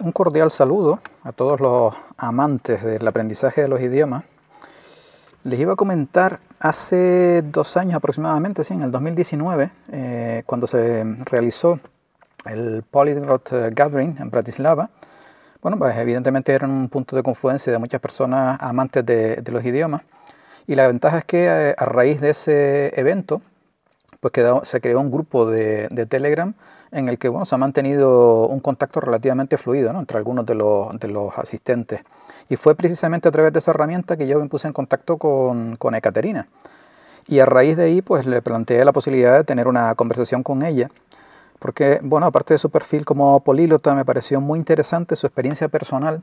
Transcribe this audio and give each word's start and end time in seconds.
un 0.00 0.12
cordial 0.12 0.50
saludo 0.50 1.00
a 1.24 1.32
todos 1.32 1.60
los 1.60 1.94
amantes 2.16 2.82
del 2.82 3.06
aprendizaje 3.06 3.62
de 3.62 3.68
los 3.68 3.80
idiomas. 3.80 4.24
Les 5.44 5.58
iba 5.58 5.72
a 5.72 5.76
comentar 5.76 6.40
hace 6.60 7.42
dos 7.42 7.76
años 7.76 7.94
aproximadamente, 7.94 8.64
sí, 8.64 8.74
en 8.74 8.82
el 8.82 8.90
2019, 8.90 9.70
eh, 9.92 10.42
cuando 10.46 10.66
se 10.66 11.04
realizó 11.24 11.80
el 12.44 12.82
Polyglot 12.82 13.50
Gathering 13.72 14.16
en 14.18 14.30
Bratislava. 14.30 14.90
Bueno, 15.62 15.78
pues 15.78 15.96
evidentemente 15.96 16.52
era 16.52 16.66
un 16.66 16.88
punto 16.88 17.16
de 17.16 17.22
confluencia 17.22 17.72
de 17.72 17.78
muchas 17.78 18.00
personas 18.00 18.58
amantes 18.60 19.04
de, 19.04 19.42
los 19.50 19.64
idiomas. 19.64 20.02
Y 20.66 20.74
la 20.74 20.86
ventaja 20.86 21.18
es 21.18 21.24
que 21.24 21.46
eh, 21.46 21.74
a, 21.76 21.84
raíz 21.86 22.20
de 22.20 22.30
ese 22.30 23.00
evento, 23.00 23.42
pues 24.20 24.32
se 24.64 24.80
creó 24.80 25.00
un 25.00 25.10
grupo 25.10 25.46
de, 25.46 25.88
de 25.90 26.06
Telegram 26.06 26.54
en 26.90 27.08
el 27.08 27.18
que 27.18 27.28
bueno, 27.28 27.44
se 27.44 27.54
ha 27.54 27.58
mantenido 27.58 28.46
un 28.46 28.60
contacto 28.60 29.00
relativamente 29.00 29.58
fluido 29.58 29.90
entre 29.90 30.16
algunos 30.16 30.46
de 30.46 30.54
los, 30.54 30.98
de 30.98 31.08
los, 31.08 31.36
asistentes. 31.38 32.00
Y 32.48 32.56
fue 32.56 32.74
precisamente 32.74 33.28
a 33.28 33.32
través 33.32 33.52
de 33.52 33.58
esa 33.58 33.72
herramienta 33.72 34.16
que 34.16 34.26
yo 34.26 34.38
me 34.38 34.48
puse 34.48 34.66
en 34.66 34.72
contacto 34.72 35.18
con, 35.18 35.76
con 35.76 35.94
Ekaterina. 35.94 36.48
Y 37.26 37.40
a 37.40 37.46
raíz 37.46 37.76
de 37.76 37.84
ahí, 37.84 38.02
pues 38.02 38.24
le 38.26 38.40
planteé 38.40 38.84
la 38.84 38.92
posibilidad 38.92 39.36
de 39.36 39.44
tener 39.44 39.68
una 39.68 39.94
conversación 39.94 40.42
con 40.42 40.64
ella, 40.64 40.90
porque, 41.58 42.00
bueno, 42.02 42.26
aparte 42.26 42.54
de 42.54 42.58
su 42.58 42.70
perfil 42.70 43.04
como 43.04 43.40
políglota, 43.40 43.94
me 43.94 44.04
pareció 44.04 44.40
muy 44.40 44.58
interesante 44.58 45.14
su 45.16 45.26
experiencia 45.26 45.68
personal 45.68 46.22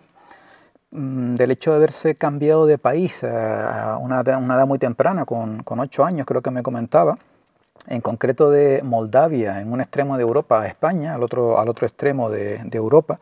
mm, 0.92 1.36
del 1.36 1.52
hecho 1.52 1.72
de 1.72 1.78
haberse 1.78 2.16
cambiado 2.16 2.66
de 2.66 2.80
país 2.80 3.24
a 3.24 3.98
una, 4.02 4.22
una 4.38 4.56
edad 4.56 4.66
muy 4.66 4.80
temprana, 4.80 5.26
con, 5.26 5.62
con 5.62 5.80
ocho 5.80 6.04
años 6.06 6.26
creo 6.26 6.42
que 6.42 6.52
me 6.52 6.64
comentaba, 6.64 7.20
en 7.88 8.02
concreto 8.02 8.50
de 8.50 8.82
Moldavia, 8.84 9.62
en 9.62 9.72
un 9.72 9.82
extremo 9.82 10.18
de 10.18 10.24
Europa 10.24 10.62
a 10.62 10.68
España, 10.68 11.16
al 11.16 11.24
otro, 11.24 11.60
al 11.60 11.70
otro 11.70 11.86
extremo 11.86 12.30
de, 12.30 12.62
Europa, 12.72 13.20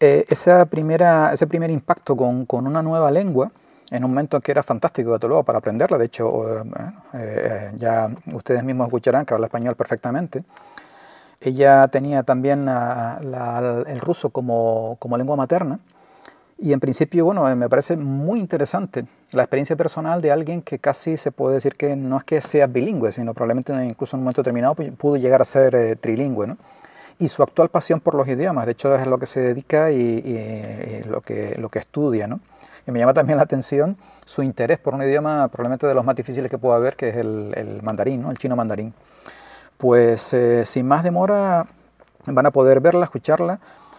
eh, 0.00 0.24
esa 0.28 0.66
primera, 0.66 1.32
ese 1.32 1.46
primer 1.46 1.70
impacto 1.70 2.16
con, 2.16 2.46
una 2.66 2.82
nueva 2.82 3.10
lengua, 3.10 3.50
en 3.90 4.04
un 4.04 4.10
momento 4.10 4.40
que 4.40 4.52
era 4.52 4.62
fantástico 4.62 5.18
de 5.18 5.28
luego 5.28 5.42
para 5.42 5.58
aprenderla, 5.58 5.98
de 5.98 6.06
hecho 6.06 6.60
eh, 6.60 6.64
eh, 7.14 7.72
ya 7.76 8.10
ustedes 8.32 8.64
mismos 8.64 8.86
escucharán 8.86 9.26
que 9.26 9.34
habla 9.34 9.46
español 9.46 9.76
perfectamente, 9.76 10.42
ella 11.40 11.88
tenía 11.88 12.22
también 12.22 12.68
el 12.68 14.00
ruso 14.00 14.30
como, 14.30 14.96
como 15.00 15.18
lengua 15.18 15.34
materna, 15.34 15.80
y 16.62 16.72
en 16.72 16.78
principio, 16.78 17.24
bueno, 17.24 17.44
me 17.56 17.68
parece 17.68 17.96
muy 17.96 18.38
interesante 18.38 19.04
la 19.32 19.42
experiencia 19.42 19.74
personal 19.74 20.22
de 20.22 20.30
alguien 20.30 20.62
que 20.62 20.78
casi 20.78 21.16
se 21.16 21.32
puede 21.32 21.54
decir 21.54 21.74
que 21.74 21.96
no 21.96 22.18
es 22.18 22.22
que 22.22 22.40
sea 22.40 22.68
bilingüe, 22.68 23.10
sino 23.10 23.34
probablemente 23.34 23.72
incluso 23.84 24.14
en 24.14 24.20
un 24.20 24.24
momento 24.24 24.42
determinado 24.42 24.76
pudo 24.96 25.16
llegar 25.16 25.42
a 25.42 25.44
ser 25.44 25.74
eh, 25.74 25.96
trilingüe, 25.96 26.46
¿no? 26.46 26.56
Y 27.18 27.26
su 27.26 27.42
actual 27.42 27.68
pasión 27.68 27.98
por 27.98 28.14
los 28.14 28.28
idiomas, 28.28 28.66
de 28.66 28.72
hecho 28.72 28.94
es 28.94 29.04
lo 29.08 29.18
que 29.18 29.26
se 29.26 29.40
dedica 29.40 29.90
y, 29.90 31.02
lo, 31.04 31.20
que, 31.20 31.56
lo 31.58 31.68
que 31.68 31.80
estudia, 31.80 32.28
¿no? 32.28 32.38
Y 32.86 32.92
me 32.92 33.00
llama 33.00 33.12
también 33.12 33.38
la 33.38 33.42
atención 33.42 33.96
su 34.24 34.44
interés 34.44 34.78
por 34.78 34.94
un 34.94 35.02
idioma 35.02 35.48
probablemente 35.48 35.88
de 35.88 35.94
los 35.94 36.04
más 36.04 36.14
difíciles 36.14 36.48
que 36.48 36.58
pueda 36.58 36.76
haber, 36.76 36.94
que 36.94 37.08
es 37.08 37.16
el, 37.16 37.80
mandarín, 37.82 38.22
¿no? 38.22 38.30
el 38.30 38.38
chino 38.38 38.54
mandarín. 38.54 38.94
Pues 39.78 40.32
eh, 40.32 40.64
sin 40.64 40.86
más 40.86 41.02
demora 41.02 41.66
van 42.26 42.46
a 42.46 42.52
poder 42.52 42.80
verla, 42.80 43.04
escucharla 43.04 43.58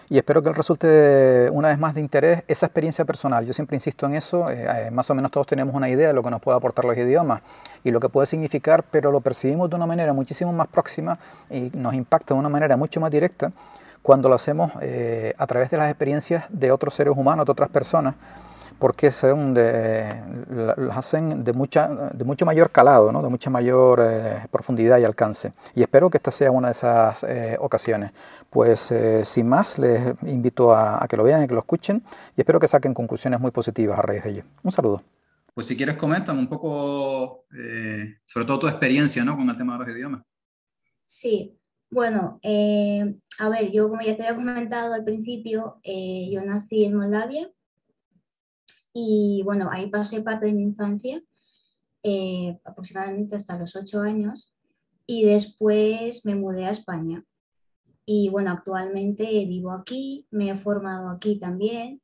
y 0.10 0.18
espero 0.18 0.42
que 0.42 0.52
resulte 0.52 1.50
una 1.52 1.70
vez 1.70 1.80
más 1.80 1.94
de 1.96 2.02
interés 2.02 2.44
esa 2.48 2.66
experiencia 2.66 3.06
personal. 3.06 3.46
Yo 3.46 3.54
siempre 3.54 3.78
insisto 3.78 4.06
en 4.06 4.16
eso, 4.16 4.50
eh, 4.50 4.88
eh, 4.88 4.92
más 4.92 5.10
o 5.10 5.16
menos 5.16 5.32
todos 5.32 5.48
tenemos 5.48 5.74
una 5.74 5.90
idea 5.90 6.08
de 6.08 6.14
lo 6.14 6.24
que 6.24 6.30
nos 6.30 6.42
puede 6.42 6.58
aportar 6.58 6.86
los 6.86 6.98
idiomas 6.98 7.42
y 7.84 7.92
lo 7.92 8.00
que 8.00 8.10
puede 8.10 8.28
significar, 8.28 8.84
pero 8.84 9.12
lo 9.12 9.22
percibimos 9.22 9.70
de 9.70 9.76
una 9.76 9.86
manera 9.86 10.14
muchísimo 10.14 10.52
más 10.54 10.68
próxima 10.68 11.18
y 11.50 11.72
nos 11.74 11.94
impacta 11.94 12.34
de 12.34 12.40
una 12.40 12.50
manera 12.50 12.78
mucho 12.78 13.00
más 13.00 13.12
directa 13.12 13.52
cuando 14.02 14.28
lo 14.30 14.36
hacemos 14.36 14.72
eh, 14.82 15.34
a 15.38 15.48
través 15.48 15.72
de 15.72 15.78
las 15.78 15.90
experiencias 15.90 16.46
de 16.50 16.72
otros 16.72 16.94
seres 16.94 17.14
humanos, 17.16 17.46
de 17.46 17.52
otras 17.52 17.70
personas 17.70 18.16
porque 18.84 19.12
son 19.12 19.54
de, 19.54 20.14
las 20.50 20.98
hacen 20.98 21.46
de, 21.46 21.54
mucha, 21.54 21.88
de 21.88 22.26
mucho 22.26 22.46
mayor 22.46 22.70
calado, 22.70 23.14
¿no? 23.14 23.22
de 23.22 23.30
mucha 23.30 23.50
mayor 23.50 24.02
eh, 24.04 24.46
profundidad 24.52 25.00
y 25.00 25.06
alcance. 25.06 25.54
Y 25.74 25.84
espero 25.84 26.10
que 26.10 26.18
esta 26.18 26.32
sea 26.32 26.52
una 26.52 26.68
de 26.68 26.74
esas 26.74 27.24
eh, 27.24 27.56
ocasiones. 27.62 28.12
Pues 28.50 28.92
eh, 28.92 29.24
sin 29.24 29.48
más, 29.48 29.80
les 29.80 30.14
invito 30.24 30.76
a, 30.76 31.08
que 31.08 31.16
lo 31.16 31.24
vean 31.24 31.42
y 31.42 31.48
que 31.48 31.54
lo 31.54 31.62
escuchen 31.62 32.04
y 32.36 32.42
espero 32.42 32.60
que 32.60 32.68
saquen 32.68 32.94
conclusiones 32.94 33.40
muy 33.40 33.52
positivas 33.52 33.98
a 34.00 34.02
raíz 34.02 34.22
de 34.22 34.32
ello. 34.32 34.44
Un 34.64 34.74
saludo. 34.74 35.02
Pues 35.54 35.66
si 35.66 35.78
quieres 35.78 35.96
comentan 35.96 36.38
un 36.38 36.50
poco, 36.50 37.46
sobre 38.26 38.46
todo 38.46 38.60
tu 38.60 38.68
experiencia 38.68 39.24
¿no? 39.24 39.38
con 39.38 39.50
el 39.50 39.56
tema 39.56 39.78
de 39.78 39.86
los 39.86 39.96
idiomas. 39.96 40.24
Sí, 41.06 41.58
bueno, 41.90 42.38
a 42.44 43.50
ver, 43.50 43.72
yo 43.72 43.88
como 43.88 44.02
ya 44.02 44.18
te 44.18 44.24
había 44.24 44.36
comentado 44.36 44.94
al 44.94 45.06
principio, 45.06 45.80
yo 45.86 46.44
nací 46.44 46.84
en 46.84 46.96
Moldavia 46.96 47.50
y 48.94 49.42
bueno, 49.44 49.70
ahí 49.72 49.90
pasé 49.90 50.22
parte 50.22 50.46
de 50.46 50.54
mi 50.54 50.64
infancia, 50.64 51.22
eh, 52.04 52.60
aproximadamente 52.64 53.36
hasta 53.36 53.58
los 53.58 53.76
ocho 53.76 54.02
años, 54.02 54.54
y 55.06 55.26
después 55.26 56.26
me 56.26 56.36
mudé 56.36 56.66
a 56.66 56.72
España. 56.72 57.26
Y 58.06 58.30
bueno, 58.30 58.52
actualmente 58.52 59.24
vivo 59.46 59.72
aquí, 59.72 60.28
me 60.30 60.50
he 60.50 60.58
formado 60.58 61.10
aquí 61.10 61.40
también. 61.40 62.02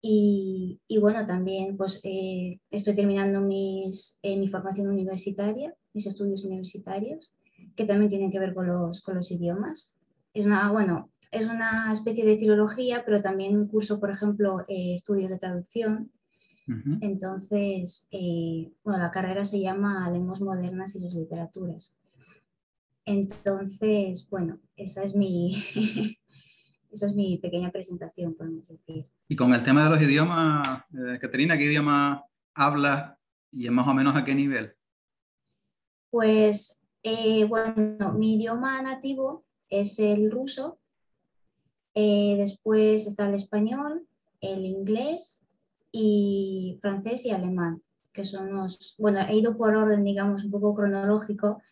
Y, 0.00 0.80
y 0.86 0.98
bueno, 0.98 1.26
también 1.26 1.76
pues 1.76 2.00
eh, 2.04 2.60
estoy 2.70 2.94
terminando 2.94 3.40
mis, 3.40 4.18
eh, 4.22 4.36
mi 4.36 4.48
formación 4.48 4.88
universitaria, 4.88 5.74
mis 5.94 6.06
estudios 6.06 6.44
universitarios, 6.44 7.34
que 7.74 7.84
también 7.84 8.10
tienen 8.10 8.30
que 8.30 8.38
ver 8.38 8.54
con 8.54 8.66
los, 8.66 9.00
con 9.00 9.16
los 9.16 9.30
idiomas. 9.30 9.98
Es 10.32 10.44
una, 10.44 10.70
bueno, 10.70 11.10
es 11.36 11.48
una 11.48 11.92
especie 11.92 12.24
de 12.24 12.38
filología, 12.38 13.04
pero 13.04 13.22
también 13.22 13.56
un 13.56 13.68
curso, 13.68 14.00
por 14.00 14.10
ejemplo, 14.10 14.60
eh, 14.68 14.94
estudios 14.94 15.30
de 15.30 15.38
traducción. 15.38 16.10
Entonces, 17.00 18.08
eh, 18.10 18.72
bueno, 18.82 19.00
la 19.00 19.12
carrera 19.12 19.44
se 19.44 19.60
llama 19.60 20.10
Lenguas 20.10 20.40
Modernas 20.40 20.96
y 20.96 21.00
sus 21.00 21.14
Literaturas. 21.14 21.96
Entonces, 23.04 24.28
bueno, 24.28 24.58
esa 24.74 25.04
es 25.04 25.14
mi, 25.14 25.54
esa 26.90 27.06
es 27.06 27.14
mi 27.14 27.38
pequeña 27.38 27.70
presentación, 27.70 28.34
podemos 28.34 28.66
decir. 28.66 29.06
Y 29.28 29.36
con 29.36 29.54
el 29.54 29.62
tema 29.62 29.84
de 29.84 29.90
los 29.90 30.02
idiomas, 30.02 30.82
eh, 30.92 31.18
Caterina, 31.20 31.56
¿qué 31.56 31.66
idioma 31.66 32.24
hablas 32.52 33.16
y 33.52 33.70
más 33.70 33.86
o 33.86 33.94
menos 33.94 34.16
a 34.16 34.24
qué 34.24 34.34
nivel? 34.34 34.74
Pues, 36.10 36.82
bueno, 37.48 38.12
mi 38.14 38.34
idioma 38.34 38.82
nativo 38.82 39.46
es 39.68 40.00
el 40.00 40.32
ruso, 40.32 40.80
eh, 41.98 42.36
después 42.36 43.06
está 43.06 43.26
el 43.26 43.34
español, 43.34 44.06
el 44.42 44.66
inglés 44.66 45.42
y 45.90 46.78
francés 46.82 47.24
y 47.24 47.30
alemán, 47.30 47.82
que 48.12 48.22
son 48.22 48.52
los, 48.52 48.96
bueno, 48.98 49.20
he 49.26 49.36
ido 49.38 49.56
por 49.56 49.74
orden, 49.74 50.04
digamos, 50.04 50.44
un 50.44 50.50
poco 50.50 50.74
cronológico. 50.74 51.62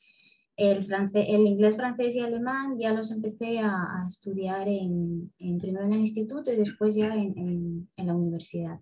El, 0.56 0.86
francés, 0.86 1.26
el 1.28 1.46
inglés, 1.46 1.76
francés 1.76 2.16
y 2.16 2.20
alemán 2.20 2.78
ya 2.78 2.94
los 2.94 3.10
empecé 3.10 3.58
a, 3.58 4.02
estudiar 4.06 4.66
en, 4.66 5.30
primero 5.60 5.84
en 5.84 5.92
el 5.92 6.00
instituto 6.00 6.50
y 6.50 6.56
después 6.56 6.94
ya 6.94 7.14
en, 7.14 7.86
la 7.96 8.14
universidad. 8.14 8.80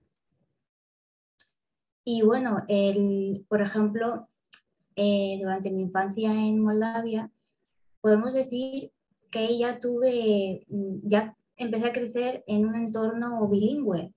Y 2.05 2.23
bueno, 2.23 2.63
el, 2.69 3.45
por 3.49 3.63
ejemplo, 3.63 4.29
eh, 4.95 5.41
durante 5.43 5.73
mi 5.73 5.83
infancia 5.83 6.31
en 6.31 6.61
Moldavia, 6.61 7.33
podemos 8.01 8.33
decir 8.33 8.93
que 9.32 9.59
ya 9.59 9.81
tuve, 9.81 10.65
mm, 10.69 10.98
ya 11.03 11.37
empecé 11.56 11.87
a 11.88 11.93
crecer 11.93 12.44
en 12.47 12.66
un 12.66 12.76
entorno 12.76 13.48
bilingüe, 13.48 14.15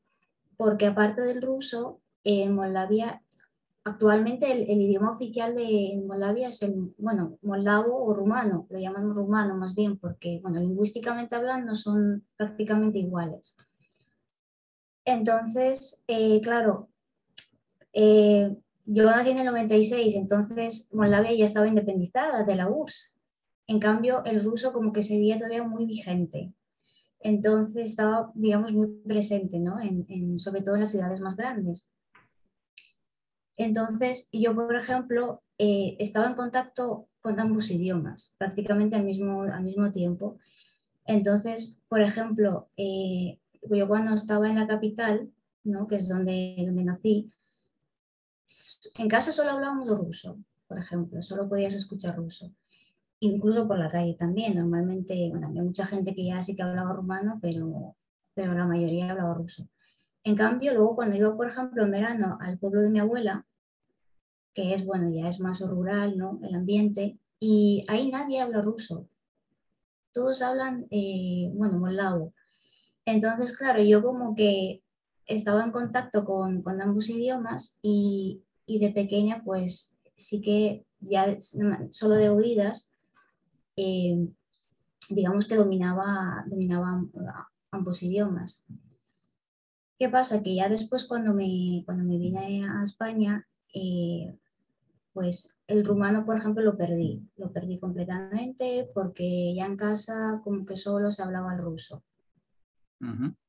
porque 0.58 0.86
aparte 0.86 1.22
del 1.24 1.42
ruso, 1.42 2.02
en 2.24 2.54
Moldavia, 2.56 3.22
actualmente 3.84 4.52
el, 4.52 4.82
idioma 4.82 5.12
oficial 5.12 5.56
de 5.56 6.02
Moldavia 6.06 6.50
es 6.50 6.62
el, 6.64 6.94
bueno, 6.98 7.38
moldavo 7.42 8.04
o 8.04 8.14
rumano, 8.14 8.68
lo 8.70 8.80
llaman 8.80 9.14
rumano 9.14 9.56
más 9.56 9.74
bien, 9.76 9.98
porque, 9.98 10.40
bueno, 10.42 10.60
lingüísticamente 10.60 11.36
hablando 11.36 11.76
son 11.76 12.26
prácticamente 12.36 13.00
iguales. 13.00 13.58
Entonces, 15.06 16.04
eh, 16.08 16.42
claro, 16.42 16.90
eh, 17.94 18.56
yo 18.86 19.06
nací 19.06 19.30
en 19.30 19.40
el 19.40 19.46
96, 19.46 20.16
entonces 20.16 20.92
Moldavia 20.94 21.34
ya 21.34 21.46
estaba 21.46 21.68
independizada 21.68 22.44
de 22.44 22.56
la 22.56 22.68
URSS. 22.68 23.15
En 23.68 23.80
cambio, 23.80 24.24
el 24.26 24.44
ruso 24.44 24.74
como 24.74 24.94
que 24.94 25.04
seguía 25.04 25.38
todavía 25.38 25.64
muy 25.64 25.86
vigente. 25.86 26.54
Entonces 27.20 27.90
estaba, 27.90 28.32
digamos, 28.36 28.72
muy 28.74 28.88
presente, 29.06 29.60
¿no? 29.60 29.80
En, 29.80 30.38
sobre 30.40 30.62
todo 30.62 30.76
en 30.76 30.82
las 30.82 30.92
ciudades 30.92 31.20
más 31.20 31.36
grandes. 31.36 31.90
Entonces, 33.58 34.30
yo, 34.32 34.54
por 34.54 34.76
ejemplo, 34.76 35.42
eh, 35.58 35.96
estaba 36.00 36.28
en 36.28 36.36
contacto 36.36 37.08
con 37.22 37.40
ambos 37.40 37.72
idiomas, 37.72 38.36
prácticamente 38.38 38.96
al 38.96 39.06
mismo, 39.06 39.44
al 39.44 39.64
mismo 39.64 39.92
tiempo. 39.92 40.38
Entonces, 41.06 41.82
por 41.88 42.02
ejemplo, 42.02 42.70
eh, 42.78 43.40
yo 43.70 43.88
cuando 43.88 44.14
estaba 44.14 44.50
en 44.50 44.56
la 44.60 44.68
capital, 44.68 45.32
¿no? 45.64 45.88
que 45.88 45.96
es 45.96 46.08
donde, 46.08 46.56
donde 46.60 46.84
nací, 46.84 47.32
en 48.98 49.10
casa 49.10 49.32
solo 49.32 49.52
hablábamos 49.52 49.88
ruso, 49.88 50.38
por 50.68 50.78
ejemplo, 50.78 51.22
solo 51.24 51.50
podías 51.50 51.74
escuchar 51.74 52.16
ruso. 52.16 52.54
Incluso 53.34 53.68
por 53.68 53.78
la 53.80 53.90
calle 53.90 54.16
también. 54.16 54.56
Normalmente, 54.56 55.30
bueno, 55.30 55.48
hay 55.48 55.62
mucha 55.62 55.86
gente 55.86 56.14
que 56.16 56.26
ya 56.26 56.42
sí 56.42 56.56
que 56.56 56.64
hablaba 56.64 56.94
rumano, 56.94 57.40
pero, 57.42 57.96
pero 58.34 58.54
la 58.54 58.66
mayoría 58.66 59.12
hablaba 59.12 59.34
ruso. 59.34 59.68
En 60.24 60.36
cambio, 60.36 60.74
luego 60.74 60.96
cuando 60.96 61.16
iba, 61.16 61.36
por 61.36 61.48
ejemplo, 61.48 61.84
en 61.84 61.92
verano 61.92 62.38
al 62.42 62.58
pueblo 62.58 62.82
de 62.82 62.90
mi 62.90 63.00
abuela, 63.00 63.46
que 64.54 64.74
es, 64.74 64.86
bueno, 64.86 65.10
ya 65.14 65.28
es 65.28 65.40
más 65.40 65.62
rural, 65.62 66.18
¿no? 66.18 66.40
El 66.42 66.56
ambiente, 66.56 67.20
y 67.40 67.86
ahí 67.88 68.10
nadie 68.10 68.42
habla 68.42 68.62
ruso. 68.62 69.08
Todos 70.14 70.42
hablan, 70.42 70.88
eh, 70.90 71.52
bueno, 71.54 71.78
moldavo. 71.78 72.34
Entonces, 73.06 73.56
claro, 73.56 73.84
yo 73.84 74.02
como 74.02 74.34
que 74.34 74.82
estaba 75.28 75.64
en 75.64 75.72
contacto 75.72 76.26
con, 76.26 76.64
con 76.64 76.82
ambos 76.82 77.10
idiomas 77.10 77.80
y, 77.82 78.42
y, 78.66 78.80
de 78.80 78.92
pequeña, 78.92 79.44
pues 79.44 79.96
sí 80.18 80.42
que 80.42 80.86
ya 81.02 81.38
solo 81.92 82.16
de 82.16 82.30
oídas, 82.30 82.95
eh, 83.76 84.28
digamos 85.10 85.48
que 85.48 85.56
dominaba, 85.56 86.46
dominaba 86.48 87.06
ambos 87.72 88.04
idiomas. 88.04 88.66
¿Qué 89.98 90.10
pasa? 90.10 90.44
Que 90.44 90.56
ya 90.56 90.68
después 90.70 91.06
cuando 91.06 91.34
me, 91.34 91.84
cuando 91.86 92.04
me 92.04 92.18
vine 92.18 92.68
a 92.68 92.84
España, 92.84 93.48
eh, 93.74 94.38
pues 95.14 95.58
el 95.68 95.86
rumano, 95.86 96.26
por 96.26 96.38
ejemplo, 96.38 96.62
lo 96.62 96.76
perdí. 96.76 97.26
Lo 97.38 97.52
perdí 97.54 97.80
completamente 97.80 98.90
porque 98.94 99.56
ya 99.56 99.66
en 99.66 99.78
casa 99.78 100.42
como 100.44 100.66
que 100.66 100.76
solo 100.76 101.12
se 101.12 101.24
hablaba 101.24 101.54
el 101.54 101.62
ruso. 101.62 102.04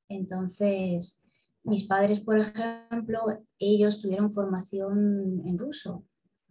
Entonces, 0.09 1.25
mis 1.65 1.85
padres, 1.85 2.21
por 2.21 2.39
ejemplo, 2.39 3.25
ellos 3.59 4.01
tuvieron 4.01 4.31
formación 4.31 5.43
en 5.45 5.59
ruso. 5.59 6.05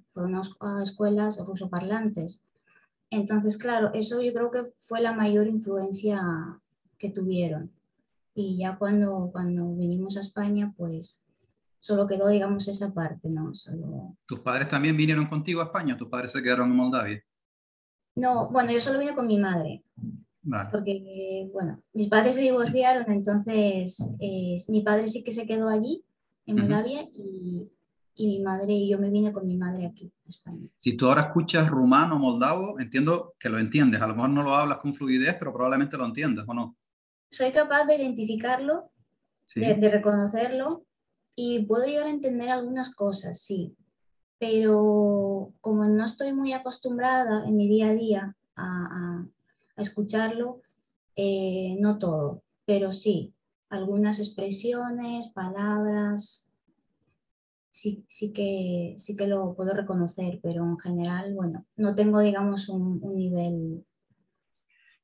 Fueron 0.09 0.35
a 0.35 0.83
escuelas 0.83 1.39
ruso 1.45 1.69
parlantes. 1.69 2.43
Entonces, 3.15 3.57
claro, 3.57 3.91
eso 3.93 4.21
yo 4.21 4.33
creo 4.33 4.51
que 4.51 4.65
fue 4.77 5.01
la 5.01 5.13
mayor 5.13 5.47
influencia 5.47 6.21
que 6.97 7.09
tuvieron 7.09 7.71
y 8.35 8.57
ya 8.57 8.77
cuando, 8.77 9.29
cuando 9.31 9.73
vinimos 9.75 10.17
a 10.17 10.19
España, 10.19 10.73
pues 10.75 11.25
solo 11.79 12.05
quedó, 12.05 12.27
digamos, 12.27 12.67
esa 12.67 12.93
parte, 12.93 13.29
¿no? 13.29 13.53
Solo... 13.53 14.17
¿Tus 14.25 14.41
padres 14.41 14.67
también 14.67 14.97
vinieron 14.97 15.25
contigo 15.25 15.61
a 15.61 15.65
España? 15.65 15.97
¿Tus 15.97 16.09
padres 16.09 16.33
se 16.33 16.43
quedaron 16.43 16.69
en 16.69 16.75
Moldavia? 16.75 17.23
No, 18.15 18.49
bueno, 18.49 18.71
yo 18.71 18.79
solo 18.81 18.99
vine 18.99 19.15
con 19.15 19.27
mi 19.27 19.37
madre. 19.37 19.83
Porque, 20.71 21.49
bueno, 21.51 21.81
mis 21.93 22.07
padres 22.07 22.35
se 22.35 22.41
divorciaron, 22.41 23.09
entonces 23.11 24.15
eh, 24.19 24.57
mi 24.67 24.81
padre 24.81 25.07
sí 25.07 25.23
que 25.23 25.31
se 25.31 25.47
quedó 25.47 25.69
allí, 25.69 26.03
en 26.45 26.57
Moldavia, 26.57 27.09
y, 27.13 27.67
y, 28.15 28.27
mi 28.27 28.39
madre 28.39 28.73
y 28.73 28.89
yo 28.89 28.97
me 28.97 29.09
vine 29.09 29.31
con 29.33 29.47
mi 29.47 29.57
madre 29.57 29.87
aquí, 29.87 30.11
a 30.25 30.29
España. 30.29 30.67
Si 30.77 30.95
tú 30.95 31.07
ahora 31.07 31.21
escuchas 31.21 31.69
rumano, 31.69 32.17
moldavo, 32.17 32.79
entiendo 32.79 33.35
que 33.39 33.49
lo 33.49 33.59
entiendes. 33.59 34.01
A 34.01 34.07
lo 34.07 34.15
mejor 34.15 34.29
no 34.29 34.43
lo 34.43 34.53
hablas 34.53 34.77
con 34.77 34.93
fluidez, 34.93 35.35
pero 35.37 35.53
probablemente 35.53 35.97
lo 35.97 36.05
entiendes, 36.05 36.45
¿o 36.47 36.53
no? 36.53 36.77
soy 37.35 37.51
capaz 37.51 37.85
de 37.85 37.95
identificarlo, 37.95 38.85
de, 39.55 39.89
reconocerlo 39.89 40.85
y 41.35 41.65
puedo 41.65 41.85
llegar 41.85 42.07
a 42.07 42.11
entender 42.11 42.49
algunas 42.49 42.95
cosas, 42.95 43.41
sí, 43.41 43.75
pero 44.39 45.53
como 45.59 45.85
no 45.85 46.05
estoy 46.05 46.33
muy 46.33 46.53
acostumbrada 46.53 47.45
en 47.45 47.57
mi 47.57 47.67
día 47.67 47.89
a 47.89 47.93
día 47.93 48.35
a, 48.55 49.25
escucharlo, 49.77 50.61
eh, 51.17 51.75
no 51.81 51.99
todo, 51.99 52.41
pero 52.65 52.93
sí, 52.93 53.33
algunas 53.69 54.19
expresiones, 54.19 55.27
palabras, 55.33 56.49
sí, 57.74 58.04
sí, 58.08 58.32
que, 58.32 58.94
sí 58.98 59.16
que 59.16 59.26
lo 59.26 59.54
puedo 59.54 59.72
reconocer, 59.74 60.40
pero 60.42 60.64
en 60.64 60.78
general, 60.78 61.34
bueno, 61.34 61.66
no 61.76 61.94
tengo, 61.94 62.20
digamos, 62.20 62.68
un, 62.68 62.98
un 63.02 63.16
nivel 63.16 63.84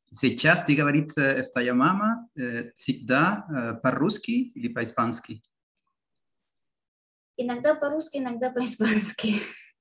Сейчас 0.08 0.62
ты 0.64 0.76
говорит 0.76 1.12
твоя 1.52 1.74
мама 1.74 2.28
всегда 2.76 3.78
по-русски 3.82 4.52
или 4.54 4.68
по-испански? 4.68 5.42
Иногда 7.36 7.74
по-русски, 7.74 8.18
иногда 8.18 8.50
по-испански. 8.50 9.40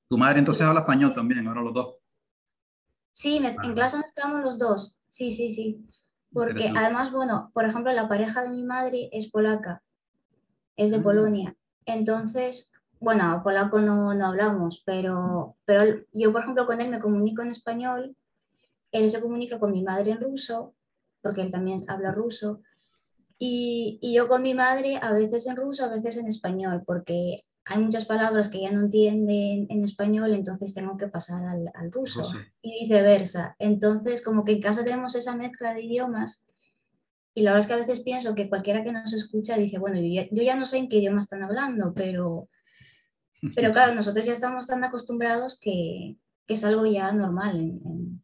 Tu 0.09 0.17
madre 0.17 0.39
entonces 0.39 0.61
habla 0.65 0.81
español 0.81 1.13
también, 1.13 1.47
ahora 1.47 1.61
los 1.61 1.73
dos. 1.73 1.95
Sí, 3.11 3.39
me, 3.39 3.55
en 3.63 3.73
clase 3.73 3.97
mezclamos 3.97 4.43
los 4.43 4.59
dos. 4.59 5.01
Sí, 5.07 5.31
sí, 5.31 5.49
sí. 5.49 5.87
Porque 6.33 6.71
además, 6.75 7.11
bueno, 7.11 7.49
por 7.53 7.65
ejemplo, 7.65 7.93
la 7.93 8.09
pareja 8.09 8.43
de 8.43 8.49
mi 8.49 8.63
madre 8.63 9.09
es 9.13 9.31
polaca, 9.31 9.81
es 10.75 10.91
de 10.91 10.97
ah. 10.97 11.03
Polonia. 11.03 11.55
Entonces, 11.85 12.73
bueno, 13.00 13.40
polaco 13.42 13.80
no, 13.80 14.14
no 14.14 14.26
hablamos, 14.26 14.82
pero, 14.86 15.56
pero 15.64 16.00
yo, 16.12 16.30
por 16.32 16.42
ejemplo, 16.42 16.66
con 16.66 16.80
él 16.80 16.90
me 16.90 17.00
comunico 17.00 17.42
en 17.42 17.48
español 17.48 18.16
él 18.92 19.08
se 19.08 19.20
comunica 19.20 19.58
con 19.58 19.72
mi 19.72 19.82
madre 19.82 20.12
en 20.12 20.20
ruso, 20.20 20.74
porque 21.22 21.42
él 21.42 21.50
también 21.50 21.82
habla 21.88 22.12
ruso, 22.12 22.62
y, 23.38 23.98
y, 24.02 24.14
yo 24.14 24.28
con 24.28 24.42
mi 24.42 24.52
madre 24.52 24.98
a 25.00 25.12
veces 25.12 25.46
en 25.46 25.56
ruso, 25.56 25.84
a 25.84 25.88
veces 25.88 26.18
en 26.18 26.26
español, 26.26 26.82
porque 26.84 27.46
hay 27.64 27.82
muchas 27.82 28.04
palabras 28.04 28.50
que 28.50 28.60
ya 28.60 28.70
no 28.70 28.80
entienden 28.80 29.66
en 29.70 29.84
español, 29.84 30.34
entonces 30.34 30.74
tengo 30.74 30.98
que 30.98 31.08
pasar 31.08 31.44
al, 31.44 31.70
al 31.74 31.90
ruso 31.90 32.24
y 32.60 32.80
viceversa. 32.80 33.56
Entonces, 33.58 34.22
como 34.22 34.44
que 34.44 34.52
en 34.52 34.60
casa 34.60 34.84
tenemos 34.84 35.14
esa 35.14 35.36
mezcla 35.36 35.72
de 35.72 35.84
idiomas 35.84 36.46
y 37.32 37.42
la 37.42 37.52
verdad 37.52 37.60
es 37.60 37.66
que 37.68 37.72
a 37.74 37.86
veces 37.86 38.00
pienso 38.00 38.34
que 38.34 38.48
cualquiera 38.48 38.84
que 38.84 38.92
nos 38.92 39.12
escucha 39.14 39.56
dice, 39.56 39.78
bueno, 39.78 39.98
yo 39.98 40.08
ya, 40.08 40.28
yo 40.30 40.42
ya 40.42 40.56
no 40.56 40.66
sé 40.66 40.76
en 40.78 40.88
qué 40.90 40.98
idioma 40.98 41.20
están 41.20 41.42
hablando, 41.42 41.94
pero, 41.94 42.48
pero 43.54 43.72
claro, 43.72 43.94
nosotros 43.94 44.24
ya 44.26 44.32
estamos 44.32 44.66
tan 44.66 44.82
acostumbrados 44.84 45.58
que, 45.60 46.16
que 46.46 46.54
es 46.54 46.64
algo 46.64 46.84
ya 46.84 47.12
normal 47.12 47.78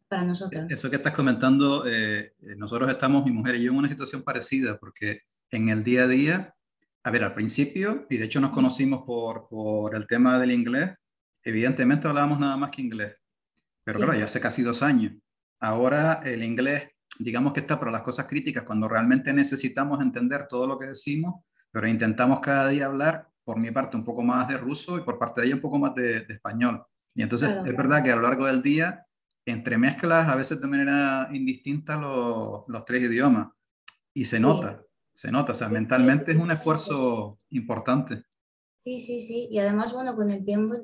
para 0.07 0.23
nosotros. 0.23 0.65
Eso 0.69 0.89
que 0.89 0.97
estás 0.97 1.13
comentando, 1.13 1.85
eh, 1.87 2.33
nosotros 2.57 2.89
estamos, 2.89 3.25
mi 3.25 3.31
mujer 3.31 3.55
y 3.55 3.63
yo, 3.63 3.71
en 3.71 3.77
una 3.77 3.89
situación 3.89 4.21
parecida, 4.21 4.77
porque 4.77 5.21
en 5.49 5.69
el 5.69 5.83
día 5.83 6.03
a 6.03 6.07
día, 6.07 6.55
a 7.03 7.11
ver, 7.11 7.23
al 7.23 7.33
principio, 7.33 8.05
y 8.09 8.17
de 8.17 8.25
hecho 8.25 8.41
nos 8.41 8.51
conocimos 8.51 9.03
por, 9.05 9.47
por 9.47 9.95
el 9.95 10.05
tema 10.07 10.39
del 10.39 10.51
inglés, 10.51 10.91
evidentemente 11.43 12.07
hablábamos 12.07 12.39
nada 12.39 12.57
más 12.57 12.71
que 12.71 12.81
inglés, 12.81 13.15
pero 13.83 13.99
claro, 13.99 14.13
ya 14.15 14.25
hace 14.25 14.41
casi 14.41 14.61
dos 14.61 14.83
años. 14.83 15.13
Ahora 15.61 16.19
el 16.25 16.43
inglés, 16.43 16.89
digamos 17.19 17.53
que 17.53 17.61
está 17.61 17.79
para 17.79 17.91
las 17.91 18.01
cosas 18.01 18.27
críticas, 18.27 18.65
cuando 18.65 18.89
realmente 18.89 19.31
necesitamos 19.31 20.01
entender 20.01 20.47
todo 20.49 20.67
lo 20.67 20.77
que 20.77 20.87
decimos, 20.87 21.45
pero 21.71 21.87
intentamos 21.87 22.41
cada 22.41 22.67
día 22.67 22.87
hablar, 22.87 23.29
por 23.47 23.57
mi 23.57 23.71
parte, 23.71 23.95
un 23.95 24.03
poco 24.03 24.23
más 24.23 24.45
de 24.49 24.57
ruso 24.57 24.97
y 24.97 25.01
por 25.03 25.17
parte 25.17 25.39
de 25.39 25.47
ella 25.47 25.55
un 25.55 25.61
poco 25.61 25.79
más 25.79 25.95
de, 25.95 26.19
de 26.25 26.33
español. 26.33 26.85
Y 27.15 27.21
entonces 27.21 27.49
es 27.65 27.77
verdad 27.77 28.03
que 28.03 28.11
a 28.11 28.17
lo 28.17 28.23
largo 28.23 28.45
del 28.45 28.61
día 28.61 29.05
entremezclas 29.45 30.27
a 30.27 30.35
veces 30.35 30.59
de 30.59 30.67
manera 30.67 31.29
indistinta 31.31 31.95
los, 31.95 32.65
los 32.67 32.83
tres 32.83 33.03
idiomas. 33.03 33.47
Y 34.13 34.25
se 34.25 34.41
nota, 34.41 34.83
se 35.13 35.31
nota, 35.31 35.53
o 35.53 35.55
sea, 35.55 35.69
mentalmente 35.69 36.33
es 36.33 36.37
un 36.37 36.51
esfuerzo 36.51 37.39
importante. 37.51 38.25
Sí, 38.79 38.99
sí, 38.99 39.21
sí, 39.21 39.47
y 39.49 39.59
además, 39.59 39.93
bueno, 39.93 40.13
con 40.17 40.29
el 40.29 40.43
tiempo 40.43 40.75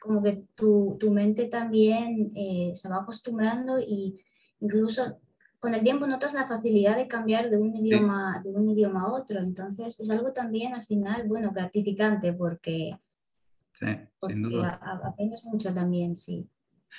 como 0.00 0.20
que 0.20 0.46
tu, 0.56 0.96
tu 0.98 1.12
mente 1.12 1.44
también 1.44 2.32
eh, 2.34 2.72
se 2.74 2.88
va 2.88 3.02
acostumbrando 3.02 3.78
y 3.78 4.20
incluso 4.58 5.20
con 5.64 5.72
el 5.72 5.82
tiempo 5.82 6.06
notas 6.06 6.34
la 6.34 6.46
facilidad 6.46 6.94
de 6.94 7.08
cambiar 7.08 7.48
de 7.48 7.56
un 7.56 7.74
idioma, 7.74 8.38
de 8.44 8.50
un 8.50 8.68
idioma 8.68 9.00
a 9.04 9.12
otro, 9.12 9.40
entonces 9.40 9.98
es 9.98 10.10
algo 10.10 10.34
también 10.34 10.74
al 10.74 10.84
final, 10.84 11.26
bueno, 11.26 11.52
gratificante 11.52 12.34
porque 12.34 12.98
Sí, 13.72 13.86
sin 14.20 14.42
duda. 14.42 14.78
Aprendes 15.02 15.42
mucho 15.44 15.72
también, 15.72 16.16
sí. 16.16 16.46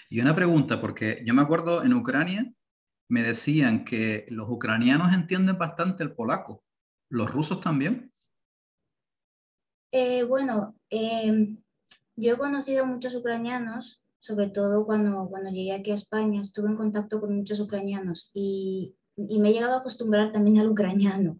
Y 0.09 0.19
una 0.19 0.35
pregunta, 0.35 0.81
porque 0.81 1.23
yo 1.23 1.35
me 1.35 1.43
acuerdo 1.43 1.83
en 1.83 1.93
Ucrania 1.93 2.51
me 3.07 3.21
decían 3.21 3.85
que 3.85 4.25
los 4.29 4.49
ucranianos 4.49 5.13
entienden 5.13 5.59
bastante 5.59 6.01
el 6.01 6.13
polaco. 6.13 6.63
¿Los 7.07 7.31
rusos 7.31 7.61
también? 7.61 8.11
Eh, 9.91 10.23
bueno, 10.23 10.75
em, 10.89 11.61
yo 12.15 12.33
he 12.33 12.37
conocido 12.37 12.83
a 12.83 12.87
muchos 12.87 13.13
ucranianos, 13.13 14.03
sobre 14.25 14.47
todo 14.49 14.85
cuando, 14.85 15.27
cuando 15.29 15.51
llegué 15.51 15.73
aquí 15.73 15.91
a 15.91 15.95
España, 15.95 16.41
estuve 16.41 16.69
en 16.69 16.75
contacto 16.75 17.21
con 17.21 17.35
muchos 17.35 17.59
ucranianos 17.59 18.31
y, 18.33 18.95
y 19.15 19.39
me 19.39 19.49
he 19.49 19.53
llegado 19.53 19.75
a 19.75 19.79
acostumbrar 19.79 20.31
también 20.31 20.57
al 20.57 20.69
ucraniano. 20.69 21.39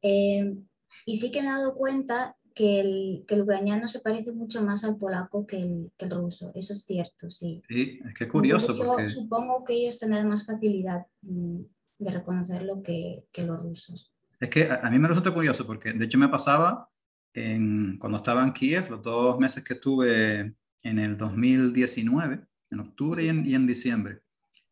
Em, 0.00 0.64
y 1.04 1.16
sí 1.16 1.30
que 1.30 1.42
me 1.42 1.48
he 1.48 1.50
dado 1.50 1.74
cuenta 1.74 2.36
que 2.54 2.80
el, 2.80 3.24
que 3.28 3.34
el 3.34 3.42
ucraniano 3.42 3.88
se 3.88 4.00
parece 4.00 4.32
mucho 4.32 4.62
más 4.62 4.84
al 4.84 4.96
polaco 4.96 5.46
que 5.46 5.60
el, 5.60 5.92
que 5.98 6.06
el 6.06 6.10
ruso, 6.12 6.50
eso 6.54 6.72
es 6.72 6.84
cierto, 6.86 7.30
sí. 7.30 7.62
Sí, 7.68 8.00
es 8.04 8.14
que 8.14 8.24
es 8.24 8.30
curioso. 8.30 8.72
Yo 8.72 9.08
supongo 9.08 9.64
que 9.64 9.74
ellos 9.74 9.98
tendrán 9.98 10.28
más 10.28 10.46
facilidad 10.46 11.04
mm, 11.22 11.60
de 11.98 12.10
reconocerlo 12.10 12.82
que, 12.82 13.22
que 13.32 13.44
los 13.44 13.62
rusos. 13.62 14.12
Es 14.40 14.48
que 14.48 14.68
a, 14.70 14.90
mí 14.90 14.98
me 14.98 15.08
resulta 15.08 15.34
curioso 15.34 15.66
porque 15.66 15.92
de 15.92 16.04
hecho 16.06 16.16
me 16.16 16.28
pasaba 16.28 16.88
en, 17.34 17.98
cuando 17.98 18.18
estaba 18.18 18.42
en 18.42 18.52
Kiev, 18.52 18.90
los 18.90 19.02
dos 19.02 19.38
meses 19.38 19.62
que 19.62 19.74
estuve 19.74 20.54
en 20.82 20.98
el 20.98 21.16
2019, 21.16 22.40
en 22.70 22.80
octubre 22.80 23.24
y 23.24 23.28
en, 23.28 23.46
y 23.46 23.54
en 23.54 23.66
diciembre. 23.66 24.20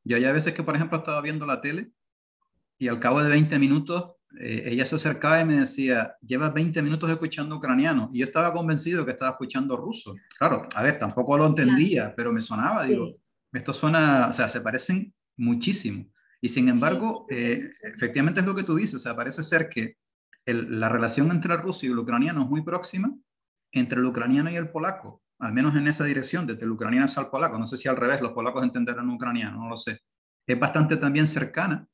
Yo 0.04 0.16
hay 0.16 0.22
veces 0.24 0.54
que, 0.54 0.62
por 0.62 0.76
ejemplo, 0.76 0.98
estaba 0.98 1.20
viendo 1.20 1.46
la 1.46 1.60
tele 1.60 1.90
y 2.78 2.88
al 2.88 3.00
cabo 3.00 3.22
de 3.22 3.28
20 3.28 3.58
minutos 3.58 4.16
eh, 4.38 4.64
ella 4.66 4.84
se 4.84 4.96
acercaba 4.96 5.40
y 5.40 5.44
me 5.44 5.60
decía, 5.60 6.16
llevas 6.20 6.52
20 6.52 6.82
minutos 6.82 7.10
escuchando 7.10 7.56
ucraniano. 7.56 8.10
Y 8.12 8.20
yo 8.20 8.26
estaba 8.26 8.52
convencido 8.52 9.04
que 9.04 9.12
estaba 9.12 9.32
escuchando 9.32 9.76
ruso. 9.76 10.14
Claro, 10.38 10.68
a 10.74 10.82
ver, 10.82 10.98
tampoco 10.98 11.38
lo 11.38 11.46
entendía, 11.46 12.14
pero 12.16 12.32
me 12.32 12.42
sonaba, 12.42 12.84
digo, 12.84 13.16
esto 13.52 13.72
suena, 13.72 14.28
o 14.28 14.32
sea, 14.32 14.48
se 14.48 14.60
parecen 14.60 15.14
muchísimo. 15.36 16.06
Y 16.40 16.48
sin 16.48 16.68
embargo, 16.68 17.26
eh, 17.30 17.70
efectivamente 17.82 18.40
es 18.40 18.46
lo 18.46 18.54
que 18.54 18.62
tú 18.62 18.76
dices, 18.76 18.96
o 18.96 18.98
sea, 18.98 19.16
parece 19.16 19.42
ser 19.42 19.68
que 19.68 19.96
la 20.44 20.88
relación 20.88 21.30
entre 21.30 21.54
el 21.54 21.62
ruso 21.62 21.86
y 21.86 21.88
el 21.88 21.98
ucraniano 21.98 22.42
es 22.42 22.48
muy 22.48 22.62
próxima, 22.62 23.12
entre 23.72 23.98
el 23.98 24.06
ucraniano 24.06 24.50
y 24.50 24.56
el 24.56 24.68
polaco, 24.68 25.22
al 25.38 25.52
menos 25.52 25.74
en 25.76 25.86
esa 25.86 26.04
dirección, 26.04 26.46
desde 26.46 26.64
el 26.64 26.70
ucraniano 26.70 27.06
el 27.06 27.26
polaco. 27.26 27.58
No 27.58 27.66
sé 27.66 27.76
si 27.76 27.88
al 27.88 27.96
revés, 27.96 28.20
los 28.20 28.32
polacos 28.32 28.62
entenderán 28.62 29.08
ucraniano, 29.10 29.58
no 29.58 29.68
lo 29.68 29.76
sé. 29.76 30.00
Es 30.46 30.58
bastante 30.58 30.96
también 30.96 31.26
cercana, 31.26 31.86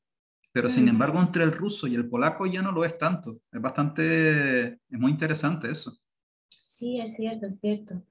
pero 0.51 0.69
sin 0.69 0.87
embargo 0.87 1.19
entre 1.19 1.43
el 1.43 1.51
ruso 1.51 1.87
y 1.87 1.95
el 1.95 2.07
polaco 2.07 2.45
ya 2.45 2.61
no 2.61 2.71
lo 2.71 2.85
es 2.85 2.97
tanto. 2.97 3.39
Es 3.51 3.61
bastante, 3.61 4.67
es 4.67 4.99
muy 4.99 5.11
interesante 5.11 5.71
eso. 5.71 5.97
Sí, 6.65 6.99
es 6.99 7.15
cierto, 7.15 7.47
es 7.47 7.59
cierto. 7.59 8.03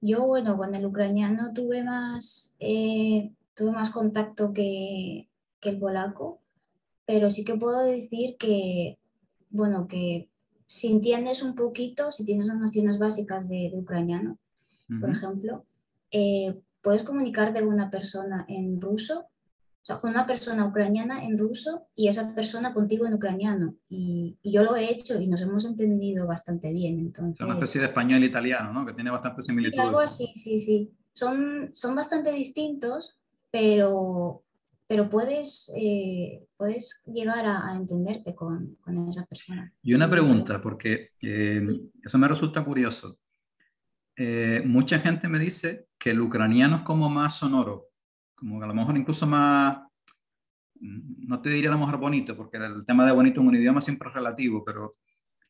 Yo, 0.00 0.26
bueno, 0.26 0.56
con 0.56 0.74
el 0.74 0.86
ucraniano 0.86 1.52
tuve 1.52 1.82
más, 1.82 2.56
eh, 2.60 3.32
tuve 3.54 3.72
más 3.72 3.90
contacto 3.90 4.52
que, 4.52 5.28
que 5.60 5.70
el 5.70 5.78
polaco, 5.78 6.40
pero 7.04 7.30
sí 7.30 7.44
que 7.44 7.56
puedo 7.56 7.80
decir 7.84 8.36
que, 8.38 8.98
bueno, 9.50 9.88
que 9.88 10.28
si 10.66 10.88
entiendes 10.88 11.42
un 11.42 11.54
poquito, 11.54 12.12
si 12.12 12.24
tienes 12.24 12.46
unas 12.46 12.60
nociones 12.60 12.98
básicas 12.98 13.48
de, 13.48 13.70
ucraniano, 13.72 14.38
por 15.00 15.10
ejemplo, 15.10 15.64
eh, 16.10 16.58
puedes 16.82 17.02
comunicarte 17.02 17.60
con 17.60 17.74
una 17.74 17.90
persona 17.90 18.46
en 18.48 18.80
ruso, 18.80 19.20
o 19.20 19.84
sea, 19.88 19.98
con 19.98 20.10
una 20.10 20.26
persona 20.26 20.66
ucraniana 20.66 21.24
en 21.24 21.38
ruso 21.38 21.86
y 21.94 22.08
esa 22.08 22.34
persona 22.34 22.74
contigo 22.74 23.06
en 23.06 23.14
ucraniano. 23.14 23.74
Y, 23.88 24.38
yo 24.42 24.62
lo 24.62 24.76
he 24.76 24.90
hecho 24.90 25.20
y 25.20 25.26
nos 25.26 25.42
hemos 25.42 25.64
entendido 25.64 26.26
bastante 26.26 26.72
bien. 26.72 26.98
Entonces, 26.98 27.40
es 27.40 27.44
una 27.44 27.54
especie 27.54 27.80
de 27.80 27.86
español 27.88 28.24
italiano, 28.24 28.72
¿no? 28.72 28.86
Que 28.86 28.92
tiene 28.92 29.10
bastante 29.10 29.42
similitud. 29.42 29.78
Algo 29.78 30.00
así, 30.00 30.32
sí, 30.34 30.58
sí. 30.58 30.90
Son, 31.12 31.70
son 31.74 31.94
bastante 31.94 32.32
distintos, 32.32 33.18
pero, 33.50 34.44
pero 34.86 35.08
puedes, 35.10 35.72
eh, 35.76 36.46
puedes 36.56 37.02
llegar 37.06 37.46
a, 37.46 37.74
entenderte 37.74 38.34
con, 38.34 38.76
con, 38.80 39.08
esa 39.08 39.26
persona. 39.26 39.72
Y 39.82 39.94
una 39.94 40.08
pregunta, 40.08 40.60
porque 40.60 41.10
eh, 41.20 41.62
eso 42.02 42.18
me 42.18 42.28
resulta 42.28 42.64
curioso. 42.64 43.18
Eh, 44.20 44.62
mucha 44.66 44.98
gente 44.98 45.28
me 45.28 45.38
dice 45.38 45.86
que 45.96 46.10
el 46.10 46.20
ucraniano 46.20 46.78
es 46.78 46.82
como 46.82 47.08
más 47.08 47.36
sonoro, 47.36 47.90
como 48.34 48.60
a 48.60 48.66
lo 48.66 48.74
mejor 48.74 48.96
incluso 48.96 49.28
más, 49.28 49.78
no 50.80 51.40
te 51.40 51.50
diría 51.50 51.70
a 51.70 51.74
lo 51.74 51.78
mejor 51.78 51.98
bonito, 51.98 52.36
porque 52.36 52.56
el 52.56 52.84
tema 52.84 53.06
de 53.06 53.12
bonito 53.12 53.40
en 53.40 53.46
un 53.46 53.54
idioma 53.54 53.80
siempre 53.80 54.08
es 54.08 54.14
relativo, 54.16 54.64
pero 54.64 54.96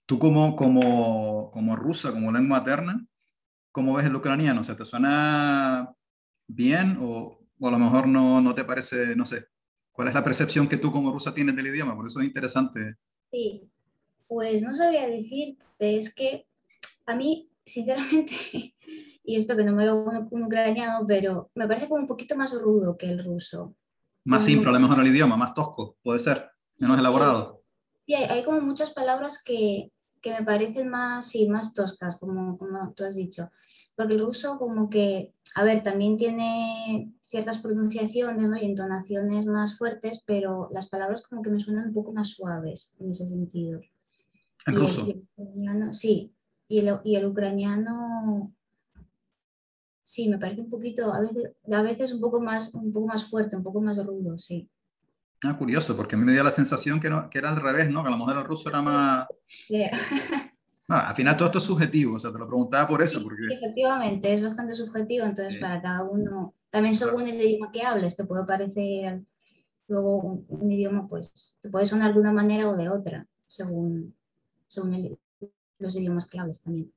tú 0.05 0.19
como, 0.19 0.55
como, 0.55 1.51
como 1.51 1.77
rusa, 1.77 2.13
como 2.13 2.31
lengua 2.31 2.59
materna, 2.59 3.07
¿cómo 3.73 3.95
ves 3.95 4.05
el 4.05 4.17
ucraniano? 4.17 4.61
O 4.61 4.65
sea, 4.65 4.77
¿te 4.77 4.85
suena 4.85 5.91
bien 6.47 6.99
o, 7.01 7.41
o 7.59 7.69
a 7.69 7.71
lo 7.71 7.79
mejor 7.79 8.07
no, 8.07 8.43
no 8.43 8.55
te 8.55 8.65
parece, 8.65 9.17
no 9.17 9.25
sé, 9.25 9.47
¿cuál 9.93 10.09
es 10.09 10.15
la 10.15 10.25
percepción 10.25 10.69
que 10.69 10.77
tú 10.77 10.93
como 10.93 11.11
rusa 11.11 11.33
tienes 11.33 11.57
del 11.57 11.69
idioma? 11.69 11.97
Por 11.97 12.07
eso 12.07 12.21
es 12.21 12.27
interesante. 12.27 12.97
Sí, 13.33 13.63
pues 14.27 14.61
no 14.61 14.75
sabía 14.75 15.09
decirte, 15.09 15.97
es 15.97 16.15
que 16.15 16.47
a 17.07 17.17
mí, 17.17 17.48
sinceramente, 17.69 18.33
y 19.25 19.37
esto 19.37 19.57
que 19.57 19.65
no 19.65 19.73
me 19.73 19.85
veo 19.85 20.05
un, 20.31 20.43
ucraniano, 20.43 21.07
pero 21.07 21.51
me 21.55 21.69
parece 21.69 21.89
como 21.89 22.03
un 22.03 22.09
poquito 22.09 22.37
más 22.37 22.53
rudo 22.61 22.97
que 22.97 23.07
el 23.07 23.25
ruso. 23.25 23.77
Más 24.25 24.45
simple, 24.45 24.71
a 24.71 24.73
lo 24.73 24.81
mejor 24.81 25.01
el 25.01 25.13
idioma, 25.13 25.37
más 25.37 25.55
tosco, 25.55 25.97
puede 26.03 26.19
ser, 26.19 26.51
menos 26.77 26.99
elaborado. 26.99 27.63
Sí, 28.07 28.15
hay, 28.15 28.25
hay, 28.25 28.43
como 28.43 28.61
muchas 28.61 28.91
palabras 28.91 29.43
que, 29.43 29.91
que 30.23 30.31
me 30.31 30.45
parecen 30.45 30.89
más, 30.89 31.29
sí, 31.29 31.49
más 31.49 31.75
toscas, 31.75 32.19
como, 32.19 32.59
como 32.59 32.93
tú 32.95 33.05
has 33.05 33.17
dicho 33.17 33.49
porque 33.99 34.15
el 34.15 34.21
ruso 34.21 34.59
como 34.59 34.89
que, 34.89 35.33
a 35.57 35.65
ver, 35.65 35.83
también 35.83 36.17
tiene 36.17 37.13
ciertas 37.21 37.59
pronunciaciones 37.59 38.63
y 38.63 38.65
entonaciones 38.65 39.45
más 39.45 39.77
fuertes, 39.77 40.23
pero 40.25 40.71
las 40.73 40.89
palabras 40.89 41.27
como 41.27 41.43
que 41.43 41.51
me 41.51 41.59
suenan 41.59 41.89
un 41.89 41.95
poco 41.95 42.13
más 42.13 42.29
suaves 42.29 42.95
en 43.01 43.11
ese 43.11 43.27
sentido. 43.27 43.81
¿El 44.67 44.77
ruso? 44.77 45.05
sí, 45.91 46.31
y 46.69 46.81
el, 46.81 46.99
y 47.05 47.17
el, 47.17 47.27
ucraniano, 47.27 48.53
sí, 50.03 50.29
me 50.29 50.39
parece 50.39 50.61
un 50.61 50.71
poquito, 50.71 51.13
a 51.13 51.21
veces, 51.21 51.51
a 51.73 51.83
veces 51.83 52.13
un, 52.13 52.21
poco 52.21 52.41
más, 52.41 52.75
un 52.75 52.93
poco 52.93 53.07
más 53.07 53.29
fuerte, 53.29 53.57
un 53.57 53.63
poco 53.63 53.81
más 53.81 54.05
rudo, 54.05 54.37
sí. 54.39 54.69
Ah, 55.43 55.57
curioso, 55.57 55.97
porque 55.97 56.17
a 56.17 56.19
mí 56.19 56.25
me 56.25 56.33
dio 56.33 56.43
la 56.43 56.51
sensación 56.51 57.01
que, 57.01 57.09
no, 57.09 57.31
que 57.31 57.39
era 57.39 57.51
al 57.51 57.61
revés, 57.61 57.91
¿no? 57.91 58.03
Que 58.03 58.09
a 58.09 58.11
lo 58.11 58.19
mejor 58.19 58.37
el 58.37 58.45
ruso 58.45 58.69
era 58.69 58.83
más... 58.83 59.27
No, 60.89 60.97
al 60.97 61.15
final 61.15 61.37
todo 61.37 61.49
esto 61.49 61.59
es 61.59 61.65
subjetivo, 61.65 62.17
o 62.17 62.19
sea, 62.19 62.33
te 62.33 62.39
lo 62.39 62.47
preguntaba 62.47 62.89
por 62.89 63.03
eso. 63.03 63.23
Porque... 63.23 63.43
efectivamente, 63.51 64.33
es 64.33 64.43
bastante 64.43 64.75
subjetivo, 64.75 65.27
entonces 65.27 65.61
para 65.61 65.83
cada 65.83 66.03
uno, 66.03 66.55
también 66.71 66.95
según 66.95 67.29
el 67.29 67.39
idioma 67.39 67.71
que 67.71 67.83
hables, 67.83 68.17
te 68.17 68.25
puede 68.25 68.45
parecer 68.47 69.21
luego 69.87 70.45
un, 70.49 70.73
idioma, 70.73 71.07
pues 71.07 71.59
te 71.61 71.69
puede 71.69 71.85
sonar 71.85 72.15
de 72.15 72.21
una 72.21 72.33
manera 72.33 72.71
o 72.71 72.77
de 72.77 72.89
otra, 72.89 73.27
según, 73.47 74.15
según 74.67 75.19
los 75.79 75.97
idiomas 75.97 76.29
hables 76.39 76.63
también. 76.63 76.93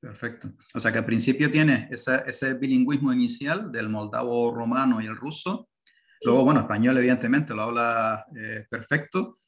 Perfecto. 0.00 0.52
O 0.74 0.80
sea 0.80 0.92
que 0.92 0.98
al 0.98 1.04
principio 1.04 1.50
tienes 1.50 1.90
ese 1.90 2.54
bilingüismo 2.54 3.12
inicial 3.12 3.72
del 3.72 3.88
moldavo 3.88 4.54
romano 4.54 5.00
y 5.00 5.06
el 5.06 5.16
ruso. 5.16 5.68
Luego, 6.22 6.44
bueno, 6.44 6.60
español 6.60 6.96
evidentemente 6.98 7.54
lo 7.54 7.62
habla 7.62 8.26
eh, 8.36 8.66
perfecto. 8.70 9.38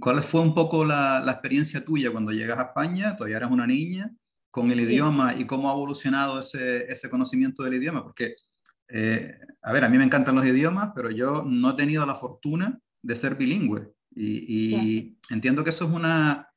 ¿Cuál 0.00 0.22
fue 0.22 0.40
un 0.40 0.54
poco 0.54 0.84
la, 0.84 1.24
experiencia 1.26 1.84
tuya 1.84 2.10
cuando 2.10 2.32
llegas 2.32 2.58
a 2.58 2.62
España? 2.68 3.16
Todavía 3.16 3.38
eres 3.38 3.50
una 3.50 3.66
niña 3.66 4.10
con 4.50 4.70
el 4.70 4.80
idioma 4.80 5.34
y 5.34 5.46
cómo 5.46 5.70
ha 5.70 5.72
evolucionado 5.72 6.40
ese, 6.40 6.90
ese 6.90 7.08
conocimiento 7.08 7.62
del 7.62 7.74
idioma. 7.74 8.02
Porque, 8.02 8.34
eh, 8.88 9.38
a 9.62 9.72
ver, 9.72 9.84
a 9.84 9.88
mí 9.88 9.96
me 9.96 10.04
encantan 10.04 10.34
los 10.34 10.44
idiomas, 10.44 10.90
pero 10.94 11.10
yo 11.10 11.44
no 11.46 11.70
he 11.70 11.74
tenido 11.74 12.04
la 12.04 12.14
fortuna 12.14 12.78
de 13.02 13.16
ser 13.16 13.36
bilingüe. 13.36 13.92
Y, 14.14 15.16
entiendo 15.30 15.64
que 15.64 15.70
eso 15.70 15.84
es 15.86 15.90
una... 15.90 16.49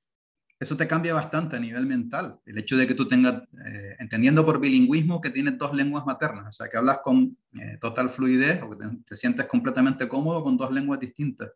Eso 0.63 0.77
te 0.77 0.87
cambia 0.87 1.13
bastante 1.13 1.55
a 1.55 1.59
nivel 1.59 1.85
mental. 1.85 2.39
El 2.45 2.57
hecho 2.57 2.77
de 2.77 2.87
que 2.87 2.95
tú 2.95 3.07
tengas, 3.07 3.43
eh, 3.65 3.95
entendiendo 3.99 4.45
por 4.45 4.59
bilingüismo, 4.59 5.19
que 5.21 5.29
tienes 5.29 5.57
dos 5.57 5.73
lenguas 5.73 6.05
maternas, 6.05 6.47
o 6.47 6.51
sea, 6.51 6.69
que 6.69 6.77
hablas 6.77 6.99
con 7.03 7.37
eh, 7.59 7.77
total 7.79 8.09
fluidez 8.09 8.61
o 8.61 8.69
que 8.69 8.77
te 9.05 9.15
sientes 9.15 9.45
completamente 9.45 10.07
cómodo 10.07 10.43
con 10.43 10.57
dos 10.57 10.71
lenguas 10.71 10.99
distintas 10.99 11.49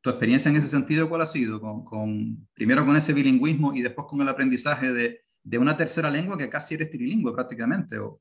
tu 0.00 0.10
experiencia 0.10 0.50
en 0.50 0.56
ese 0.56 0.68
sentido, 0.68 1.08
¿cuál 1.08 1.22
ha 1.22 1.26
sido? 1.26 1.60
Con, 1.60 2.48
primero 2.54 2.84
con 2.86 2.96
ese 2.96 3.12
bilingüismo 3.12 3.74
y 3.74 3.82
después 3.82 4.06
con 4.08 4.20
el 4.20 4.28
aprendizaje 4.28 4.92
de, 4.92 5.24
de 5.42 5.58
una 5.58 5.76
tercera 5.76 6.10
lengua 6.10 6.38
que 6.38 6.48
casi 6.48 6.74
eres 6.74 6.90
trilingüe 6.90 7.32
prácticamente. 7.32 7.98
O, 7.98 8.20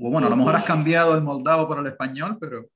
bueno, 0.00 0.26
a 0.26 0.30
lo 0.30 0.36
mejor 0.36 0.56
has 0.56 0.64
cambiado 0.64 1.14
el 1.14 1.22
moldavo 1.22 1.66
por 1.66 1.78
el 1.78 1.86
español, 1.86 2.36
pero... 2.40 2.68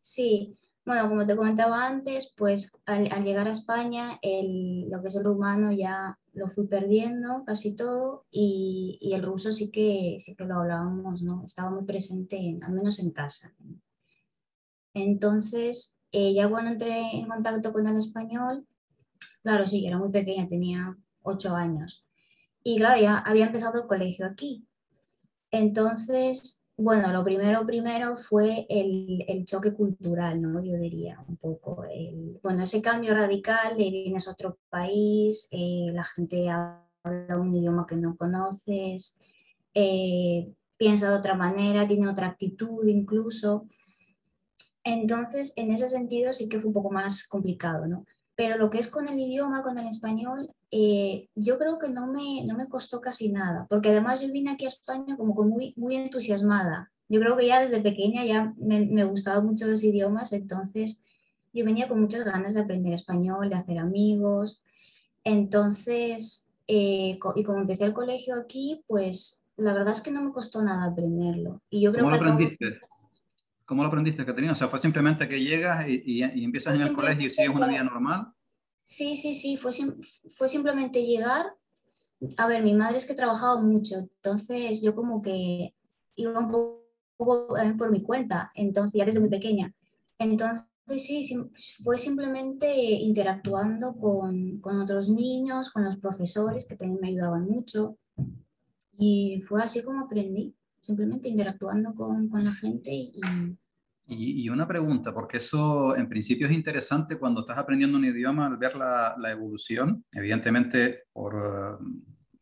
Sí, 0.00 0.58
bueno, 0.84 1.08
como 1.08 1.26
te 1.26 1.36
comentaba 1.36 1.86
antes, 1.86 2.32
pues 2.36 2.78
al, 2.84 3.08
llegar 3.24 3.48
a 3.48 3.52
España, 3.52 4.18
el, 4.22 4.88
lo 4.90 5.00
que 5.00 5.08
es 5.08 5.16
el 5.16 5.24
rumano 5.24 5.72
ya 5.72 6.18
lo 6.34 6.48
fui 6.48 6.66
perdiendo 6.66 7.44
casi 7.46 7.74
todo 7.74 8.26
y, 8.30 8.98
y, 9.00 9.14
el 9.14 9.22
ruso 9.22 9.52
sí 9.52 9.70
que, 9.70 10.16
sí 10.20 10.34
que 10.36 10.44
lo 10.44 10.56
hablábamos, 10.56 11.22
¿no? 11.22 11.44
Estaba 11.46 11.70
muy 11.70 11.84
presente, 11.84 12.56
al 12.62 12.74
menos 12.74 12.98
en 12.98 13.12
casa. 13.12 13.54
Entonces, 14.94 16.00
eh, 16.12 16.34
ya 16.34 16.48
cuando 16.48 16.72
entré 16.72 17.16
en 17.18 17.28
contacto 17.28 17.72
con 17.72 17.86
el 17.86 17.96
español, 17.96 18.66
claro, 19.42 19.66
sí, 19.66 19.86
era 19.86 19.98
muy 19.98 20.10
pequeña, 20.10 20.48
tenía 20.48 20.96
ocho 21.22 21.54
años. 21.56 22.06
Y 22.62 22.78
claro, 22.78 23.00
ya 23.00 23.18
había 23.18 23.46
empezado 23.46 23.82
el 23.82 23.88
colegio 23.88 24.26
aquí. 24.26 24.66
Entonces, 25.50 26.63
bueno, 26.76 27.12
lo 27.12 27.22
primero, 27.22 27.64
primero 27.64 28.16
fue 28.16 28.66
el, 28.68 29.24
el 29.28 29.44
choque 29.44 29.72
cultural, 29.72 30.42
¿no? 30.42 30.62
Yo 30.64 30.76
diría 30.76 31.24
un 31.28 31.36
poco. 31.36 31.84
El, 31.84 32.40
bueno, 32.42 32.64
ese 32.64 32.82
cambio 32.82 33.14
radical 33.14 33.76
de 33.76 33.90
vienes 33.90 34.26
a 34.26 34.32
otro 34.32 34.58
país, 34.68 35.46
eh, 35.52 35.90
la 35.92 36.04
gente 36.04 36.50
habla 36.50 37.38
un 37.38 37.54
idioma 37.54 37.86
que 37.86 37.96
no 37.96 38.16
conoces, 38.16 39.20
eh, 39.72 40.52
piensa 40.76 41.10
de 41.10 41.16
otra 41.16 41.34
manera, 41.34 41.86
tiene 41.86 42.08
otra 42.08 42.28
actitud 42.28 42.86
incluso. 42.88 43.68
Entonces, 44.82 45.52
en 45.56 45.70
ese 45.72 45.88
sentido 45.88 46.32
sí 46.32 46.48
que 46.48 46.58
fue 46.58 46.68
un 46.68 46.74
poco 46.74 46.90
más 46.90 47.26
complicado, 47.28 47.86
¿no? 47.86 48.04
Pero 48.36 48.58
lo 48.58 48.68
que 48.70 48.78
es 48.78 48.88
con 48.88 49.08
el 49.08 49.18
idioma, 49.18 49.62
con 49.62 49.78
el 49.78 49.86
español, 49.86 50.50
eh, 50.70 51.28
yo 51.34 51.58
creo 51.58 51.78
que 51.78 51.88
no 51.88 52.08
me, 52.08 52.44
no 52.44 52.56
me 52.56 52.68
costó 52.68 53.00
casi 53.00 53.30
nada, 53.30 53.66
porque 53.70 53.90
además 53.90 54.20
yo 54.20 54.32
vine 54.32 54.50
aquí 54.50 54.64
a 54.64 54.68
España 54.68 55.16
como 55.16 55.34
muy, 55.44 55.72
muy 55.76 55.96
entusiasmada. 55.96 56.90
Yo 57.08 57.20
creo 57.20 57.36
que 57.36 57.46
ya 57.46 57.60
desde 57.60 57.80
pequeña 57.80 58.24
ya 58.24 58.52
me, 58.56 58.80
me 58.80 59.04
gustaban 59.04 59.46
mucho 59.46 59.68
los 59.68 59.84
idiomas, 59.84 60.32
entonces 60.32 61.04
yo 61.52 61.64
venía 61.64 61.88
con 61.88 62.00
muchas 62.00 62.24
ganas 62.24 62.54
de 62.54 62.60
aprender 62.62 62.92
español, 62.92 63.48
de 63.48 63.54
hacer 63.54 63.78
amigos. 63.78 64.64
Entonces, 65.22 66.50
eh, 66.66 67.18
y 67.36 67.44
como 67.44 67.60
empecé 67.60 67.84
el 67.84 67.94
colegio 67.94 68.34
aquí, 68.34 68.84
pues 68.88 69.46
la 69.56 69.72
verdad 69.72 69.92
es 69.92 70.00
que 70.00 70.10
no 70.10 70.22
me 70.22 70.32
costó 70.32 70.62
nada 70.62 70.90
aprenderlo. 70.90 71.62
Y 71.70 71.82
yo 71.82 71.92
creo 71.92 72.04
¿Cómo 72.04 72.16
lo 72.16 72.22
aprendiste? 72.22 72.80
¿Cómo 73.64 73.82
lo 73.82 73.88
aprendiste, 73.88 74.26
Caterina? 74.26 74.52
O 74.52 74.56
sea, 74.56 74.68
¿fue 74.68 74.78
simplemente 74.78 75.28
que 75.28 75.42
llegas 75.42 75.88
y, 75.88 76.02
y, 76.04 76.44
empiezas 76.44 76.80
en 76.80 76.88
el 76.88 76.94
colegio 76.94 77.26
y 77.26 77.30
sigues 77.30 77.50
una 77.50 77.66
vida 77.66 77.82
normal? 77.82 78.32
Sí, 78.82 79.16
sí, 79.16 79.34
sí, 79.34 79.56
fue, 79.56 79.72
fue 80.36 80.48
simplemente 80.48 81.04
llegar. 81.04 81.46
A 82.36 82.46
ver, 82.46 82.62
mi 82.62 82.74
madre 82.74 82.98
es 82.98 83.06
que 83.06 83.14
trabajaba 83.14 83.60
mucho, 83.60 83.96
entonces 83.96 84.82
yo 84.82 84.94
como 84.94 85.22
que 85.22 85.74
iba 86.16 86.38
un 86.38 86.50
por 87.16 87.90
mi 87.90 88.02
cuenta, 88.02 88.50
entonces 88.54 88.98
ya 88.98 89.06
desde 89.06 89.20
muy 89.20 89.30
pequeña. 89.30 89.72
Entonces 90.18 90.66
sí, 90.96 91.26
fue 91.82 91.96
simplemente 91.96 92.74
interactuando 92.76 93.96
con, 93.96 94.60
con, 94.60 94.80
otros 94.80 95.08
niños, 95.08 95.70
con 95.70 95.84
los 95.84 95.96
profesores 95.96 96.66
que 96.66 96.76
también 96.76 97.00
me 97.00 97.08
ayudaban 97.08 97.48
mucho. 97.48 97.96
Y 98.98 99.42
fue 99.48 99.62
así 99.62 99.82
como 99.82 100.04
aprendí, 100.04 100.54
simplemente 100.84 101.28
interactuando 101.28 101.94
con, 101.94 102.28
con 102.28 102.44
la 102.44 102.52
gente 102.52 102.92
y, 102.92 103.12
y, 104.06 104.48
una 104.50 104.68
pregunta, 104.68 105.14
porque 105.14 105.38
eso 105.38 105.96
en 105.96 106.08
principio 106.08 106.46
es 106.46 106.52
interesante 106.52 107.16
cuando 107.16 107.40
estás 107.40 107.56
aprendiendo 107.56 107.96
un 107.96 108.04
idioma 108.04 108.46
al 108.46 108.58
ver 108.58 108.76
la, 108.76 109.14
la 109.18 109.30
evolución. 109.30 110.04
Evidentemente, 110.12 111.04
por, 111.10 111.80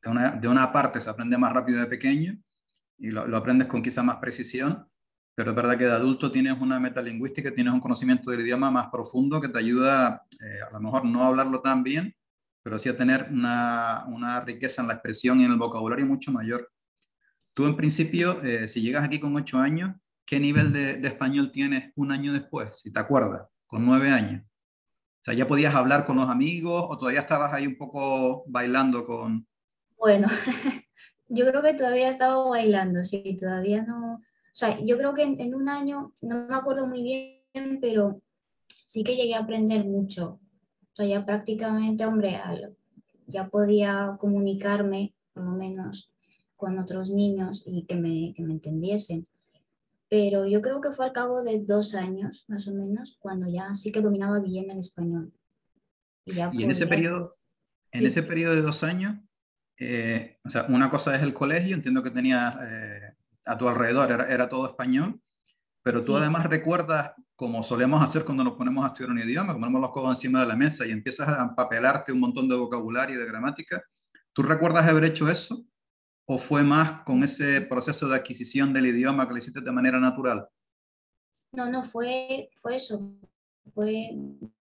de, 0.03 0.11
una, 0.11 0.33
de, 0.33 0.49
una, 0.49 0.73
parte 0.73 1.01
se 1.01 1.09
aprende 1.09 1.39
más 1.39 1.53
rápido 1.53 1.79
de 1.79 1.87
pequeño 1.87 2.37
y 2.99 3.11
lo, 3.11 3.29
lo, 3.29 3.37
aprendes 3.37 3.69
con 3.69 3.81
quizá 3.81 4.03
más 4.03 4.17
precisión, 4.17 4.89
pero 5.37 5.51
es 5.51 5.57
verdad 5.57 5.79
que 5.79 5.85
de 5.85 5.93
adulto 5.93 6.33
tienes 6.33 6.61
una 6.61 6.81
metalingüística, 6.81 7.55
tienes 7.55 7.73
un 7.73 7.81
conocimiento 7.81 8.33
del 8.33 8.41
idioma 8.41 8.73
más 8.73 8.89
profundo 8.91 9.41
que 9.41 9.49
te 9.49 9.59
ayuda 9.59 10.25
eh, 10.41 10.63
a 10.69 10.73
lo 10.73 10.81
mejor 10.81 11.05
no 11.05 11.23
a 11.23 11.29
hablarlo 11.29 11.61
tan 11.61 11.85
bien, 11.85 12.13
pero 12.65 12.79
sí 12.79 12.89
a 12.89 12.97
tener 12.97 13.29
una, 13.31 14.05
una, 14.09 14.41
riqueza 14.41 14.83
en 14.83 14.89
la 14.89 14.95
expresión 14.95 15.39
y 15.39 15.45
en 15.45 15.53
el 15.53 15.59
vocabulario 15.59 16.07
mucho 16.07 16.33
mayor. 16.33 16.71
Tú 17.55 17.67
en 17.67 17.77
principio, 17.77 18.43
eh, 18.43 18.67
si 18.67 18.81
llegas 18.81 19.05
aquí 19.05 19.21
con 19.21 19.37
ocho 19.37 19.59
años, 19.59 19.95
¿qué 20.25 20.41
nivel 20.41 20.73
de, 20.73 21.07
español 21.07 21.53
tienes 21.53 21.93
un 21.97 22.11
año 22.11 22.33
después, 22.33 22.79
si 22.79 22.91
te 22.91 22.99
acuerdas, 22.99 23.47
con 23.67 23.85
nueve 23.85 24.11
años? 24.11 24.43
O 24.43 25.25
sea, 25.25 25.35
¿ya 25.35 25.47
podías 25.47 25.75
hablar 25.75 26.07
con 26.07 26.17
los 26.17 26.31
amigos 26.31 26.87
o 26.89 26.97
todavía 26.97 27.21
estabas 27.21 27.53
ahí 27.53 27.67
un 27.67 27.77
poco 27.77 28.45
bailando 28.47 29.05
con...? 29.05 29.47
Bueno, 29.99 30.29
yo 31.29 31.47
creo 31.47 31.63
que 31.63 31.75
todavía 31.75 32.09
estaba 32.09 32.49
bailando, 32.49 33.05
sí, 33.05 33.37
todavía 33.39 33.83
no... 33.83 34.15
O 34.15 34.55
sea, 34.55 34.79
yo 34.81 34.97
creo 34.97 35.15
que 35.15 35.23
en, 35.23 35.55
un 35.55 35.69
año, 35.69 36.15
no 36.21 36.47
me 36.47 36.55
acuerdo 36.55 36.87
muy 36.87 37.03
bien, 37.03 37.79
pero 37.81 38.21
sí 38.67 39.05
que 39.05 39.17
llegué 39.17 39.35
a 39.35 39.41
aprender 39.41 39.85
mucho. 39.85 40.41
O 40.93 40.97
sea, 40.97 41.07
ya 41.07 41.25
prácticamente, 41.25 42.05
hombre, 42.05 42.39
ya 43.27 43.49
podía 43.49 44.17
comunicarme, 44.21 45.15
por 45.33 45.45
lo 45.45 45.53
menos, 45.53 46.12
con 46.63 46.79
otros 46.79 47.11
niños 47.11 47.65
y 47.67 47.85
que 47.87 47.97
me, 47.97 48.33
que 48.35 48.43
me 48.43 48.53
entendiesen 48.53 49.27
pero 50.13 50.47
yo 50.47 50.61
creo 50.61 50.83
que 50.83 50.93
fue 50.93 51.07
al 51.07 51.13
cabo 51.15 51.43
de 51.43 51.65
dos 51.65 51.95
años, 51.95 52.45
más 52.49 52.69
o 52.69 52.75
menos, 52.75 53.17
cuando 53.19 53.49
ya 53.49 53.75
sí 53.75 53.91
que 53.91 54.03
dominaba 54.03 54.41
bien 54.41 54.71
el 54.71 54.79
español. 54.79 55.33
Y, 56.27 56.39
en 56.39 56.71
ese 56.71 56.87
periodo, 56.87 57.33
en 57.91 58.05
ese 58.05 58.23
periodo 58.23 58.55
de 58.55 58.61
dos 58.61 58.83
años, 58.83 59.19
eh, 59.79 60.37
o 60.45 60.51
sea, 60.51 60.67
una 60.69 60.91
cosa 60.91 61.17
es 61.17 61.23
el 61.23 61.33
colegio, 61.33 61.75
entiendo 61.75 62.03
que 62.03 62.11
tenía 62.11 62.61
eh, 62.63 63.15
a 63.47 63.57
tu 63.57 63.67
alrededor, 63.67 64.11
era, 64.11 64.51
todo 64.51 64.67
español, 64.67 65.19
pero 65.83 66.05
tú 66.05 66.15
además 66.15 66.45
recuerdas, 66.45 67.13
como 67.35 67.63
solemos 67.63 68.05
hacer 68.05 68.27
cuando 68.27 68.45
nos 68.45 68.59
ponemos 68.59 68.85
a 68.85 68.89
estudiar 68.89 69.13
un 69.13 69.19
idioma, 69.19 69.55
ponemos 69.55 69.81
los 69.81 69.93
codos 69.93 70.11
encima 70.11 70.43
de 70.43 70.49
la 70.49 70.57
mesa 70.57 70.85
y 70.87 70.91
empiezas 70.91 71.27
a 71.27 71.41
empapelarte 71.41 72.13
un 72.13 72.21
montón 72.21 72.51
de 72.51 72.57
vocabulario 72.57 73.17
y 73.17 73.19
de 73.19 73.25
gramática, 73.25 73.83
¿tú 74.35 74.43
recuerdas 74.43 74.87
haber 74.87 75.05
hecho 75.05 75.31
eso? 75.31 75.65
O 76.27 76.39
fue 76.39 76.63
más 76.63 77.03
con 77.03 77.23
ese 77.25 77.61
proceso 77.63 78.09
de 78.09 78.17
adquisición 78.17 78.73
del 78.73 78.87
idioma 78.87 79.27
que 79.27 79.33
lo 79.33 79.39
hiciste 79.39 79.61
de 79.61 79.73
manera 79.73 79.99
natural? 79.99 80.47
No, 81.53 81.69
no, 81.71 81.85
fue, 81.85 82.51
fue 82.55 82.77
eso, 82.77 83.17
fue 83.75 84.11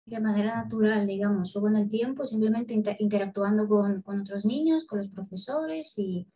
de 0.06 0.20
manera 0.20 0.56
natural, 0.56 1.06
digamos, 1.06 1.52
fue 1.52 1.62
con 1.62 1.76
el 1.76 1.88
tiempo, 1.88 2.26
simplemente 2.26 2.75
interactuando 2.99 3.66
con, 3.66 4.02
con, 4.02 4.20
otros 4.20 4.44
niños, 4.44 4.84
con 4.84 4.99
los 4.99 5.08
profesores 5.08 5.99
y, 5.99 6.28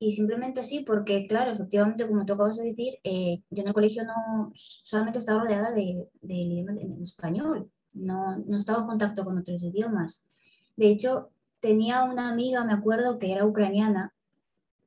y, 0.00 0.10
simplemente 0.10 0.60
así, 0.60 0.80
porque 0.80 1.26
claro, 1.28 1.52
efectivamente, 1.52 2.08
como 2.08 2.24
tú 2.26 2.32
acabas 2.32 2.56
de 2.56 2.64
decir, 2.64 2.94
eh, 3.04 3.42
yo 3.50 3.62
en 3.62 3.68
el 3.68 3.74
colegio 3.74 4.04
no 4.04 4.50
solamente 4.54 5.20
estaba 5.20 5.42
rodeada 5.42 5.70
de, 5.70 6.08
de, 6.20 6.64
de 6.66 7.02
español, 7.02 7.70
no, 7.92 8.38
no 8.38 8.56
estaba 8.56 8.80
en 8.80 8.86
contacto 8.86 9.24
con 9.24 9.38
otros 9.38 9.62
idiomas. 9.62 10.26
De 10.74 10.88
hecho, 10.88 11.30
tenía 11.60 12.02
una 12.02 12.28
amiga, 12.28 12.64
me 12.64 12.72
acuerdo, 12.72 13.18
que 13.20 13.30
era 13.32 13.46
ucraniana 13.46 14.15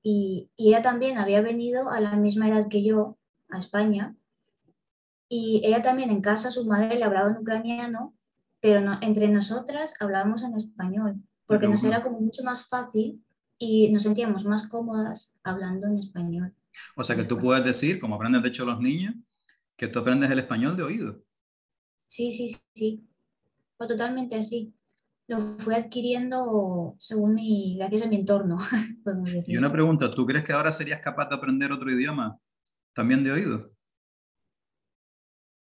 y, 0.04 0.50
ella 0.58 0.82
también 0.82 1.18
había 1.18 1.42
venido 1.42 1.90
a 1.90 2.00
la 2.00 2.16
misma 2.16 2.48
edad 2.50 2.68
que 2.68 2.84
yo 2.84 3.18
a 3.50 3.58
España. 3.58 4.16
Y 5.28 5.62
ella 5.64 5.82
también 5.82 6.10
en 6.10 6.22
casa, 6.22 6.52
su 6.52 6.66
madre 6.66 6.96
le 6.98 7.04
hablaba 7.04 7.30
en 7.30 7.38
ucraniano, 7.38 8.16
pero 8.60 8.82
no, 8.82 8.98
entre 9.02 9.28
nosotras 9.28 9.94
hablábamos 10.00 10.44
en 10.44 10.56
español, 10.56 11.22
porque 11.46 11.68
nos 11.68 11.84
era 11.84 12.02
como 12.02 12.20
mucho 12.20 12.44
más 12.44 12.68
fácil 12.68 13.24
y 13.58 13.92
nos 13.92 14.04
sentíamos 14.04 14.46
más 14.46 14.68
cómodas 14.68 15.38
hablando 15.44 15.88
en 15.88 16.00
español. 16.00 16.54
O 16.96 17.04
sea 17.04 17.16
que 17.16 17.24
tú 17.24 17.38
puedes 17.38 17.64
decir, 17.64 18.00
como 18.00 18.16
aprenden 18.16 18.42
de 18.42 18.50
hecho 18.50 18.66
los 18.66 18.80
niños, 18.80 19.16
que 19.76 19.88
tú 19.88 20.00
aprendes 20.00 20.32
el 20.32 20.40
español 20.40 20.76
de 20.76 20.84
oído. 20.84 21.22
Sí, 22.08 22.32
sí, 22.32 22.56
sí, 22.74 23.08
fue 23.78 23.88
totalmente 23.88 24.36
así 24.36 24.74
lo 25.30 25.58
fui 25.60 25.76
adquiriendo 25.76 26.96
según 26.98 27.36
mi, 27.36 27.76
gracias 27.78 28.02
a 28.02 28.08
mi 28.08 28.18
entorno. 28.18 28.58
Y 29.48 29.58
una 29.58 29.72
pregunta, 29.72 30.10
¿tú 30.10 30.26
crees 30.26 30.44
que 30.44 30.54
ahora 30.54 30.72
serías 30.72 31.02
capaz 31.02 31.30
de 31.30 31.36
aprender 31.36 31.72
otro 31.72 31.90
idioma 31.92 32.38
también 32.94 33.24
de 33.24 33.32
oído? 33.32 33.72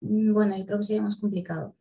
Mm, 0.01 0.33
bueno, 0.33 0.57
yo 0.57 0.65
creo 0.65 0.77
que 0.77 0.83
sería 0.83 1.01
más 1.01 1.15
complicado. 1.15 1.75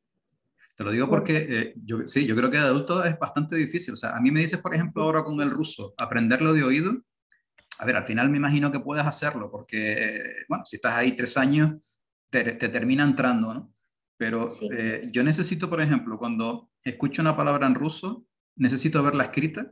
Te 0.76 0.84
lo 0.84 0.92
digo 0.92 1.08
porque 1.08 1.46
eh, 1.48 1.74
yo, 1.84 2.04
sí, 2.04 2.26
yo 2.26 2.34
creo 2.36 2.50
que 2.50 2.58
de 2.58 2.64
adulto 2.64 3.04
es 3.04 3.18
bastante 3.18 3.56
difícil. 3.56 3.94
O 3.94 3.96
sea, 3.96 4.16
a 4.16 4.20
mí 4.20 4.30
me 4.30 4.40
dices, 4.40 4.60
por 4.60 4.74
ejemplo, 4.74 5.02
ahora 5.02 5.24
con 5.24 5.40
el 5.40 5.50
ruso, 5.50 5.94
aprenderlo 5.96 6.52
de 6.52 6.62
oído. 6.62 6.92
A 7.78 7.84
ver, 7.84 7.96
al 7.96 8.04
final 8.04 8.30
me 8.30 8.36
imagino 8.36 8.70
que 8.70 8.80
puedes 8.80 9.04
hacerlo 9.04 9.50
porque, 9.50 10.22
bueno, 10.48 10.64
si 10.64 10.76
estás 10.76 10.94
ahí 10.94 11.12
tres 11.12 11.36
años, 11.36 11.76
te, 12.30 12.52
te 12.52 12.68
termina 12.68 13.02
entrando, 13.02 13.52
¿no? 13.52 13.73
Pero 14.16 14.48
eh, 14.70 15.08
yo 15.12 15.24
necesito, 15.24 15.68
por 15.68 15.80
ejemplo, 15.80 16.18
cuando 16.18 16.70
escucho 16.82 17.22
una 17.22 17.36
palabra 17.36 17.66
en 17.66 17.74
ruso, 17.74 18.24
necesito 18.56 19.02
verla 19.02 19.24
escrita, 19.24 19.70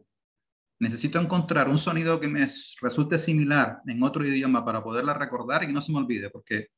necesito 0.80 1.20
encontrar 1.20 1.68
un 1.68 1.78
sonido 1.78 2.18
que 2.18 2.28
me 2.28 2.46
resulte 2.80 3.18
similar 3.18 3.80
en 3.86 4.02
otro 4.02 4.26
idioma 4.26 4.64
para 4.64 4.82
poderla 4.82 5.14
recordar 5.14 5.62
y 5.62 5.68
que 5.68 5.72
no 5.72 5.80
se 5.80 5.92
me 5.92 5.98
olvide, 5.98 6.30
porque 6.30 6.68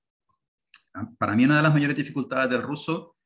para 1.18 1.35
mí 1.35 1.44
una 1.44 1.57
de 1.57 1.62
las 1.62 1.72
mayores 1.72 1.96
dificultades 1.96 2.50
del 2.50 2.62
ruso, 2.62 3.16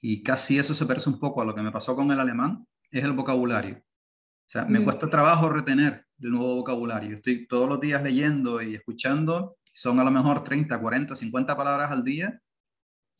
y 0.00 0.22
casi 0.22 0.58
eso 0.58 0.74
se 0.74 0.86
parece 0.86 1.08
un 1.08 1.18
poco 1.18 1.40
a 1.40 1.44
lo 1.44 1.54
que 1.54 1.62
me 1.62 1.72
pasó 1.72 1.94
con 1.96 2.10
el 2.10 2.20
alemán, 2.20 2.66
es 2.90 3.04
el 3.04 3.12
vocabulario. 3.12 3.76
O 3.78 4.48
sea, 4.48 4.64
me 4.64 4.78
mm. 4.78 4.84
cuesta 4.84 5.10
trabajo 5.10 5.48
retener 5.48 6.06
el 6.20 6.30
nuevo 6.30 6.56
vocabulario. 6.56 7.16
Estoy 7.16 7.46
todos 7.46 7.68
los 7.68 7.80
días 7.80 8.02
leyendo 8.02 8.62
y 8.62 8.74
escuchando, 8.74 9.56
son 9.72 9.98
a 10.00 10.04
lo 10.04 10.10
mejor 10.10 10.44
30, 10.44 10.78
40, 10.78 11.16
50 11.16 11.56
palabras 11.56 11.90
al 11.90 12.04
día, 12.04 12.40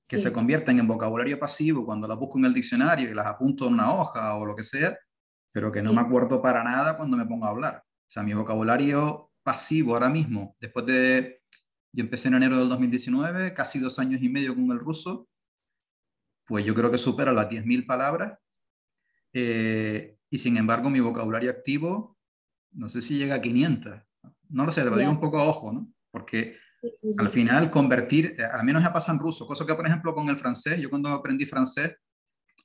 que 0.09 0.19
se 0.19 0.33
convierten 0.33 0.79
en 0.79 0.87
vocabulario 0.87 1.39
pasivo 1.39 1.85
cuando 1.85 2.07
las 2.07 2.17
busco 2.17 2.39
en 2.39 2.45
el 2.45 2.55
diccionario 2.55 3.11
y 3.11 3.15
las 3.15 3.27
apunto 3.27 3.67
en 3.67 3.75
una 3.75 3.93
hoja 3.93 4.37
o 4.37 4.47
lo 4.47 4.55
que 4.55 4.63
sea, 4.63 4.97
pero 5.53 5.73
que 5.73 5.83
no 5.83 5.93
me 5.93 6.01
acuerdo 6.01 6.41
para 6.41 6.63
nada 6.63 6.97
cuando 6.97 7.17
me 7.17 7.27
pongo 7.27 7.47
a 7.47 7.51
hablar. 7.51 7.83
O 7.85 8.11
sea, 8.11 8.23
mi 8.23 8.33
vocabulario 8.33 9.33
pasivo 9.43 9.95
ahora 9.95 10.09
mismo, 10.09 10.57
después 10.61 10.87
de, 10.87 11.43
yo 11.93 12.05
empecé 12.05 12.29
en 12.29 12.35
enero 12.35 12.59
del 12.59 12.69
2019, 12.69 13.53
casi 13.55 13.81
dos 13.81 13.99
años 13.99 14.23
y 14.23 14.29
medio 14.29 14.55
con 14.55 14.71
el 14.71 14.79
ruso, 14.79 15.29
pues 16.45 16.65
yo 16.65 16.75
creo 16.75 16.91
que 16.91 16.99
supera 16.99 17.33
las 17.33 17.49
10.000 17.49 17.87
palabras. 17.87 18.39
Eh, 19.33 20.17
y 20.31 20.39
sin 20.39 20.57
embargo, 20.57 20.89
mi 20.89 21.01
vocabulario 21.01 21.51
activo, 21.51 22.17
no 22.73 22.89
sé 22.89 23.03
si 23.03 23.19
llega 23.19 23.37
a 23.37 23.41
500. 23.41 24.01
No 24.51 24.67
lo 24.67 24.73
sé, 24.73 24.83
te 24.83 24.91
lo 24.91 24.97
digo 24.97 25.11
un 25.11 25.21
poco 25.21 25.39
a 25.39 25.49
ojo, 25.49 25.73
¿no? 25.73 25.93
Porque 26.11 26.57
al 27.19 27.29
final, 27.31 27.71
convertir, 27.71 28.37
eh, 28.39 28.45
al 28.45 28.65
menos 28.65 28.83
ya 28.83 28.93
pasa 28.93 29.13
en 29.13 29.19
ruso, 29.19 29.47
cosa 29.47 29.67
que, 29.67 29.75
por 29.75 29.87
ejemplo, 29.87 30.15
con 30.15 30.29
el 30.29 30.37
francés, 30.37 30.81
yo 30.81 30.91
cuando 30.91 31.09
aprendí 31.11 31.47
francés, 31.47 31.97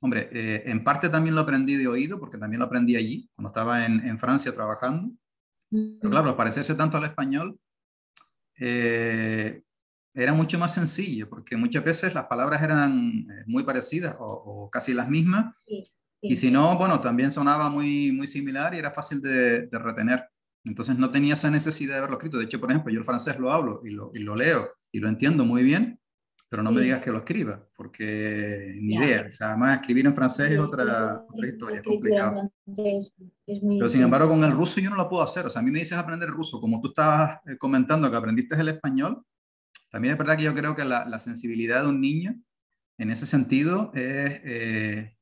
hombre, 0.00 0.28
eh, 0.32 0.62
en 0.66 0.82
parte 0.84 1.08
también 1.08 1.34
lo 1.34 1.42
aprendí 1.42 1.76
de 1.76 1.86
oído, 1.86 2.18
porque 2.18 2.38
también 2.38 2.60
lo 2.60 2.66
aprendí 2.66 2.96
allí, 2.96 3.30
cuando 3.34 3.48
estaba 3.48 3.86
en, 3.86 4.00
en 4.06 4.18
Francia 4.18 4.52
trabajando. 4.52 5.12
Pero 5.70 6.10
claro, 6.10 6.30
al 6.30 6.36
parecerse 6.36 6.74
tanto 6.74 6.98
al 6.98 7.04
español, 7.04 7.58
eh, 8.58 9.62
era 10.14 10.34
mucho 10.34 10.58
más 10.58 10.74
sencillo, 10.74 11.28
porque 11.28 11.56
muchas 11.56 11.82
veces 11.82 12.12
las 12.12 12.26
palabras 12.26 12.62
eran 12.62 13.26
muy 13.46 13.62
parecidas 13.62 14.14
o, 14.18 14.68
casi 14.70 14.92
las 14.92 15.08
mismas. 15.08 15.54
Y 16.20 16.36
si 16.36 16.50
no, 16.50 16.76
bueno, 16.76 17.00
también 17.00 17.32
sonaba 17.32 17.70
muy, 17.70 18.12
muy 18.12 18.26
similar 18.26 18.74
y 18.74 18.78
era 18.78 18.90
fácil 18.90 19.20
de, 19.22 19.66
de 19.66 19.78
retener. 19.78 20.28
Entonces 20.64 20.96
no 20.96 21.10
tenía 21.10 21.34
esa 21.34 21.50
necesidad 21.50 21.94
de 21.94 21.98
haberlo 21.98 22.16
escrito. 22.16 22.38
De 22.38 22.44
hecho, 22.44 22.60
por 22.60 22.70
ejemplo, 22.70 22.92
yo 22.92 23.00
el 23.00 23.04
francés 23.04 23.38
lo 23.38 23.50
hablo 23.50 23.80
y 23.84 23.90
lo, 23.90 24.10
y 24.14 24.20
lo 24.20 24.36
leo 24.36 24.70
y 24.92 25.00
lo 25.00 25.08
entiendo 25.08 25.44
muy 25.44 25.62
bien, 25.62 25.98
pero 26.48 26.62
no 26.62 26.70
me 26.70 26.82
digas 26.82 27.02
que 27.02 27.10
lo 27.10 27.18
escriba, 27.18 27.66
porque 27.74 28.76
ni 28.78 28.96
idea. 28.96 29.24
O 29.26 29.32
sea, 29.32 29.48
además, 29.48 29.80
escribir 29.80 30.04
en 30.04 30.14
francés 30.14 30.50
es 30.50 30.58
otra, 30.58 31.24
otra 31.26 31.48
historia, 31.48 31.78
es 31.78 31.82
complicado. 31.82 32.52
pero 33.46 33.88
sin 33.88 34.02
embargo, 34.02 34.28
con 34.28 34.44
el 34.44 34.52
ruso 34.52 34.78
yo 34.78 34.90
no 34.90 34.96
lo 34.96 35.08
puedo 35.08 35.22
hacer. 35.22 35.46
O 35.46 35.50
sea, 35.50 35.60
a 35.60 35.64
mí 35.64 35.70
me 35.70 35.78
dices 35.78 35.96
aprender 35.96 36.28
ruso, 36.28 36.60
como 36.60 36.78
tú 36.82 36.88
estabas 36.88 37.40
eh, 37.46 37.56
comentando 37.56 38.10
que 38.10 38.16
aprendiste 38.18 38.54
el 38.54 38.68
español, 38.68 39.24
también 39.90 40.12
es 40.12 40.18
verdad 40.18 40.36
que 40.36 40.42
yo 40.42 40.54
creo 40.54 40.76
que 40.76 40.84
la, 40.84 41.06
la 41.06 41.18
sensibilidad 41.18 41.82
de 41.82 41.88
un 41.88 42.02
niño 42.02 42.38
en 42.98 43.10
ese 43.10 43.24
sentido 43.24 43.90
es, 43.94 44.40
eh, 44.44 45.16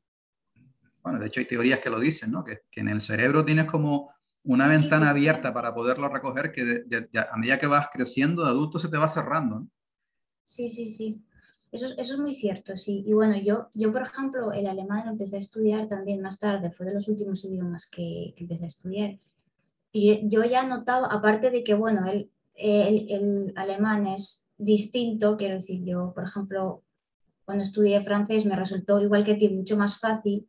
bueno, 1.02 1.20
de 1.20 1.28
hecho 1.28 1.38
hay 1.38 1.46
teorías 1.46 1.78
que 1.78 1.90
lo 1.90 2.00
dicen, 2.00 2.32
¿no? 2.32 2.44
Que, 2.44 2.62
que 2.70 2.80
en 2.80 2.88
el 2.88 3.00
cerebro 3.00 3.44
tienes 3.44 3.66
como 3.66 4.12
una 4.44 4.68
ventana 4.68 5.10
abierta 5.10 5.52
para 5.52 5.74
poderlo 5.74 6.08
recoger 6.08 6.52
que 6.52 6.84
a 7.18 7.36
medida 7.36 7.58
que 7.58 7.66
vas 7.66 7.88
creciendo 7.92 8.44
de 8.44 8.50
adulto 8.50 8.78
se 8.78 8.88
te 8.88 8.96
va 8.96 9.08
cerrando. 9.08 9.66
Sí, 10.44 10.68
sí, 10.68 10.88
sí. 10.88 11.22
Eso, 11.70 11.86
eso, 11.96 12.14
es 12.14 12.18
muy 12.18 12.34
cierto, 12.34 12.76
sí. 12.76 13.04
Y 13.06 13.12
bueno, 13.12 13.36
yo, 13.38 13.68
yo, 13.74 13.92
por 13.92 14.02
ejemplo, 14.02 14.52
el 14.52 14.66
alemán 14.66 15.04
lo 15.04 15.12
empecé 15.12 15.36
a 15.36 15.40
estudiar 15.40 15.88
también 15.88 16.20
más 16.20 16.40
tarde, 16.40 16.72
fue 16.72 16.86
de 16.86 16.94
los 16.94 17.06
últimos 17.06 17.44
idiomas 17.44 17.88
que, 17.88 18.34
que 18.36 18.42
empecé 18.42 18.64
a 18.64 18.66
estudiar. 18.66 19.18
Y 19.92 20.28
yo 20.28 20.44
ya 20.44 20.64
notaba, 20.64 21.06
aparte 21.08 21.50
de 21.50 21.62
que, 21.62 21.74
bueno, 21.74 22.08
el, 22.08 22.30
el, 22.54 23.10
el, 23.10 23.52
alemán 23.56 24.06
es 24.06 24.48
distinto, 24.58 25.36
quiero 25.36 25.54
decir, 25.54 25.84
yo, 25.84 26.12
por 26.12 26.24
ejemplo, 26.24 26.82
cuando 27.44 27.62
estudié 27.62 28.02
francés 28.02 28.44
me 28.46 28.56
resultó 28.56 29.00
igual 29.00 29.24
que 29.24 29.32
a 29.32 29.38
ti 29.38 29.48
mucho 29.48 29.76
más 29.76 29.98
fácil, 29.98 30.48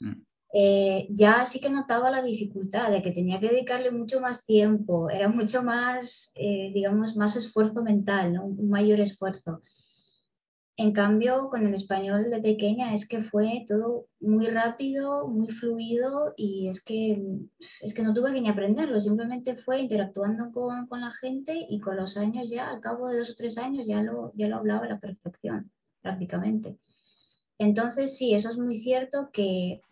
mm. 0.00 0.27
Eh, 0.52 1.06
ya 1.10 1.44
sí 1.44 1.60
que 1.60 1.68
notaba 1.68 2.10
la 2.10 2.22
dificultad 2.22 2.90
de 2.90 3.02
que 3.02 3.10
tenía 3.12 3.38
que 3.38 3.48
dedicarle 3.48 3.90
mucho 3.90 4.20
más 4.20 4.46
tiempo, 4.46 5.10
era 5.10 5.28
mucho 5.28 5.62
más, 5.62 6.32
eh, 6.36 6.70
digamos, 6.74 7.16
más 7.16 7.36
esfuerzo 7.36 7.82
mental, 7.82 8.32
¿no? 8.32 8.46
un 8.46 8.70
mayor 8.70 9.00
esfuerzo. 9.00 9.62
En 10.80 10.92
cambio, 10.92 11.50
con 11.50 11.66
el 11.66 11.74
español 11.74 12.30
de 12.30 12.40
pequeña 12.40 12.94
es 12.94 13.08
que 13.08 13.20
fue 13.20 13.64
todo 13.66 14.06
muy 14.20 14.46
rápido, 14.46 15.26
muy 15.26 15.48
fluido 15.48 16.34
y 16.36 16.68
es 16.68 16.84
que, 16.84 17.20
es 17.82 17.92
que 17.92 18.02
no 18.02 18.14
tuve 18.14 18.32
que 18.32 18.40
ni 18.40 18.48
aprenderlo, 18.48 19.00
simplemente 19.00 19.56
fue 19.56 19.80
interactuando 19.80 20.52
con, 20.52 20.86
con, 20.86 21.00
la 21.00 21.10
gente 21.10 21.66
y 21.68 21.80
con 21.80 21.96
los 21.96 22.16
años 22.16 22.48
ya, 22.48 22.70
al 22.70 22.80
cabo 22.80 23.08
de 23.08 23.18
dos 23.18 23.30
o 23.30 23.34
tres 23.36 23.58
años 23.58 23.88
ya 23.88 24.02
lo, 24.02 24.32
ya 24.36 24.46
lo 24.46 24.56
hablaba 24.56 24.86
a 24.86 24.90
la 24.90 25.00
perfección, 25.00 25.72
prácticamente. 26.00 26.78
Entonces, 27.58 28.16
sí, 28.16 28.34
eso 28.34 28.48
es 28.48 28.56
muy 28.56 28.76
cierto 28.76 29.30
que 29.32 29.82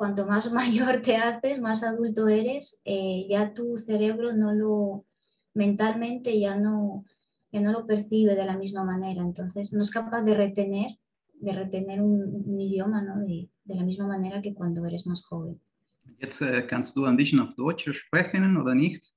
cuanto 0.00 0.26
más 0.26 0.50
mayor 0.60 1.02
te 1.02 1.16
haces, 1.16 1.60
más 1.60 1.82
adulto 1.82 2.26
eres, 2.26 2.80
eh, 2.86 3.26
ya 3.28 3.52
tu 3.52 3.76
cerebro 3.76 4.32
no 4.32 4.54
lo, 4.54 5.04
mentalmente 5.52 6.40
ya 6.40 6.56
no 6.56 7.04
no 7.52 7.72
lo 7.72 7.84
percibe 7.84 8.34
de 8.34 8.46
la 8.46 8.56
misma 8.56 8.82
manera, 8.84 9.20
entonces 9.20 9.72
no 9.74 9.82
es 9.82 9.90
capaz 9.90 10.22
de 10.22 10.34
retener, 10.34 10.98
de 11.34 11.52
retener 11.52 12.00
un, 12.00 12.44
un 12.46 12.60
idioma 12.60 13.02
¿no? 13.02 13.18
de, 13.26 13.50
de, 13.64 13.74
la 13.74 13.82
misma 13.82 14.06
manera 14.06 14.40
que 14.40 14.54
cuando 14.54 14.86
eres 14.86 15.06
más 15.06 15.22
joven. 15.24 15.60
Jetzt 16.18 16.40
äh, 16.40 16.62
kannst 16.66 16.96
du 16.96 17.04
ein 17.04 17.16
bisschen 17.16 17.40
auf 17.40 17.54
Deutsch 17.56 17.92
sprechen 17.92 18.56
oder 18.56 18.74
nicht? 18.74 19.12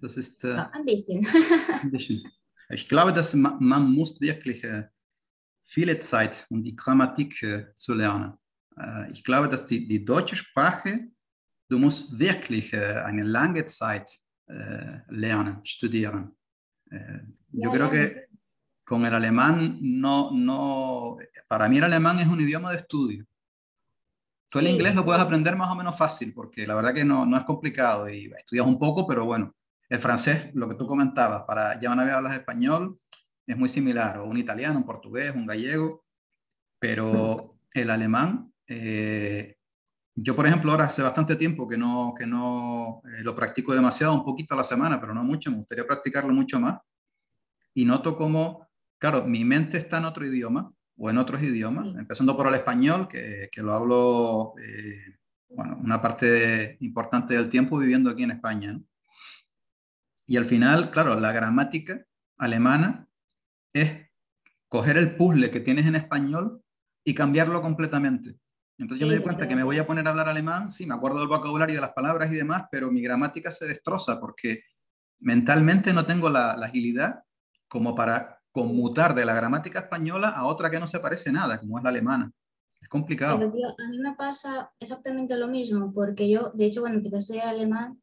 Das 0.00 0.16
ist 0.16 0.42
äh, 0.44 0.56
ja, 0.56 0.70
ein, 0.72 0.86
bisschen. 0.86 1.26
ein 1.82 1.90
bisschen. 1.90 2.22
Ich 2.70 2.88
glaube, 2.88 3.12
dass 3.12 3.34
man, 3.34 3.56
man 3.58 3.92
muss 3.92 4.20
wirklich 4.20 4.64
äh, 4.64 4.84
viele 5.64 5.98
Zeit, 5.98 6.46
um 6.48 6.62
die 6.62 6.76
Grammatik 6.76 7.34
zu 7.74 7.94
lernen. 7.94 8.38
Äh, 8.78 9.10
ich 9.12 9.24
glaube, 9.24 9.48
dass 9.48 9.66
die, 9.66 9.86
die 9.86 10.04
deutsche 10.04 10.36
Sprache, 10.36 11.08
du 11.68 11.78
musst 11.78 12.18
wirklich 12.18 12.72
äh, 12.72 13.00
eine 13.04 13.22
lange 13.22 13.66
Zeit 13.66 14.20
lernen, 15.08 15.64
studieren. 15.64 16.36
Yo 17.52 17.70
creo 17.70 17.88
que 17.90 18.26
con 18.84 19.06
el 19.06 19.14
alemán 19.14 19.78
no, 19.80 20.30
no, 20.30 21.16
para 21.48 21.68
mí 21.68 21.78
el 21.78 21.84
alemán 21.84 22.18
es 22.18 22.26
un 22.26 22.40
idioma 22.40 22.70
de 22.70 22.78
estudio. 22.78 23.24
Tú 24.50 24.58
el 24.58 24.66
inglés 24.66 24.96
lo 24.96 25.06
puedes 25.06 25.22
aprender 25.22 25.56
más 25.56 25.70
o 25.70 25.74
menos 25.74 25.96
fácil, 25.96 26.34
porque 26.34 26.66
la 26.66 26.74
verdad 26.74 26.92
que 26.92 27.04
no, 27.04 27.24
no 27.24 27.38
es 27.38 27.44
complicado 27.44 28.10
y 28.10 28.30
estudias 28.36 28.66
un 28.66 28.78
poco, 28.78 29.06
pero 29.06 29.24
bueno, 29.24 29.54
el 29.88 29.98
francés, 29.98 30.50
lo 30.52 30.68
que 30.68 30.74
tú 30.74 30.86
comentabas, 30.86 31.44
para 31.44 31.80
ya 31.80 31.90
una 31.90 32.04
vez 32.04 32.12
hablas 32.12 32.34
español, 32.34 32.98
es 33.46 33.56
muy 33.56 33.70
similar, 33.70 34.18
o 34.18 34.26
un 34.26 34.36
italiano, 34.36 34.78
un 34.78 34.84
portugués, 34.84 35.34
un 35.34 35.46
gallego, 35.46 36.04
pero 36.78 37.56
el 37.72 37.88
alemán 37.88 38.51
eh, 38.74 39.56
yo, 40.14 40.36
por 40.36 40.46
ejemplo, 40.46 40.70
ahora 40.70 40.84
hace 40.84 41.02
bastante 41.02 41.36
tiempo 41.36 41.66
que 41.66 41.76
no, 41.78 42.14
que 42.16 42.26
no 42.26 43.02
eh, 43.04 43.22
lo 43.22 43.34
practico 43.34 43.74
demasiado, 43.74 44.14
un 44.14 44.24
poquito 44.24 44.54
a 44.54 44.58
la 44.58 44.64
semana, 44.64 45.00
pero 45.00 45.14
no 45.14 45.24
mucho, 45.24 45.50
me 45.50 45.58
gustaría 45.58 45.86
practicarlo 45.86 46.32
mucho 46.32 46.60
más. 46.60 46.80
Y 47.74 47.84
noto 47.84 48.16
como, 48.16 48.68
claro, 48.98 49.24
mi 49.24 49.44
mente 49.44 49.78
está 49.78 49.98
en 49.98 50.04
otro 50.04 50.26
idioma 50.26 50.72
o 50.98 51.10
en 51.10 51.18
otros 51.18 51.42
idiomas, 51.42 51.88
empezando 51.96 52.36
por 52.36 52.48
el 52.48 52.54
español, 52.54 53.08
que, 53.08 53.48
que 53.50 53.62
lo 53.62 53.72
hablo, 53.72 54.54
eh, 54.62 55.16
bueno, 55.48 55.78
una 55.82 56.00
parte 56.02 56.76
importante 56.80 57.34
del 57.34 57.48
tiempo 57.48 57.78
viviendo 57.78 58.10
aquí 58.10 58.22
en 58.22 58.32
España. 58.32 58.80
Y 60.26 60.36
al 60.36 60.46
final, 60.46 60.90
claro, 60.90 61.18
la 61.18 61.32
gramática 61.32 62.04
alemana 62.36 63.08
es 63.72 64.08
coger 64.68 64.96
el 64.96 65.16
puzzle 65.16 65.50
que 65.50 65.60
tienes 65.60 65.86
en 65.86 65.96
español 65.96 66.62
y 67.04 67.14
cambiarlo 67.14 67.60
completamente. 67.60 68.36
Entonces 68.78 69.00
yo 69.00 69.06
me 69.06 69.14
doy 69.14 69.22
cuenta 69.22 69.46
que 69.46 69.56
me 69.56 69.62
voy 69.62 69.78
a 69.78 69.86
poner 69.86 70.06
a 70.06 70.10
hablar 70.10 70.28
alemán, 70.28 70.72
sí, 70.72 70.86
me 70.86 70.94
acuerdo 70.94 71.20
del 71.20 71.28
vocabulario, 71.28 71.76
de 71.76 71.80
las 71.80 71.92
palabras 71.92 72.32
y 72.32 72.36
demás, 72.36 72.64
pero 72.70 72.90
mi 72.90 73.02
gramática 73.02 73.50
se 73.50 73.66
destroza 73.66 74.18
porque 74.18 74.64
mentalmente 75.20 75.92
no 75.92 76.04
tengo 76.04 76.30
la, 76.30 76.52
agilidad 76.52 77.22
como 77.68 77.94
para 77.94 78.40
conmutar 78.50 79.14
de 79.14 79.24
la 79.24 79.34
gramática 79.34 79.80
española 79.80 80.28
a 80.28 80.44
otra 80.44 80.70
que 80.70 80.80
no 80.80 80.86
se 80.86 81.00
parece 81.00 81.32
nada, 81.32 81.58
como 81.58 81.78
es 81.78 81.84
la 81.84 81.90
alemana. 81.90 82.30
Es 82.80 82.88
complicado. 82.88 83.36
a 83.36 83.88
mí 83.88 83.98
me 83.98 84.14
pasa 84.14 84.72
exactamente 84.80 85.36
lo 85.36 85.48
mismo, 85.48 85.92
porque 85.94 86.28
yo, 86.28 86.50
de 86.54 86.66
hecho, 86.66 86.80
cuando 86.80 86.98
empecé 86.98 87.16
a 87.16 87.18
estudiar 87.20 87.48
alemán, 87.48 88.02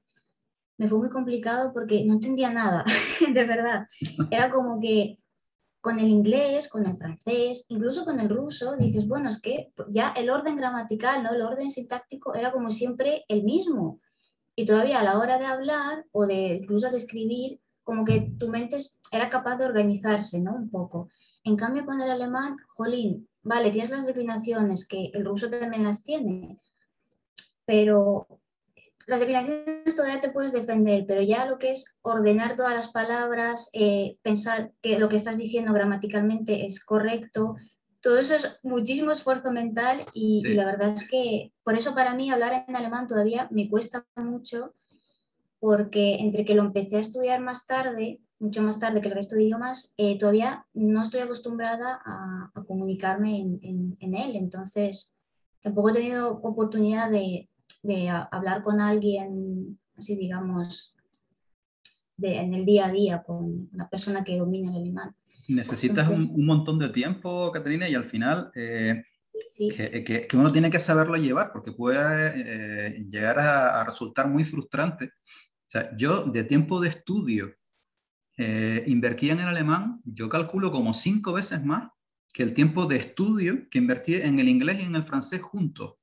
me 0.78 0.88
fue 0.88 0.98
muy 0.98 1.10
complicado 1.10 1.74
porque 1.74 2.06
no 2.06 2.14
entendía 2.14 2.52
nada, 2.52 2.86
de 3.34 3.46
verdad. 3.46 3.86
Era 4.32 4.50
como 4.50 4.80
que 4.80 5.20
con 5.82 6.00
el 6.00 6.08
inglés, 6.08 6.68
con 6.68 6.86
el 6.86 6.98
francés, 6.98 7.66
incluso 7.70 8.04
con 8.04 8.20
el 8.20 8.30
ruso, 8.30 8.76
dices, 8.76 9.08
bueno, 9.08 9.30
es 9.30 9.42
que 9.42 9.72
ya 9.90 10.10
el 10.10 10.30
orden 10.30 10.58
gramatical, 10.58 11.24
¿no? 11.24 11.34
el 11.34 11.42
orden 11.42 11.72
sintáctico 11.72 12.36
era 12.36 12.52
como 12.52 12.72
siempre 12.72 13.24
el 13.28 13.44
mismo. 13.44 14.02
Y 14.56 14.66
todavía 14.66 15.00
a 15.00 15.04
la 15.04 15.18
hora 15.18 15.40
de 15.40 15.46
hablar 15.46 16.06
o 16.12 16.26
de 16.26 16.56
incluso 16.56 16.90
de 16.92 16.98
escribir, 16.98 17.62
como 17.84 18.04
que 18.04 18.34
tu 18.38 18.50
mente 18.50 18.78
era 19.12 19.30
capaz 19.30 19.56
de 19.58 19.66
organizarse 19.66 20.42
¿no? 20.42 20.54
un 20.54 20.70
poco. 20.70 21.10
En 21.44 21.56
cambio, 21.56 21.86
con 21.86 22.02
el 22.02 22.12
alemán, 22.12 22.58
jolín, 22.76 23.30
vale, 23.42 23.72
tienes 23.72 23.90
las 23.90 24.06
declinaciones, 24.06 24.86
que 24.86 25.12
el 25.14 25.26
ruso 25.26 25.50
también 25.50 25.86
las 25.86 26.04
tiene, 26.04 26.60
pero 27.66 28.28
las 29.10 29.20
declaraciones 29.20 29.96
todavía 29.96 30.22
te 30.22 30.30
puedes 30.30 30.52
defender, 30.52 31.06
pero 31.08 31.22
ya 31.24 31.46
lo 31.46 31.58
que 31.58 31.72
es 31.72 31.98
ordenar 32.02 32.56
todas 32.56 32.76
las 32.76 32.92
palabras, 32.92 33.70
eh, 33.74 34.18
pensar 34.22 34.72
que 34.82 35.00
lo 35.00 35.10
que 35.10 35.16
estás 35.16 35.38
diciendo 35.38 35.74
gramaticalmente 35.74 36.66
es 36.66 36.86
correcto, 36.86 37.56
todo 38.02 38.20
eso 38.20 38.36
es 38.36 38.60
muchísimo 38.64 39.12
esfuerzo 39.12 39.52
mental 39.52 40.06
y, 40.14 40.42
la 40.54 40.66
verdad 40.66 40.90
es 40.90 41.10
que 41.10 41.52
por 41.64 41.76
eso 41.76 41.96
para 41.96 42.14
mí 42.14 42.30
hablar 42.30 42.66
en 42.68 42.76
alemán 42.76 43.08
todavía 43.08 43.48
me 43.52 43.68
cuesta 43.68 44.06
mucho 44.16 44.76
porque 45.60 46.18
entre 46.20 46.46
que 46.46 46.56
lo 46.56 46.62
empecé 46.62 46.98
a 46.98 47.02
estudiar 47.02 47.42
más 47.42 47.66
tarde, 47.66 48.22
mucho 48.38 48.62
más 48.62 48.80
tarde 48.80 49.02
que 49.02 49.10
el 49.10 49.16
resto 49.16 49.36
de 49.36 49.44
idiomas, 49.44 49.94
eh, 49.98 50.18
todavía 50.18 50.66
no 50.74 51.02
estoy 51.02 51.22
acostumbrada 51.22 52.00
a, 52.06 52.52
comunicarme 52.68 53.40
en, 53.40 53.98
en, 54.00 54.16
él. 54.16 54.36
Entonces, 54.36 55.18
tampoco 55.62 55.90
he 55.90 55.94
tenido 55.94 56.32
oportunidad 56.32 57.10
de, 57.10 57.49
de 57.82 58.10
hablar 58.10 58.64
con 58.64 58.82
alguien, 58.82 59.80
así 59.96 60.16
digamos, 60.16 60.96
de, 62.18 62.38
en 62.38 62.54
el 62.54 62.66
día 62.66 62.88
a 62.88 62.92
día, 62.92 63.24
con 63.24 63.70
una 63.74 63.90
persona 63.90 64.24
que 64.24 64.38
domina 64.38 64.72
el 64.72 64.78
alemán. 64.78 65.16
Necesitas 65.48 66.08
un, 66.08 66.46
montón 66.46 66.78
de 66.78 66.90
tiempo, 66.90 67.52
Caterina, 67.52 67.90
y 67.90 67.96
al 67.96 68.04
final 68.04 68.52
eh, 68.54 69.04
que, 69.58 70.28
que, 70.28 70.38
uno 70.38 70.52
tiene 70.52 70.70
que 70.70 70.80
saberlo 70.80 71.16
llevar, 71.16 71.52
porque 71.52 71.72
puede 71.72 72.34
eh, 72.36 73.06
llegar 73.10 73.40
a, 73.40 73.84
resultar 73.84 74.28
muy 74.28 74.44
frustrante. 74.44 75.06
O 75.06 75.72
sea, 75.72 75.96
yo 75.98 76.24
de 76.26 76.44
tiempo 76.44 76.80
de 76.80 76.90
estudio 76.90 77.56
eh, 78.38 78.84
invertía 78.88 79.34
en 79.34 79.40
el 79.40 79.48
alemán, 79.48 80.02
yo 80.06 80.30
calculo 80.30 80.72
como 80.72 80.94
cinco 80.94 81.34
veces 81.34 81.64
más 81.64 81.90
que 82.32 82.44
el 82.44 82.54
tiempo 82.54 82.86
de 82.86 82.98
estudio 82.98 83.68
que 83.70 83.80
invertí 83.80 84.16
en 84.16 84.40
el 84.40 84.50
inglés 84.50 84.80
y 84.80 84.84
en 84.84 84.96
el 84.96 85.04
francés 85.04 85.42
juntos. 85.42 85.96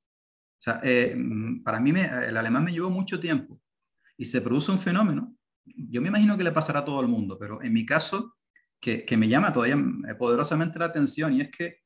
O 0.58 0.62
sea, 0.62 0.80
eh, 0.82 1.14
mm, 1.16 1.62
para 1.62 1.80
mí 1.80 1.90
el 1.90 2.36
alemán 2.36 2.64
me 2.64 2.72
llevó 2.72 2.90
mucho 2.90 3.20
tiempo 3.20 3.60
y 4.16 4.24
se 4.24 4.40
produce 4.40 4.72
un 4.72 4.78
fenómeno. 4.78 5.34
Yo 5.64 6.00
me 6.00 6.08
imagino 6.08 6.36
que 6.36 6.44
le 6.44 6.52
pasará 6.52 6.80
a 6.80 6.84
todo 6.84 7.00
el 7.00 7.08
mundo, 7.08 7.38
pero 7.38 7.62
en 7.62 7.72
mi 7.72 7.84
caso, 7.84 8.36
que, 8.80 9.04
que 9.04 9.16
me 9.16 9.28
llama 9.28 9.52
todavía 9.52 9.76
eh, 10.08 10.14
poderosamente 10.14 10.78
la 10.78 10.86
atención 10.86 11.32
y 11.34 11.40
es 11.42 11.50
que 11.50 11.80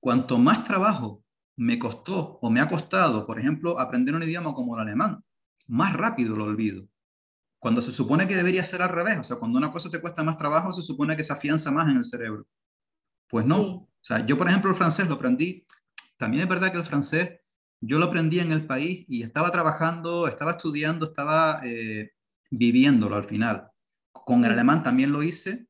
cuanto 0.00 0.38
más 0.38 0.64
trabajo 0.64 1.24
me 1.56 1.78
costó 1.78 2.38
o 2.40 2.50
me 2.50 2.60
ha 2.60 2.68
costado, 2.68 3.26
por 3.26 3.38
ejemplo, 3.38 3.78
aprender 3.78 4.14
un 4.14 4.22
idioma 4.22 4.54
como 4.54 4.74
el 4.74 4.82
alemán, 4.82 5.22
más 5.66 5.92
rápido 5.94 6.36
lo 6.36 6.44
olvido. 6.44 6.86
Cuando 7.58 7.80
se 7.80 7.92
supone 7.92 8.26
que 8.26 8.36
debería 8.36 8.64
ser 8.64 8.82
al 8.82 8.88
revés, 8.88 9.18
o 9.18 9.24
sea, 9.24 9.36
cuando 9.36 9.58
una 9.58 9.70
cosa 9.70 9.88
te 9.88 10.00
cuesta 10.00 10.24
más 10.24 10.36
trabajo, 10.36 10.72
se 10.72 10.82
supone 10.82 11.16
que 11.16 11.22
se 11.22 11.32
afianza 11.32 11.70
más 11.70 11.88
en 11.88 11.98
el 11.98 12.04
cerebro. 12.04 12.46
Pues 13.28 13.46
no. 13.46 13.60
O 13.60 13.88
sea, 14.00 14.26
yo, 14.26 14.36
por 14.36 14.48
ejemplo, 14.48 14.70
el 14.70 14.76
francés 14.76 15.06
lo 15.08 15.14
aprendí. 15.14 15.64
También 16.16 16.42
es 16.42 16.48
verdad 16.48 16.72
que 16.72 16.78
el 16.78 16.84
francés 16.84 17.38
yo 17.82 17.98
lo 17.98 18.06
aprendí 18.06 18.38
en 18.38 18.52
el 18.52 18.64
país 18.64 19.04
y 19.08 19.22
estaba 19.22 19.50
trabajando, 19.50 20.28
estaba 20.28 20.52
estudiando, 20.52 21.06
estaba 21.06 21.60
eh, 21.64 22.12
viviéndolo 22.48 23.16
al 23.16 23.24
final. 23.24 23.68
Con 24.12 24.44
el 24.44 24.52
alemán 24.52 24.84
también 24.84 25.10
lo 25.10 25.22
hice, 25.22 25.66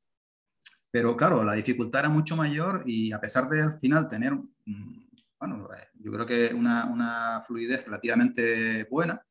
pero 0.90 1.16
claro, 1.16 1.42
la 1.42 1.54
dificultad 1.54 2.00
era 2.00 2.08
mucho 2.10 2.36
mayor 2.36 2.82
y 2.86 3.12
a 3.12 3.20
pesar 3.20 3.48
de 3.48 3.62
al 3.62 3.80
final 3.80 4.10
tener, 4.10 4.34
mm, 4.34 5.04
bueno, 5.40 5.68
yo 5.94 6.12
creo 6.12 6.26
que 6.26 6.54
una, 6.54 6.84
una 6.84 7.42
fluidez 7.46 7.86
relativamente 7.86 8.84
buena, 8.90 9.24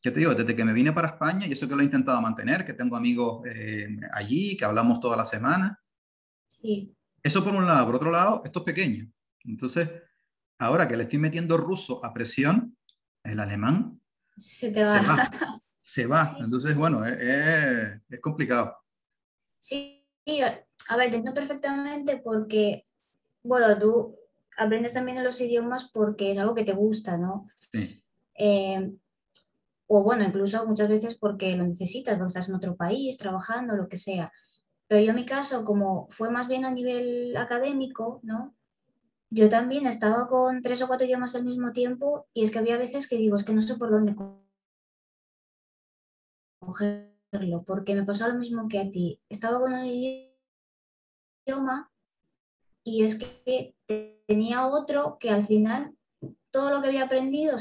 ya 0.00 0.12
te 0.12 0.20
digo, 0.20 0.34
desde 0.34 0.54
que 0.54 0.64
me 0.64 0.72
vine 0.72 0.92
para 0.92 1.08
España, 1.08 1.46
y 1.46 1.52
eso 1.52 1.66
que 1.66 1.74
lo 1.74 1.80
he 1.80 1.84
intentado 1.84 2.20
mantener, 2.20 2.64
que 2.64 2.74
tengo 2.74 2.94
amigos 2.94 3.44
eh, 3.46 3.88
allí, 4.12 4.56
que 4.56 4.64
hablamos 4.66 5.00
toda 5.00 5.16
la 5.16 5.24
semana. 5.24 5.80
Sí. 6.46 6.94
Eso 7.22 7.42
por 7.42 7.54
un 7.54 7.66
lado. 7.66 7.86
Por 7.86 7.94
otro 7.96 8.10
lado, 8.10 8.42
esto 8.44 8.58
es 8.58 8.64
pequeño. 8.66 9.10
Entonces, 9.44 9.88
ahora 10.58 10.88
que 10.88 10.96
le 10.96 11.04
estoy 11.04 11.18
metiendo 11.18 11.56
ruso 11.56 12.04
a 12.04 12.12
presión, 12.12 12.76
el 13.22 13.40
alemán 13.40 14.00
se 14.36 14.72
te 14.72 14.82
va. 14.82 15.30
Se 15.80 16.06
va. 16.06 16.36
Entonces, 16.40 16.76
bueno, 16.76 17.04
es, 17.04 18.00
es, 18.08 18.20
complicado. 18.20 18.76
Sí, 19.58 20.04
a 20.88 20.96
ver, 20.96 21.10
te 21.10 21.16
entiendo 21.16 21.34
perfectamente 21.34 22.18
porque, 22.18 22.86
bueno, 23.42 23.78
tú 23.78 24.16
aprendes 24.56 24.94
también 24.94 25.22
los 25.22 25.40
idiomas 25.40 25.90
porque 25.92 26.32
es 26.32 26.38
algo 26.38 26.54
que 26.54 26.64
te 26.64 26.72
gusta, 26.72 27.16
¿no? 27.16 27.48
Sí. 27.72 28.02
Eh, 28.36 28.92
o 29.86 30.02
bueno, 30.02 30.24
incluso 30.24 30.66
muchas 30.66 30.88
veces 30.88 31.14
porque 31.14 31.56
lo 31.56 31.64
necesitas, 31.64 32.16
porque 32.16 32.28
estás 32.28 32.48
en 32.48 32.56
otro 32.56 32.76
país, 32.76 33.16
trabajando, 33.18 33.76
lo 33.76 33.88
que 33.88 33.96
sea. 33.96 34.32
Pero 34.86 35.02
yo 35.02 35.10
en 35.10 35.16
mi 35.16 35.26
caso, 35.26 35.64
como 35.64 36.08
fue 36.10 36.30
más 36.30 36.48
bien 36.48 36.64
a 36.64 36.70
nivel 36.70 37.36
académico, 37.36 38.20
¿no? 38.22 38.54
Yo 39.30 39.48
también 39.48 39.86
estaba 39.86 40.28
con 40.28 40.62
tres 40.62 40.82
o 40.82 40.86
cuatro 40.86 41.06
idiomas 41.06 41.34
al 41.34 41.44
mismo 41.44 41.72
tiempo 41.72 42.28
y 42.32 42.42
es 42.42 42.50
que 42.50 42.58
había 42.58 42.76
veces 42.76 43.08
que 43.08 43.16
digo, 43.16 43.36
es 43.36 43.44
que 43.44 43.52
no 43.52 43.62
sé 43.62 43.74
por 43.76 43.90
dónde 43.90 44.14
cogerlo, 46.60 47.64
porque 47.64 47.94
me 47.94 48.04
pasaba 48.04 48.32
lo 48.32 48.38
mismo 48.38 48.68
que 48.68 48.78
a 48.78 48.90
ti. 48.90 49.20
Estaba 49.28 49.58
con 49.58 49.72
un 49.72 49.84
idioma 51.46 51.90
y 52.84 53.04
es 53.04 53.18
que 53.18 53.74
tenía 54.26 54.66
otro 54.66 55.18
que 55.18 55.30
al 55.30 55.46
final 55.46 55.96
todo 56.50 56.70
lo 56.70 56.80
que 56.80 56.88
había 56.88 57.04
aprendido 57.04 57.56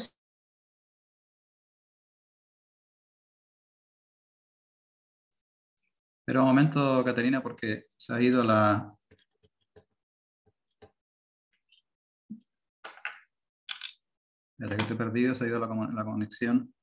Pero 6.25 6.41
un 6.41 6.47
momento, 6.47 7.03
Caterina, 7.03 7.43
porque 7.43 7.83
se 7.97 8.13
ha 8.13 8.21
ido 8.21 8.43
la... 8.43 8.97
Desde 14.57 14.77
que 14.77 14.93
he 14.93 14.95
perdido, 14.95 15.35
se 15.35 15.43
ha 15.43 15.47
ido 15.47 15.59
la, 15.59 15.67
la 15.67 16.03
conexión. 16.03 16.73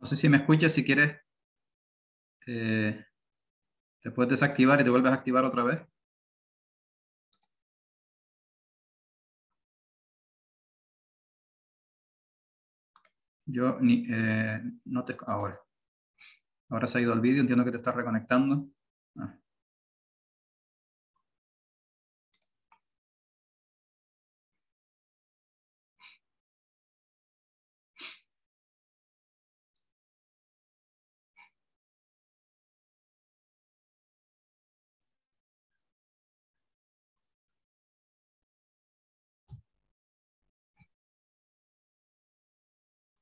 No 0.00 0.06
sé 0.08 0.16
si 0.16 0.28
me 0.28 0.38
escuchas, 0.38 0.72
si 0.72 0.84
quieres, 0.84 1.16
eh, 2.46 3.04
te 4.02 4.10
puedes 4.10 4.30
desactivar 4.32 4.80
y 4.80 4.84
te 4.84 4.90
vuelves 4.90 5.12
a 5.12 5.16
activar 5.16 5.44
otra 5.44 5.64
vez. 5.64 5.80
Yo 13.52 13.78
ni, 13.80 14.06
eh, 14.10 14.60
no 14.84 15.04
te... 15.04 15.16
Ahora. 15.26 15.60
Ahora 16.68 16.86
se 16.86 16.98
ha 16.98 17.00
ido 17.00 17.12
el 17.12 17.20
vídeo, 17.20 17.40
entiendo 17.40 17.64
que 17.64 17.72
te 17.72 17.78
estás 17.78 17.94
reconectando. 17.94 18.68
Ah. 19.16 19.36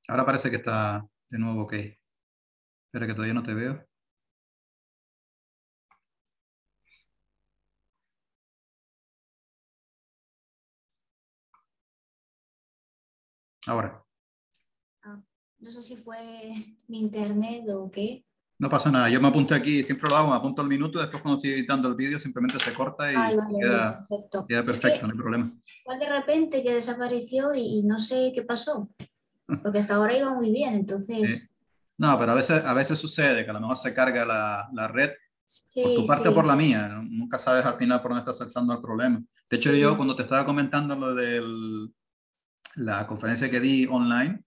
Ahora 0.09 0.25
parece 0.25 0.49
que 0.49 0.55
está 0.55 1.07
de 1.29 1.37
nuevo 1.37 1.61
ok. 1.61 1.73
Espera 1.73 3.05
que 3.05 3.13
todavía 3.13 3.35
no 3.35 3.43
te 3.43 3.53
veo. 3.53 3.85
Ahora. 13.67 14.03
Ah, 15.03 15.21
no 15.59 15.71
sé 15.71 15.83
si 15.83 15.95
fue 15.95 16.55
mi 16.87 16.99
internet 17.01 17.69
o 17.69 17.91
qué. 17.91 18.25
No 18.57 18.67
pasa 18.67 18.89
nada, 18.89 19.09
yo 19.09 19.21
me 19.21 19.27
apunté 19.27 19.53
aquí, 19.53 19.83
siempre 19.83 20.09
lo 20.09 20.17
hago, 20.17 20.29
me 20.31 20.35
apunto 20.35 20.61
al 20.61 20.67
minuto, 20.67 20.99
después 20.99 21.21
cuando 21.21 21.37
estoy 21.37 21.51
editando 21.51 21.87
el 21.87 21.95
vídeo 21.95 22.19
simplemente 22.19 22.59
se 22.59 22.73
corta 22.73 23.09
y 23.09 23.15
queda, 23.57 24.05
perfecto. 24.09 24.45
queda, 24.47 24.65
perfecto. 24.65 25.07
no 25.07 25.13
hay 25.13 25.17
problema. 25.17 25.53
Fue 25.85 25.97
de 25.97 26.09
repente 26.09 26.61
que 26.61 26.73
desapareció 26.73 27.53
y 27.55 27.83
no 27.83 27.97
sé 27.99 28.33
qué 28.35 28.41
pasó 28.41 28.89
porque 29.61 29.79
hasta 29.79 29.95
ahora 29.95 30.17
iba 30.17 30.33
muy 30.33 30.51
bien, 30.51 30.73
entonces... 30.73 31.55
No, 31.97 32.17
pero 32.17 32.31
a 32.31 32.35
veces, 32.35 32.63
a 32.63 32.73
veces 32.73 32.97
sucede 32.97 33.43
que 33.43 33.49
a 33.49 33.53
lo 33.53 33.59
mejor 33.59 33.77
se 33.77 33.93
carga 33.93 34.23
la, 34.23 34.69
la 34.73 34.87
red 34.87 35.11
por 35.75 35.95
tu 35.95 36.05
parte 36.05 36.29
o 36.29 36.33
por 36.33 36.45
la 36.45 36.55
mía. 36.55 36.87
Nunca 37.03 37.37
sabes 37.37 37.65
al 37.65 37.77
final 37.77 38.01
por 38.01 38.11
dónde 38.11 38.21
está 38.21 38.33
saltando 38.33 38.73
el 38.73 38.81
problema. 38.81 39.21
De 39.49 39.57
hecho, 39.57 39.73
yo 39.73 39.97
cuando 39.97 40.15
te 40.15 40.23
estaba 40.23 40.45
comentando 40.45 40.95
lo 40.95 41.13
de 41.13 41.43
la 42.75 43.05
conferencia 43.05 43.51
que 43.51 43.59
di 43.59 43.85
online, 43.85 44.41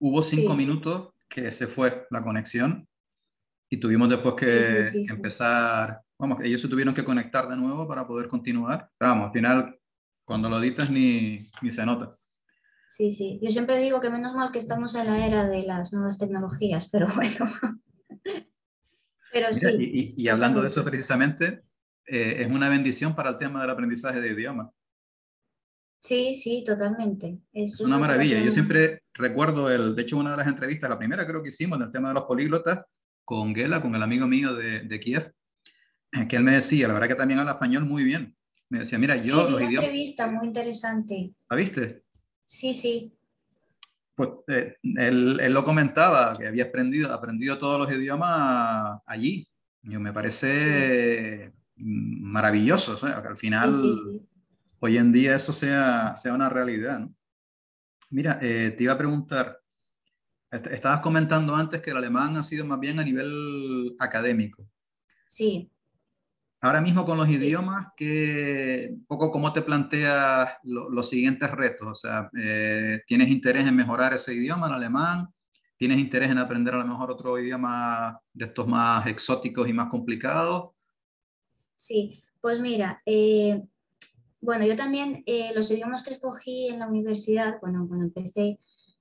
hubo 0.00 0.22
cinco 0.22 0.56
minutos 0.56 1.10
que 1.28 1.52
se 1.52 1.68
fue 1.68 2.06
la 2.10 2.22
conexión 2.22 2.88
y 3.70 3.76
tuvimos 3.76 4.08
después 4.08 4.34
que, 4.34 5.04
que 5.06 5.12
empezar, 5.12 6.00
vamos, 6.18 6.40
ellos 6.42 6.60
se 6.60 6.68
tuvieron 6.68 6.94
que 6.94 7.04
conectar 7.04 7.48
de 7.48 7.56
nuevo 7.56 7.86
para 7.86 8.08
poder 8.08 8.26
continuar. 8.26 8.90
Pero 8.98 9.10
vamos, 9.10 9.26
al 9.26 9.32
final, 9.32 9.78
cuando 10.24 10.48
lo 10.48 10.58
editas 10.58 10.90
ni, 10.90 11.38
ni 11.62 11.70
se 11.70 11.86
nota. 11.86 12.17
Sí, 12.88 13.12
sí. 13.12 13.38
Yo 13.42 13.50
siempre 13.50 13.78
digo 13.78 14.00
que 14.00 14.10
menos 14.10 14.34
mal 14.34 14.50
que 14.50 14.58
estamos 14.58 14.94
en 14.94 15.06
la 15.06 15.26
era 15.26 15.46
de 15.46 15.62
las 15.62 15.92
nuevas 15.92 16.18
tecnologías, 16.18 16.88
pero 16.90 17.06
bueno. 17.14 17.52
pero 19.32 19.52
sí. 19.52 20.14
Y, 20.16 20.28
hablando 20.28 20.62
de 20.62 20.68
eso 20.68 20.84
precisamente, 20.84 21.62
eh, 22.06 22.36
es 22.40 22.46
una 22.46 22.68
bendición 22.68 23.14
para 23.14 23.30
el 23.30 23.38
tema 23.38 23.60
del 23.60 23.70
aprendizaje 23.70 24.20
de 24.20 24.32
idiomas. 24.32 24.70
Sí, 26.00 26.32
sí, 26.32 26.64
totalmente. 26.64 27.38
Es, 27.52 27.80
una 27.80 27.98
maravilla. 27.98 28.40
Yo 28.40 28.52
siempre 28.52 29.02
recuerdo, 29.12 29.70
el, 29.70 29.94
de 29.94 30.02
hecho, 30.02 30.16
una 30.16 30.30
de 30.30 30.36
las 30.38 30.46
entrevistas, 30.46 30.88
la 30.88 30.98
primera 30.98 31.26
creo 31.26 31.42
que 31.42 31.48
hicimos, 31.48 31.78
del 31.78 31.92
tema 31.92 32.08
de 32.08 32.14
los 32.14 32.24
políglotas, 32.24 32.84
con 33.24 33.54
Gela, 33.54 33.82
con 33.82 33.94
el 33.94 34.02
amigo 34.02 34.26
mío 34.26 34.54
de, 34.54 34.80
de 34.80 35.00
Kiev, 35.00 35.32
que 36.28 36.36
él 36.36 36.42
me 36.42 36.52
decía, 36.52 36.88
la 36.88 36.94
verdad 36.94 37.08
que 37.08 37.14
también 37.14 37.40
habla 37.40 37.52
español 37.52 37.84
muy 37.84 38.04
bien. 38.04 38.34
Me 38.70 38.80
decía, 38.80 38.98
mira, 38.98 39.16
yo 39.16 39.22
sí, 39.22 39.30
los 39.30 39.60
una 39.60 39.64
entrevista 39.64 40.30
muy 40.30 40.46
interesante. 40.46 41.30
¿La 41.50 41.56
viste? 41.56 42.02
Sí, 42.48 42.72
sí. 42.72 43.12
Pues 44.14 44.30
eh, 44.48 44.76
él, 44.82 45.52
lo 45.52 45.62
comentaba, 45.64 46.34
que 46.36 46.46
había 46.46 46.64
aprendido, 46.64 47.12
aprendido 47.12 47.58
todos 47.58 47.78
los 47.78 47.94
idiomas 47.94 49.02
allí. 49.04 49.46
Yo, 49.82 50.00
me 50.00 50.14
parece 50.14 51.52
maravilloso, 51.76 52.94
o 52.94 52.96
sea, 52.96 53.20
que 53.20 53.28
al 53.28 53.36
final, 53.36 53.74
hoy 54.80 54.96
en 54.96 55.12
día 55.12 55.36
eso 55.36 55.52
sea, 55.52 56.16
sea 56.16 56.32
una 56.32 56.48
realidad. 56.48 57.00
¿no? 57.00 57.14
Mira, 58.08 58.38
eh, 58.40 58.74
te 58.76 58.82
iba 58.82 58.94
a 58.94 58.98
preguntar, 58.98 59.60
estabas 60.50 61.00
comentando 61.00 61.54
antes 61.54 61.82
que 61.82 61.90
el 61.90 61.98
alemán 61.98 62.38
ha 62.38 62.42
sido 62.42 62.64
más 62.64 62.80
bien 62.80 62.98
a 62.98 63.04
nivel 63.04 63.94
académico. 63.98 64.66
Sí. 65.26 65.70
Ahora 66.60 66.80
mismo 66.80 67.04
con 67.04 67.16
los 67.16 67.28
idiomas, 67.28 67.86
¿qué, 67.96 68.88
un 68.90 69.04
poco 69.04 69.30
cómo 69.30 69.52
te 69.52 69.62
planteas 69.62 70.50
los 70.64 71.08
siguientes 71.08 71.48
retos? 71.52 71.88
O 71.88 71.94
sea, 71.94 72.28
eh, 72.36 73.00
¿tienes 73.06 73.28
interés 73.28 73.66
en 73.66 73.76
mejorar 73.76 74.12
ese 74.12 74.34
idioma, 74.34 74.66
el 74.66 74.74
alemán? 74.74 75.28
¿Tienes 75.76 75.98
interés 75.98 76.30
en 76.30 76.38
aprender 76.38 76.74
a 76.74 76.78
lo 76.78 76.86
mejor 76.86 77.12
otro 77.12 77.38
idioma 77.38 78.20
de 78.32 78.46
estos 78.46 78.66
más 78.66 79.06
exóticos 79.06 79.68
y 79.68 79.72
más 79.72 79.88
complicados? 79.88 80.70
Sí, 81.76 82.24
pues 82.40 82.58
mira, 82.58 83.00
eh, 83.06 83.62
bueno, 84.40 84.66
yo 84.66 84.74
también 84.74 85.22
eh, 85.26 85.52
los 85.54 85.70
idiomas 85.70 86.02
que 86.02 86.10
escogí 86.10 86.66
en 86.66 86.80
la 86.80 86.88
universidad, 86.88 87.60
bueno, 87.60 87.86
cuando 87.86 88.06
empecé, 88.06 88.58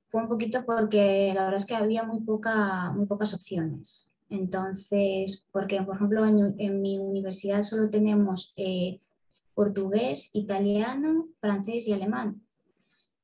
fue 0.09 0.21
un 0.21 0.27
poquito 0.27 0.63
porque 0.63 1.31
la 1.33 1.45
verdad 1.45 1.57
es 1.57 1.65
que 1.65 1.75
había 1.75 2.03
muy, 2.03 2.21
poca, 2.21 2.91
muy 2.91 3.07
pocas 3.07 3.33
opciones. 3.33 4.11
Entonces, 4.29 5.47
porque 5.51 5.81
por 5.81 5.95
ejemplo 5.95 6.25
en, 6.25 6.81
mi 6.81 6.97
universidad 6.97 7.61
solo 7.61 7.89
tenemos 7.89 8.53
eh, 8.57 8.99
portugués, 9.53 10.31
italiano, 10.33 11.27
francés 11.39 11.87
y 11.87 11.93
alemán. 11.93 12.41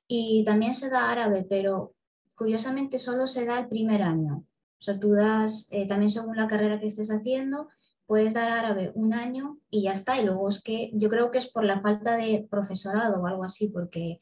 Y 0.07 0.43
también 0.45 0.73
se 0.73 0.89
da 0.89 1.11
árabe, 1.11 1.45
pero 1.47 1.93
curiosamente 2.35 2.99
solo 2.99 3.27
se 3.27 3.45
da 3.45 3.59
el 3.59 3.67
primer 3.67 4.01
año. 4.01 4.45
O 4.79 4.81
sea, 4.81 4.99
tú 4.99 5.13
das, 5.13 5.67
eh, 5.71 5.87
también 5.87 6.09
según 6.09 6.35
la 6.35 6.47
carrera 6.47 6.79
que 6.79 6.87
estés 6.87 7.09
haciendo, 7.09 7.69
puedes 8.05 8.33
dar 8.33 8.51
árabe 8.51 8.91
un 8.95 9.13
año 9.13 9.59
y 9.69 9.83
ya 9.83 9.91
está. 9.91 10.19
Y 10.19 10.25
luego 10.25 10.47
es 10.49 10.61
que 10.61 10.91
yo 10.93 11.09
creo 11.09 11.31
que 11.31 11.37
es 11.37 11.51
por 11.51 11.63
la 11.63 11.81
falta 11.81 12.17
de 12.17 12.47
profesorado 12.49 13.21
o 13.21 13.27
algo 13.27 13.43
así, 13.43 13.69
porque 13.69 14.19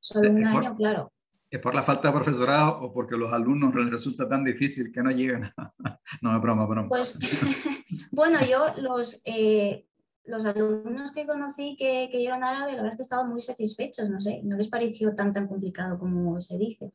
solo 0.00 0.30
un 0.30 0.46
año, 0.46 0.76
claro. 0.76 1.12
¿Es 1.50 1.60
por 1.60 1.74
la 1.74 1.82
falta 1.82 2.08
de 2.08 2.14
profesorado 2.14 2.80
o 2.82 2.92
porque 2.92 3.16
los 3.16 3.32
alumnos 3.32 3.74
les 3.74 3.90
resulta 3.90 4.28
tan 4.28 4.44
difícil 4.44 4.92
que 4.92 5.02
no 5.02 5.10
llegan? 5.10 5.52
no, 6.22 6.36
es 6.36 6.42
broma, 6.42 6.66
broma. 6.66 6.88
Pues, 6.88 7.18
bueno, 8.10 8.38
yo 8.44 8.74
los, 8.82 9.22
eh, 9.24 9.86
los 10.24 10.44
alumnos 10.44 11.10
que 11.12 11.26
conocí 11.26 11.74
que, 11.78 12.08
que 12.12 12.18
dieron 12.18 12.44
árabe, 12.44 12.72
la 12.72 12.76
verdad 12.78 12.90
es 12.90 12.96
que 12.96 13.02
estaban 13.02 13.30
muy 13.30 13.40
satisfechos, 13.40 14.10
no 14.10 14.20
sé, 14.20 14.42
no 14.44 14.56
les 14.56 14.68
pareció 14.68 15.14
tan 15.14 15.32
tan 15.32 15.48
complicado 15.48 15.98
como 15.98 16.38
se 16.40 16.58
dice. 16.58 16.92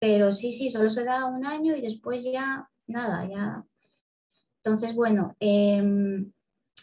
Pero 0.00 0.32
sí, 0.32 0.50
sí, 0.50 0.68
solo 0.68 0.90
se 0.90 1.04
da 1.04 1.26
un 1.26 1.46
año 1.46 1.76
y 1.76 1.80
después 1.80 2.24
ya 2.24 2.68
nada, 2.88 3.28
ya. 3.28 3.64
Entonces, 4.64 4.94
bueno, 4.94 5.36
em, 5.38 6.32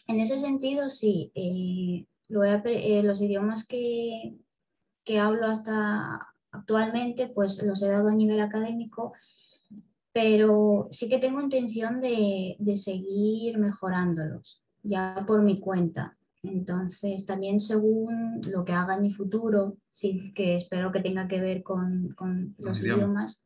en 0.07 0.19
ese 0.19 0.39
sentido 0.39 0.87
sí, 0.87 1.31
eh, 1.35 2.05
eh, 2.29 3.03
los 3.03 3.21
idiomas 3.21 3.67
que, 3.67 4.37
que 5.03 5.19
hablo 5.19 5.47
hasta 5.47 6.28
actualmente, 6.51 7.27
pues 7.27 7.63
los 7.63 7.81
he 7.81 7.89
dado 7.89 8.09
a 8.09 8.15
nivel 8.15 8.39
académico, 8.39 9.13
pero 10.11 10.87
sí 10.91 11.07
que 11.07 11.19
tengo 11.19 11.41
intención 11.41 12.01
de, 12.01 12.55
de 12.59 12.75
seguir 12.75 13.57
mejorándolos, 13.57 14.61
ya 14.83 15.23
por 15.27 15.41
mi 15.41 15.59
cuenta. 15.59 16.17
Entonces, 16.41 17.25
también 17.25 17.59
según 17.59 18.41
lo 18.49 18.63
que 18.63 18.71
haga 18.71 18.95
en 18.95 19.01
mi 19.01 19.13
futuro, 19.13 19.77
sí, 19.91 20.31
que 20.33 20.55
espero 20.55 20.91
que 20.91 21.01
tenga 21.01 21.27
que 21.27 21.41
ver 21.41 21.63
con, 21.63 22.13
con 22.15 22.55
los 22.57 22.81
idiomas. 22.81 23.45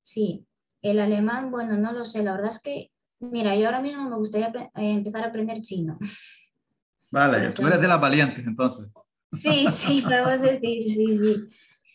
Sí, 0.00 0.46
el 0.82 1.00
alemán, 1.00 1.50
bueno, 1.50 1.76
no 1.76 1.92
lo 1.92 2.04
sé, 2.04 2.22
la 2.22 2.32
verdad 2.32 2.50
es 2.50 2.62
que, 2.62 2.90
mira, 3.20 3.54
yo 3.56 3.66
ahora 3.66 3.82
mismo 3.82 4.08
me 4.08 4.16
gustaría 4.16 4.48
eh, 4.48 4.92
empezar 4.92 5.24
a 5.24 5.28
aprender 5.28 5.60
chino. 5.60 5.98
Vale, 7.10 7.50
tú 7.50 7.66
eres 7.66 7.80
de 7.80 7.88
las 7.88 8.00
valientes 8.00 8.46
entonces. 8.46 8.88
Sí, 9.32 9.66
sí, 9.68 10.02
podemos 10.02 10.40
decir, 10.40 10.86
sí, 10.86 11.14
sí. 11.14 11.36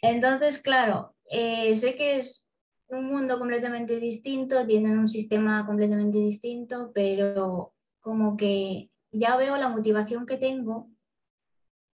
Entonces, 0.02 0.62
claro, 0.62 1.16
eh, 1.30 1.76
sé 1.76 1.96
que 1.96 2.18
es 2.18 2.50
un 2.88 3.06
mundo 3.06 3.38
completamente 3.40 4.00
distinto, 4.00 4.66
tienen 4.66 4.98
un 4.98 5.08
sistema 5.08 5.66
completamente 5.66 6.18
distinto, 6.18 6.92
pero 6.94 7.74
como 8.02 8.36
que 8.36 8.90
ya 9.12 9.38
veo 9.38 9.58
la 9.58 9.70
motivación 9.70 10.26
que 10.26 10.38
tengo, 10.38 10.90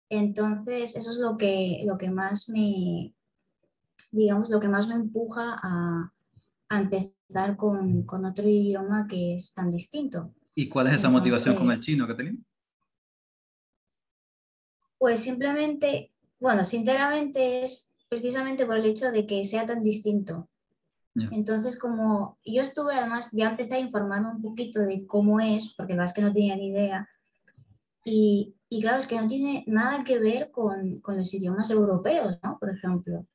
entonces 0.09 0.95
eso 0.97 1.11
es 1.11 1.19
lo 1.19 1.37
que, 1.37 1.83
lo 1.85 1.99
que 1.99 2.11
más 2.11 2.49
me, 2.49 3.13
digamos, 4.13 4.49
lo 4.51 4.61
que 4.61 4.69
más 4.69 4.87
me 4.89 4.95
empuja 4.95 5.59
a, 5.63 6.13
empezar 6.71 7.57
con, 7.57 8.07
otro 8.25 8.49
idioma 8.49 9.07
que 9.09 9.35
es 9.35 9.53
tan 9.53 9.71
distinto. 9.71 10.35
¿Y 10.55 10.69
cuál 10.69 10.89
es 10.89 10.95
esa 10.95 11.09
motivación 11.09 11.55
con 11.55 11.71
el 11.71 11.81
chino 11.81 12.07
que 12.07 12.15
tenías? 12.15 12.37
Pues 14.99 15.21
simplemente, 15.21 16.13
bueno, 16.41 16.65
sinceramente 16.65 17.63
es 17.63 17.95
precisamente 18.09 18.67
por 18.67 18.77
el 18.77 18.87
hecho 18.87 19.11
de 19.11 19.27
que 19.27 19.45
sea 19.45 19.67
tan 19.67 19.83
distinto. 19.83 20.49
Entonces, 21.31 21.79
como 21.79 22.39
yo 22.45 22.61
estuve, 22.61 22.95
además, 22.95 23.31
ya 23.33 23.49
empecé 23.49 23.77
a 23.77 23.81
informarme 23.81 24.29
un 24.29 24.43
poquito 24.43 24.81
de 24.81 25.07
cómo 25.07 25.41
es, 25.41 25.73
porque 25.75 25.95
la 25.95 26.01
verdad 26.01 26.13
es 26.13 26.15
que 26.15 26.21
no 26.21 26.33
tenía 26.33 26.57
ni 26.57 26.69
idea. 26.69 27.09
Y, 28.05 28.55
y 28.69 28.83
claro, 28.83 28.99
es 28.99 29.07
que 29.07 29.19
no 29.19 29.27
tiene 29.27 29.65
nada 29.67 30.05
que 30.05 30.19
ver 30.19 30.51
con, 30.51 31.01
con 31.01 31.17
los 31.17 31.33
idiomas 31.33 31.71
europeos, 31.71 32.39
¿no? 32.43 32.59
Por 32.59 32.71
ejemplo. 32.71 33.27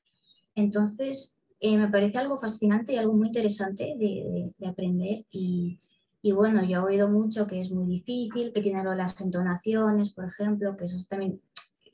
Entonces, 0.53 1.39
eh, 1.59 1.77
me 1.77 1.89
parece 1.89 2.17
algo 2.17 2.37
fascinante 2.37 2.93
y 2.93 2.97
algo 2.97 3.13
muy 3.13 3.27
interesante 3.27 3.95
de, 3.97 4.53
de, 4.57 4.67
aprender. 4.67 5.25
Y, 5.31 5.79
y, 6.21 6.31
bueno, 6.33 6.63
yo 6.63 6.81
he 6.81 6.93
oído 6.93 7.09
mucho 7.09 7.47
que 7.47 7.61
es 7.61 7.71
muy 7.71 7.87
difícil, 7.87 8.53
que 8.53 8.61
tiene 8.61 8.83
las 8.83 9.19
entonaciones, 9.21 10.11
por 10.11 10.25
ejemplo, 10.25 10.77
que 10.77 10.85
eso 10.85 10.97
es 10.97 11.07
también 11.07 11.41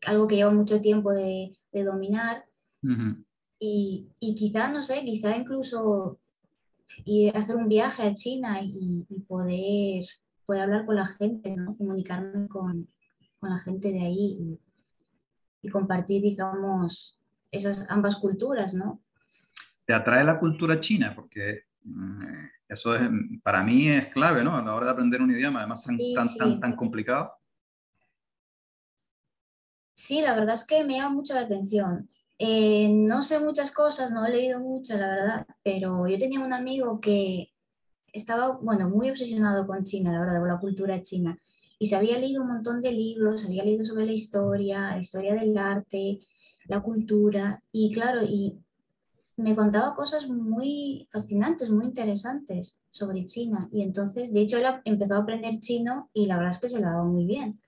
algo 0.05 0.27
que 0.27 0.35
lleva 0.35 0.51
mucho 0.51 0.81
tiempo 0.81 1.13
de, 1.13 1.57
de 1.71 1.83
dominar. 1.83 2.45
Y, 3.59 4.09
y 4.19 4.35
quizá, 4.35 4.69
no 4.69 4.81
sé, 4.81 5.03
quizá 5.03 5.35
incluso 5.35 6.19
ir 7.05 7.35
a 7.35 7.41
hacer 7.41 7.55
un 7.55 7.67
viaje 7.67 8.03
a 8.03 8.13
China 8.13 8.59
y, 8.61 9.05
poder, 9.27 10.05
poder 10.45 10.63
hablar 10.63 10.85
con 10.85 10.95
la 10.95 11.07
gente, 11.07 11.55
¿no? 11.55 11.75
comunicarme 11.75 12.47
con, 12.47 12.87
con 13.39 13.49
la 13.49 13.57
gente 13.57 13.91
de 13.91 14.01
ahí 14.01 14.37
y, 14.39 14.59
y, 15.63 15.69
compartir, 15.69 16.21
digamos, 16.21 17.19
esas 17.51 17.89
ambas 17.89 18.17
culturas, 18.17 18.73
¿no? 18.73 19.01
¿Te 19.85 19.93
atrae 19.93 20.23
la 20.23 20.39
cultura 20.39 20.79
china? 20.79 21.13
Porque 21.15 21.63
mm, 21.83 22.45
eso 22.67 22.95
es, 22.95 23.09
para 23.41 23.63
mí 23.63 23.87
es 23.87 24.07
clave, 24.09 24.43
¿no? 24.43 24.55
A 24.55 24.61
la 24.61 24.75
hora 24.75 24.87
de 24.87 24.91
aprender 24.91 25.21
un 25.21 25.31
idioma, 25.31 25.59
además 25.59 25.85
tan, 25.85 25.97
tan, 26.15 26.37
tan, 26.37 26.59
tan 26.59 26.75
complicado. 26.75 27.33
Sí, 29.93 30.21
la 30.21 30.35
verdad 30.35 30.53
es 30.53 30.65
que 30.65 30.83
me 30.83 30.97
llama 30.97 31.15
mucho 31.15 31.33
la 31.33 31.41
atención. 31.41 32.07
Eh, 32.39 32.89
no 32.89 33.21
sé 33.23 33.39
muchas 33.39 33.71
cosas, 33.71 34.11
no 34.11 34.25
he 34.25 34.31
leído 34.31 34.59
mucho, 34.59 34.95
la 34.97 35.07
verdad, 35.07 35.47
pero 35.63 36.07
yo 36.07 36.19
tenía 36.19 36.39
un 36.39 36.53
amigo 36.53 36.99
que 36.99 37.49
estaba, 38.13 38.57
bueno, 38.57 38.89
muy 38.89 39.09
obsesionado 39.09 39.65
con 39.65 39.83
China, 39.83 40.11
la 40.11 40.19
verdad, 40.19 40.39
con 40.39 40.49
la 40.49 40.59
cultura 40.59 41.01
china, 41.01 41.37
y 41.79 41.87
se 41.87 41.95
había 41.95 42.19
leído 42.19 42.43
un 42.43 42.49
montón 42.49 42.81
de 42.81 42.91
libros, 42.91 43.45
había 43.45 43.63
leído 43.63 43.85
sobre 43.85 44.05
la 44.05 44.11
historia, 44.11 44.91
la 44.91 44.99
historia 44.99 45.33
del 45.33 45.57
arte, 45.57 46.19
la 46.67 46.81
cultura, 46.81 47.63
y 47.71 47.91
claro, 47.91 48.23
y 48.23 48.59
me 49.35 49.55
contaba 49.55 49.95
cosas 49.95 50.27
muy 50.29 51.07
fascinantes, 51.11 51.69
muy 51.69 51.85
interesantes 51.85 52.81
sobre 52.89 53.25
China, 53.25 53.67
y 53.71 53.81
entonces, 53.81 54.31
de 54.31 54.41
hecho, 54.41 54.57
él 54.57 54.65
empezó 54.85 55.15
a 55.15 55.19
aprender 55.19 55.59
chino 55.59 56.09
y 56.13 56.27
la 56.27 56.37
verdad 56.37 56.51
es 56.51 56.59
que 56.59 56.69
se 56.69 56.79
lo 56.79 56.87
daba 56.87 57.03
muy 57.03 57.25
bien. 57.25 57.61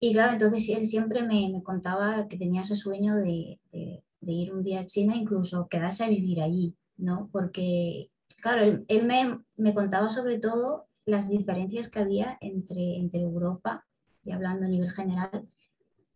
Y 0.00 0.12
claro, 0.12 0.32
entonces 0.32 0.68
él 0.68 0.84
siempre 0.84 1.22
me, 1.22 1.48
me 1.50 1.62
contaba 1.62 2.28
que 2.28 2.36
tenía 2.36 2.62
ese 2.62 2.76
sueño 2.76 3.16
de, 3.16 3.58
de, 3.72 4.02
ir 4.32 4.52
un 4.52 4.62
día 4.62 4.80
a 4.80 4.86
China, 4.86 5.16
incluso 5.16 5.68
quedarse 5.68 6.04
a 6.04 6.08
vivir 6.08 6.40
allí, 6.40 6.74
¿no? 6.96 7.28
Porque, 7.32 8.10
claro, 8.40 8.62
él, 8.62 8.84
él 8.88 9.06
me, 9.06 9.40
me, 9.56 9.74
contaba 9.74 10.10
sobre 10.10 10.38
todo 10.38 10.86
las 11.06 11.30
diferencias 11.30 11.88
que 11.88 12.00
había 12.00 12.38
entre, 12.40 12.96
entre 12.96 13.20
Europa, 13.20 13.86
y 14.24 14.32
hablando 14.32 14.66
a 14.66 14.68
nivel 14.68 14.90
general, 14.90 15.48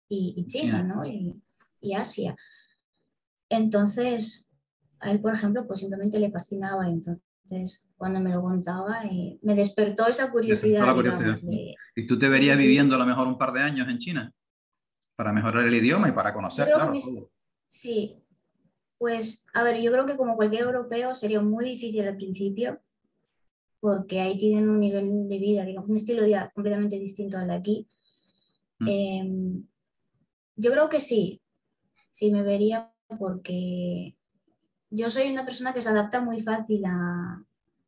y, 0.08 0.34
y 0.36 0.46
China, 0.46 0.82
¿no? 0.82 1.04
Y, 1.06 1.40
y, 1.80 1.94
Asia. 1.94 2.36
Entonces, 3.48 4.50
a 5.00 5.10
él, 5.10 5.20
por 5.20 5.34
ejemplo, 5.34 5.66
pues 5.66 5.80
simplemente 5.80 6.18
le 6.18 6.30
fascinaba. 6.30 6.88
Entonces, 6.88 7.22
entonces, 7.50 7.90
cuando 7.96 8.20
me 8.20 8.30
lo 8.30 8.42
contaba, 8.42 9.04
eh, 9.04 9.38
me 9.42 9.54
despertó 9.54 10.06
esa 10.06 10.30
curiosidad. 10.30 10.86
¿Y 11.96 12.06
tú 12.06 12.18
te 12.18 12.28
verías 12.28 12.58
viviendo 12.58 12.94
a 12.94 12.98
lo 12.98 13.06
mejor 13.06 13.26
un 13.26 13.38
par 13.38 13.52
de 13.52 13.60
años 13.60 13.88
en 13.88 13.98
China? 13.98 14.32
Para 15.16 15.32
mejorar 15.32 15.64
el 15.64 15.74
idioma 15.74 16.08
y 16.08 16.12
para 16.12 16.34
conocer, 16.34 16.66
claro. 16.66 16.92
Sí, 17.66 18.14
pues 18.98 19.46
a 19.54 19.62
ver, 19.62 19.80
yo 19.80 19.90
creo 19.90 20.06
que 20.06 20.16
como 20.16 20.36
cualquier 20.36 20.64
europeo 20.64 21.14
sería 21.14 21.40
muy 21.40 21.64
difícil 21.64 22.06
al 22.06 22.16
principio, 22.16 22.80
porque 23.80 24.20
ahí 24.20 24.36
tienen 24.36 24.68
un 24.68 24.78
nivel 24.78 25.28
de 25.28 25.38
vida, 25.38 25.64
digamos, 25.64 25.88
un 25.88 25.96
estilo 25.96 26.22
de 26.22 26.28
vida 26.28 26.52
completamente 26.54 26.98
distinto 26.98 27.38
al 27.38 27.48
de 27.48 27.54
aquí. 27.54 27.88
Mm. 28.78 28.88
Em, 28.88 29.66
yo 30.56 30.70
creo 30.70 30.88
que 30.88 31.00
sí, 31.00 31.40
sí 32.10 32.30
me 32.30 32.42
vería 32.42 32.92
porque 33.18 34.17
yo 34.90 35.10
soy 35.10 35.30
una 35.30 35.44
persona 35.44 35.72
que 35.72 35.82
se 35.82 35.88
adapta 35.88 36.20
muy 36.20 36.42
fácil 36.42 36.84
a, 36.86 37.42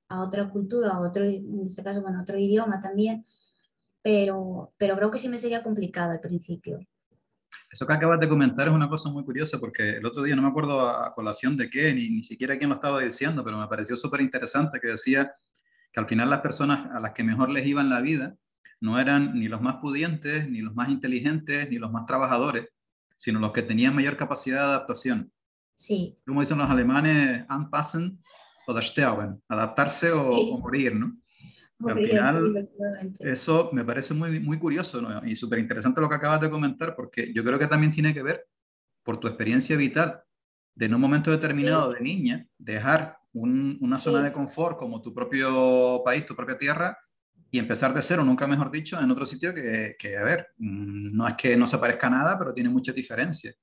a 0.09 0.21
otra 0.21 0.49
cultura, 0.49 0.91
a 0.91 1.01
otro, 1.01 1.25
en 1.25 1.61
este 1.63 1.83
caso, 1.83 2.03
bueno, 2.03 2.23
otro 2.23 2.39
idioma 2.39 2.81
también, 2.81 3.25
pero, 4.03 4.73
pero 4.77 4.97
creo 4.97 5.11
que 5.11 5.19
sí 5.19 5.29
me 5.29 5.39
sería 5.39 5.63
complicado 5.63 6.13
al 6.13 6.21
principio. 6.21 6.79
Eso 7.71 7.87
que 7.87 7.93
acabas 7.93 8.21
de 8.21 8.29
comentar 8.29 8.69
es 8.69 8.75
una 8.75 8.89
cosa 8.89 9.09
muy 9.11 9.25
curiosa 9.25 9.59
porque 9.59 9.91
el 9.91 10.07
otro 10.07 10.23
día 10.23 10.35
no 10.35 10.43
me 10.43 10.49
acuerdo 10.49 10.81
a 10.81 11.13
colación 11.13 11.57
de 11.57 11.71
qué, 11.71 11.93
ni, 11.95 12.09
ni 12.09 12.25
siquiera 12.25 12.59
quién 12.59 12.71
lo 12.71 12.77
estaba 12.77 13.01
diciendo, 13.01 13.45
pero 13.45 13.59
me 13.59 13.67
pareció 13.69 13.97
súper 13.97 14.21
interesante 14.21 14.81
que 14.81 14.89
decía 14.89 15.33
que 15.93 16.01
al 16.01 16.09
final 16.09 16.31
las 16.31 16.41
personas 16.41 16.91
a 16.93 17.01
las 17.01 17.13
que 17.13 17.25
mejor 17.25 17.51
les 17.51 17.67
iba 17.67 17.81
en 17.81 17.91
la 17.91 18.01
vida 18.01 18.37
no 18.81 18.99
eran 18.99 19.39
ni 19.39 19.49
los 19.49 19.61
más 19.61 19.77
pudientes, 19.77 20.49
ni 20.49 20.61
los 20.61 20.75
más 20.75 20.89
inteligentes, 20.89 21.69
ni 21.71 21.79
los 21.79 21.93
más 21.93 22.07
trabajadores, 22.07 22.69
sino 23.17 23.39
los 23.39 23.53
que 23.53 23.63
tenían 23.63 23.95
mayor 23.95 24.17
capacidad 24.17 24.59
de 24.59 24.65
adaptación. 24.65 25.33
Sí. 25.81 26.19
Como 26.27 26.43
dicen 26.43 26.59
los 26.59 26.69
alemanes, 26.69 27.47
anpassen 27.49 28.19
o 28.67 28.83
sterben, 28.83 29.43
adaptarse 29.49 30.13
o, 30.13 30.59
morir, 30.59 30.95
¿no? 30.95 31.17
al 31.89 32.05
final, 32.05 32.69
eso 33.19 33.71
me 33.73 33.83
parece 33.83 34.13
muy, 34.13 34.39
muy 34.41 34.59
curioso 34.59 35.01
¿no? 35.01 35.27
y 35.27 35.35
súper 35.35 35.59
interesante 35.59 36.03
lo 36.03 36.09
que 36.11 36.17
acabas 36.17 36.43
de 36.43 36.51
comentar, 36.51 36.95
porque 36.95 37.33
yo 37.33 37.43
creo 37.43 37.59
que 37.59 37.67
también 37.67 37.95
tiene 37.95 38.13
que 38.13 38.23
ver 38.23 38.47
por 39.03 39.19
tu 39.19 39.27
experiencia 39.27 39.75
vital 39.75 40.23
de 40.75 40.85
en 40.85 40.95
un 40.95 41.01
momento 41.01 41.31
determinado 41.31 41.91
de 41.93 42.01
niña 42.03 42.47
dejar 42.59 43.17
una 43.33 43.97
zona 43.97 44.23
de 44.23 44.33
confort 44.33 44.77
como 44.77 45.01
tu 45.01 45.15
propio 45.15 46.03
país, 46.05 46.27
tu 46.27 46.37
propia 46.37 46.59
tierra 46.59 46.99
y 47.51 47.59
empezar 47.59 47.95
de 47.95 48.03
cero, 48.03 48.23
nunca 48.23 48.47
mejor 48.47 48.71
dicho, 48.71 49.01
en 49.01 49.11
otro 49.11 49.25
sitio 49.25 49.55
que, 49.55 49.97
que, 49.99 50.19
a 50.19 50.23
ver, 50.25 50.49
mm, 50.59 51.17
no 51.17 51.27
es 51.27 51.35
que 51.37 51.57
no 51.57 51.67
se 51.67 51.79
parezca 51.79 52.11
nada, 52.11 52.39
pero 52.39 52.53
tiene 52.53 52.69
muchas 52.69 52.95
diferencias. 52.95 53.57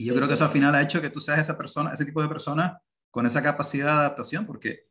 Y 0.00 0.06
yo 0.06 0.14
creo 0.14 0.28
que 0.28 0.34
eso 0.34 0.44
al 0.44 0.50
final 0.50 0.74
ha 0.74 0.82
hecho 0.82 1.00
que 1.00 1.10
tú 1.10 1.20
seas 1.20 1.40
esa 1.40 1.56
persona, 1.56 1.92
ese 1.92 2.04
tipo 2.04 2.22
de 2.22 2.28
persona 2.28 2.80
con 3.10 3.26
esa 3.26 3.42
capacidad 3.42 3.86
de 3.86 3.92
adaptación, 3.92 4.46
porque 4.46 4.86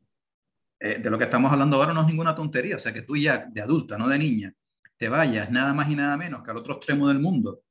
eh, 0.79 0.99
de 0.99 1.09
lo 1.09 1.17
que 1.17 1.25
estamos 1.25 1.51
hablando 1.51 1.77
ahora 1.77 1.93
no 1.93 2.01
es 2.01 2.07
ninguna 2.07 2.35
tontería, 2.35 2.75
o 2.75 2.79
sea, 2.79 2.93
que 2.93 3.01
tú 3.01 3.15
ya 3.17 3.45
de 3.49 3.61
adulta, 3.61 3.97
no 3.97 4.07
de 4.07 4.19
niña, 4.19 4.53
te 4.97 5.09
vayas 5.09 5.49
nada 5.51 5.73
más 5.73 5.89
y 5.89 5.95
nada 5.95 6.17
menos 6.17 6.43
que 6.43 6.51
al 6.51 6.57
otro 6.57 6.75
extremo 6.75 7.07
del 7.07 7.19
mundo 7.19 7.61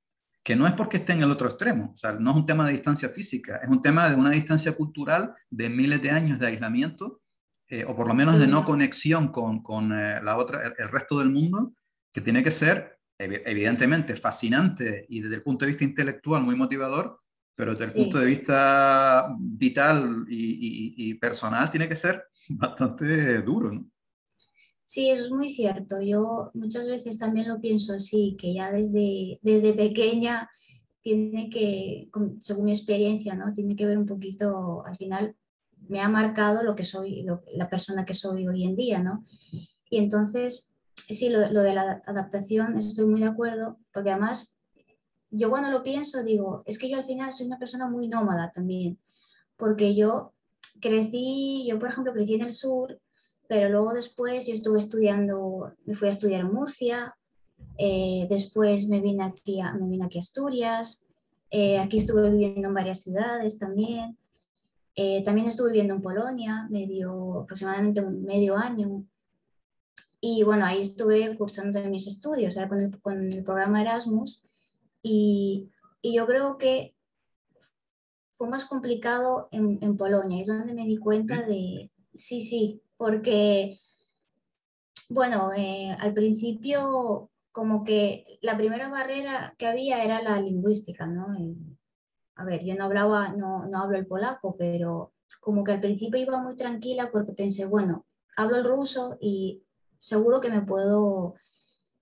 que 0.49 0.57
no 0.57 0.67
es 0.67 0.73
porque 0.73 0.97
esté 0.97 1.13
en 1.13 1.23
el 1.23 1.31
otro 1.31 1.47
extremo, 1.49 1.93
o 1.93 1.97
sea, 1.99 2.13
no 2.13 2.31
es 2.31 2.37
un 2.37 2.47
tema 2.47 2.67
de 2.67 2.73
distancia 2.73 3.11
física, 3.11 3.57
es 3.63 3.69
un 3.69 3.83
tema 3.83 4.09
de 4.09 4.17
una 4.17 4.31
distancia 4.31 4.73
cultural 4.73 5.35
de 5.51 5.69
miles 5.69 6.01
de 6.01 6.11
años 6.11 6.39
de 6.39 6.47
aislamiento, 6.47 7.21
eh, 7.69 7.85
o 7.87 7.95
por 7.95 8.09
lo 8.09 8.15
menos 8.15 8.39
de 8.39 8.47
no 8.47 8.65
conexión 8.65 9.29
con, 9.29 9.63
con 9.63 9.93
eh, 9.93 10.21
la 10.23 10.39
otra, 10.39 10.73
el, 10.79 10.89
resto 10.89 11.19
del 11.19 11.29
mundo, 11.29 11.75
que 12.15 12.23
tiene 12.23 12.43
que 12.43 12.51
ser 12.51 12.99
evidentemente 13.19 14.17
fascinante 14.17 15.05
y 15.11 15.21
desde 15.21 15.35
el 15.35 15.43
punto 15.43 15.67
de 15.67 15.73
vista 15.73 15.85
intelectual 15.85 16.43
muy 16.43 16.55
motivador, 16.55 17.21
pero 17.59 17.75
desde 17.75 17.87
el 17.87 18.05
punto 18.05 18.21
de 18.21 18.27
vista 18.27 19.35
vital 19.37 20.25
y, 20.29 20.95
y, 20.97 21.15
personal 21.15 21.69
tiene 21.73 21.89
que 21.89 21.97
ser 21.97 22.23
bastante 22.51 23.43
duro. 23.43 23.73
¿no? 23.73 23.91
Sí, 24.85 25.11
eso 25.11 25.25
es 25.25 25.33
muy 25.33 25.51
cierto. 25.51 26.01
Yo 26.01 26.53
muchas 26.55 26.87
veces 26.87 27.19
también 27.19 27.49
lo 27.49 27.61
pienso 27.61 27.95
así, 27.95 28.37
que 28.39 28.55
ya 28.55 28.71
desde, 28.71 29.41
desde 29.43 29.73
pequeña 29.73 30.49
tiene 31.01 31.51
que, 31.51 32.09
según 32.39 32.67
mi 32.67 32.71
experiencia, 32.71 33.35
¿no? 33.35 33.53
Tiene 33.53 33.75
que 33.75 33.87
ver 33.87 33.99
un 33.99 34.07
poquito, 34.07 34.87
al 34.87 34.97
final 34.97 35.35
me 35.89 36.01
ha 36.01 36.09
marcado 36.09 36.63
lo 36.63 36.77
que 36.77 36.85
soy, 36.85 37.27
la 37.57 37.69
persona 37.69 38.05
que 38.05 38.15
soy 38.15 38.47
hoy 38.47 38.63
en 38.63 38.77
día, 38.77 39.01
¿no? 39.01 39.27
Y 39.91 39.99
entonces, 39.99 40.77
sí, 40.95 41.29
lo, 41.29 41.51
lo 41.51 41.63
de 41.63 41.75
la 41.75 42.03
adaptación, 42.07 42.79
estoy 42.79 43.07
muy 43.07 43.19
de 43.19 43.27
acuerdo, 43.27 43.81
porque 43.93 44.13
además 44.13 44.58
yo 45.31 45.51
cuando 45.51 45.71
lo 45.71 45.83
pienso 45.83 46.23
digo, 46.23 46.63
es 46.67 46.79
que 46.79 46.89
yo 46.89 46.99
al 46.99 47.07
final 47.07 47.33
soy 47.33 47.47
una 47.47 47.59
persona 47.59 47.89
muy 47.89 48.09
nómada 48.09 48.51
también, 48.53 48.99
porque 49.57 49.95
yo 49.95 50.33
crecí, 50.81 51.67
yo 51.69 51.79
por 51.79 51.89
ejemplo 51.91 52.13
crecí 52.13 52.35
en 52.35 52.45
el 52.45 52.53
sur 52.53 52.99
pero 53.49 53.71
luego 53.71 53.95
después 53.95 54.47
yo 54.47 54.53
estuve 54.53 54.79
estudiando, 54.79 55.73
me 55.87 55.97
fui 55.97 56.07
a 56.09 56.11
estudiar 56.13 56.43
en 56.43 56.53
Murcia, 56.53 57.17
eh, 57.79 58.27
después 58.29 58.89
me 58.89 59.01
vine 59.01 59.25
aquí 59.25 59.61
a, 59.61 59.73
me 59.73 59.89
vine 59.89 60.05
aquí 60.05 60.19
a 60.19 60.21
Asturias, 60.21 61.09
eh, 61.51 61.79
aquí 61.79 61.97
estuve 61.97 62.31
viviendo 62.31 62.69
en 62.69 62.75
varias 62.75 63.03
ciudades 63.03 63.59
también, 63.59 64.19
eh, 64.95 65.25
también 65.25 65.49
estuve 65.49 65.71
viviendo 65.71 65.95
en 65.95 66.03
Polonia, 66.03 66.69
medio, 66.71 67.41
aproximadamente 67.41 68.03
medio 68.03 68.57
año, 68.57 69.05
y 70.21 70.43
bueno, 70.43 70.67
ahí 70.67 70.83
estuve 70.83 71.35
cursando 71.39 71.81
mis 71.85 72.07
estudios, 72.07 72.59
con 73.01 73.33
el 73.33 73.45
programa 73.45 73.81
Erasmus, 73.81 74.45
y, 75.03 75.71
y, 76.03 76.17
yo 76.17 76.27
creo 76.27 76.59
que 76.59 76.95
fue 78.31 78.49
más 78.49 78.67
complicado 78.67 79.49
en, 79.51 79.79
en 79.83 79.97
Polonia, 79.97 80.43
es 80.43 80.49
donde 80.49 80.75
me 80.75 80.87
di 80.87 80.97
cuenta 80.97 81.43
de, 81.43 81.91
sí, 82.15 82.41
sí, 82.41 82.83
porque, 82.97 83.79
bueno, 85.11 85.53
eh, 85.55 85.97
al 85.99 86.13
principio 86.15 87.31
como 87.53 87.83
que 87.83 88.39
la 88.43 88.57
primera 88.57 88.89
barrera 88.89 89.55
que 89.59 89.67
había 89.67 90.05
era 90.05 90.23
la 90.23 90.41
lingüística, 90.41 91.07
¿no? 91.07 91.37
a 92.37 92.45
ver, 92.45 92.65
yo 92.65 92.77
no 92.77 92.85
hablaba, 92.85 93.31
no, 93.31 93.67
no 93.67 93.83
hablo 93.83 93.99
el 93.99 94.07
polaco, 94.07 94.55
pero 94.57 95.13
como 95.41 95.65
que 95.65 95.73
al 95.73 95.81
principio 95.81 96.21
iba 96.21 96.41
muy 96.41 96.55
tranquila 96.55 97.11
porque 97.11 97.33
pensé, 97.33 97.67
bueno, 97.67 98.07
hablo 98.37 98.57
el 98.57 98.65
ruso 98.65 99.19
y 99.21 99.65
seguro 99.99 100.41
que 100.41 100.51
me 100.51 100.63
puedo, 100.63 101.35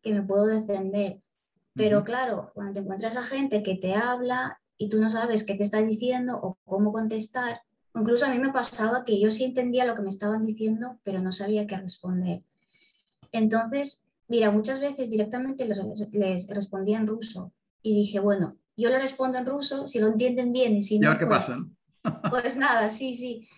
que 0.02 0.12
me 0.12 0.22
puedo 0.22 0.46
defender. 0.46 1.22
Pero 1.76 2.04
claro, 2.04 2.50
cuando 2.54 2.72
te 2.72 2.78
encuentras 2.80 3.16
a 3.16 3.22
gente 3.22 3.62
que 3.62 3.74
te 3.74 3.94
habla 3.94 4.60
y 4.78 4.88
tú 4.88 4.98
no 5.00 5.10
sabes 5.10 5.44
qué 5.44 5.54
te 5.54 5.62
está 5.62 5.82
diciendo 5.82 6.38
o 6.42 6.58
cómo 6.64 6.92
contestar, 6.92 7.60
Incluso 7.96 8.26
a 8.26 8.28
mí 8.28 8.38
me 8.38 8.52
pasaba 8.52 9.04
que 9.04 9.18
yo 9.18 9.30
sí 9.30 9.44
entendía 9.44 9.86
lo 9.86 9.94
que 9.94 10.02
me 10.02 10.10
estaban 10.10 10.44
diciendo, 10.44 11.00
pero 11.02 11.20
no 11.20 11.32
sabía 11.32 11.66
qué 11.66 11.78
responder. 11.78 12.42
Entonces, 13.32 14.06
mira, 14.28 14.50
muchas 14.50 14.80
veces 14.80 15.08
directamente 15.08 15.66
les, 15.66 15.80
les 16.12 16.48
respondía 16.48 16.98
en 16.98 17.06
ruso 17.06 17.52
y 17.82 17.94
dije, 17.94 18.20
bueno, 18.20 18.58
yo 18.76 18.90
le 18.90 18.98
respondo 18.98 19.38
en 19.38 19.46
ruso, 19.46 19.86
si 19.86 19.98
lo 19.98 20.08
entienden 20.08 20.52
bien 20.52 20.76
y 20.76 20.82
si 20.82 20.98
no... 20.98 21.18
¿Qué 21.18 21.26
pues, 21.26 21.38
pasa? 21.38 21.64
pues 22.28 22.56
nada, 22.58 22.90
sí, 22.90 23.14
sí. 23.14 23.48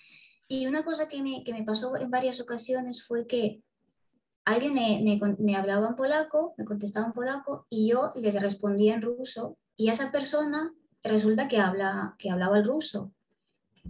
Y 0.46 0.66
una 0.66 0.84
cosa 0.84 1.08
que 1.08 1.20
me, 1.20 1.42
que 1.42 1.52
me 1.52 1.64
pasó 1.64 1.96
en 1.96 2.08
varias 2.08 2.40
ocasiones 2.40 3.04
fue 3.04 3.26
que 3.26 3.60
alguien 4.54 4.74
me, 4.74 5.00
me, 5.02 5.36
me, 5.38 5.56
hablaba 5.56 5.88
en 5.88 5.96
polaco, 5.96 6.54
me 6.56 6.64
contestaba 6.64 7.06
en 7.06 7.12
polaco 7.12 7.66
y 7.68 7.88
yo 7.88 8.10
les 8.16 8.40
respondía 8.40 8.94
en 8.94 9.02
ruso 9.02 9.58
y 9.76 9.90
esa 9.90 10.10
persona 10.10 10.72
resulta 11.02 11.48
que, 11.48 11.58
habla, 11.58 12.14
que 12.18 12.30
hablaba 12.30 12.58
el 12.58 12.64
ruso 12.64 13.12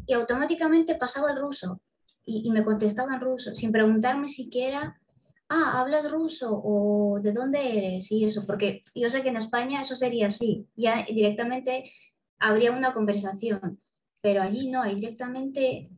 y 0.07 0.13
automáticamente 0.15 0.97
pasaba 0.97 1.31
al 1.31 1.41
ruso 1.41 1.81
y, 2.25 2.51
me 2.51 2.65
contestaba 2.65 3.15
en 3.15 3.21
ruso, 3.21 3.55
sin 3.55 3.73
preguntarme 3.73 4.29
siquiera, 4.29 5.01
ah, 5.49 5.81
¿hablas 5.81 6.11
ruso? 6.11 6.61
o 6.63 7.21
¿de 7.23 7.33
dónde 7.33 7.79
eres? 7.79 8.13
y 8.13 8.25
eso, 8.25 8.45
porque 8.45 8.83
yo 8.95 9.09
sé 9.09 9.23
que 9.23 9.31
en 9.31 9.37
España 9.37 9.81
eso 9.81 9.97
sería 9.97 10.27
así, 10.27 10.67
ya 10.77 11.07
directamente 11.09 11.91
habría 12.39 12.73
una 12.73 12.93
conversación, 12.93 13.81
pero 14.21 14.43
allí 14.43 14.71
no, 14.71 14.85
directamente, 14.85 15.89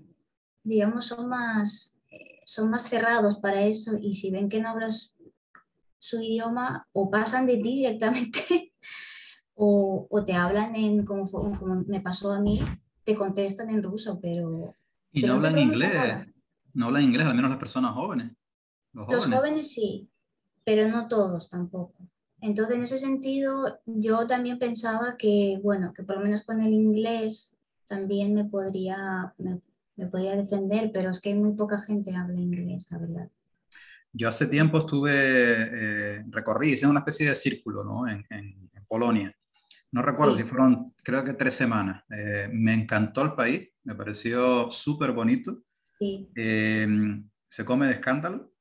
digamos, 0.62 1.06
son 1.06 1.28
más, 1.28 1.99
son 2.50 2.68
más 2.68 2.88
cerrados 2.88 3.36
para 3.38 3.64
eso 3.64 3.96
y 4.00 4.14
si 4.14 4.32
ven 4.32 4.48
que 4.48 4.60
no 4.60 4.70
hablas 4.70 5.14
su 6.00 6.20
idioma 6.20 6.88
o 6.92 7.08
pasan 7.08 7.46
de 7.46 7.58
ti 7.58 7.76
directamente 7.76 8.72
o, 9.54 10.08
o 10.10 10.24
te 10.24 10.32
hablan 10.32 10.74
en, 10.74 11.04
como, 11.04 11.30
como 11.30 11.84
me 11.86 12.00
pasó 12.00 12.32
a 12.32 12.40
mí, 12.40 12.60
te 13.04 13.14
contestan 13.14 13.70
en 13.70 13.84
ruso, 13.84 14.18
pero... 14.20 14.74
Y 15.12 15.22
no 15.22 15.34
hablan 15.34 15.58
inglés, 15.58 16.26
no 16.74 16.86
hablan 16.86 17.04
inglés, 17.04 17.26
al 17.28 17.36
menos 17.36 17.50
las 17.50 17.60
personas 17.60 17.94
jóvenes. 17.94 18.32
Los 18.94 19.26
jóvenes. 19.26 19.72
sí, 19.72 20.10
pero 20.64 20.88
no 20.88 21.06
todos 21.06 21.50
tampoco. 21.50 21.94
Entonces, 22.40 22.74
en 22.74 22.82
ese 22.82 22.98
sentido, 22.98 23.78
yo 23.86 24.26
también 24.26 24.58
pensaba 24.58 25.16
que, 25.16 25.60
bueno, 25.62 25.92
que 25.92 26.02
por 26.02 26.16
lo 26.16 26.22
menos 26.22 26.42
con 26.42 26.60
el 26.60 26.72
inglés 26.72 27.56
también 27.86 28.34
me 28.34 28.44
podría, 28.44 29.34
me, 29.38 29.60
podría 30.06 30.36
defender, 30.36 30.90
pero 30.92 31.10
es 31.10 31.20
que 31.20 31.34
muy 31.34 31.52
poca 31.52 31.80
gente 31.80 32.14
habla 32.14 32.40
inglés, 32.40 32.88
la 32.90 32.98
verdad. 32.98 33.30
Yo 34.12 34.28
hace 34.28 34.46
tiempo 34.46 34.78
estuve, 34.78 35.12
eh, 35.14 36.24
recorrí, 36.28 36.72
hice 36.72 36.86
una 36.86 37.00
especie 37.00 37.28
de 37.28 37.36
círculo 37.36 37.84
¿no? 37.84 38.08
en, 38.08 38.26
en, 38.30 38.70
en 38.74 38.84
Polonia 38.88 39.34
no 39.92 40.02
recuerdo 40.02 40.36
si 40.36 40.44
fueron, 40.44 40.94
creo 41.02 41.24
que 41.24 41.32
tres 41.32 41.54
semanas. 41.54 42.04
Eh, 42.10 42.48
me 42.52 42.72
encantó 42.72 43.22
el 43.22 43.32
país, 43.32 43.68
me 43.82 43.94
pareció 43.94 44.70
súper 44.70 45.12
bonito. 45.12 45.62
Sí. 45.92 46.28
Em, 46.36 47.28
se 47.48 47.64
come 47.64 47.86
de 47.86 47.94
escándalo. 47.94 48.52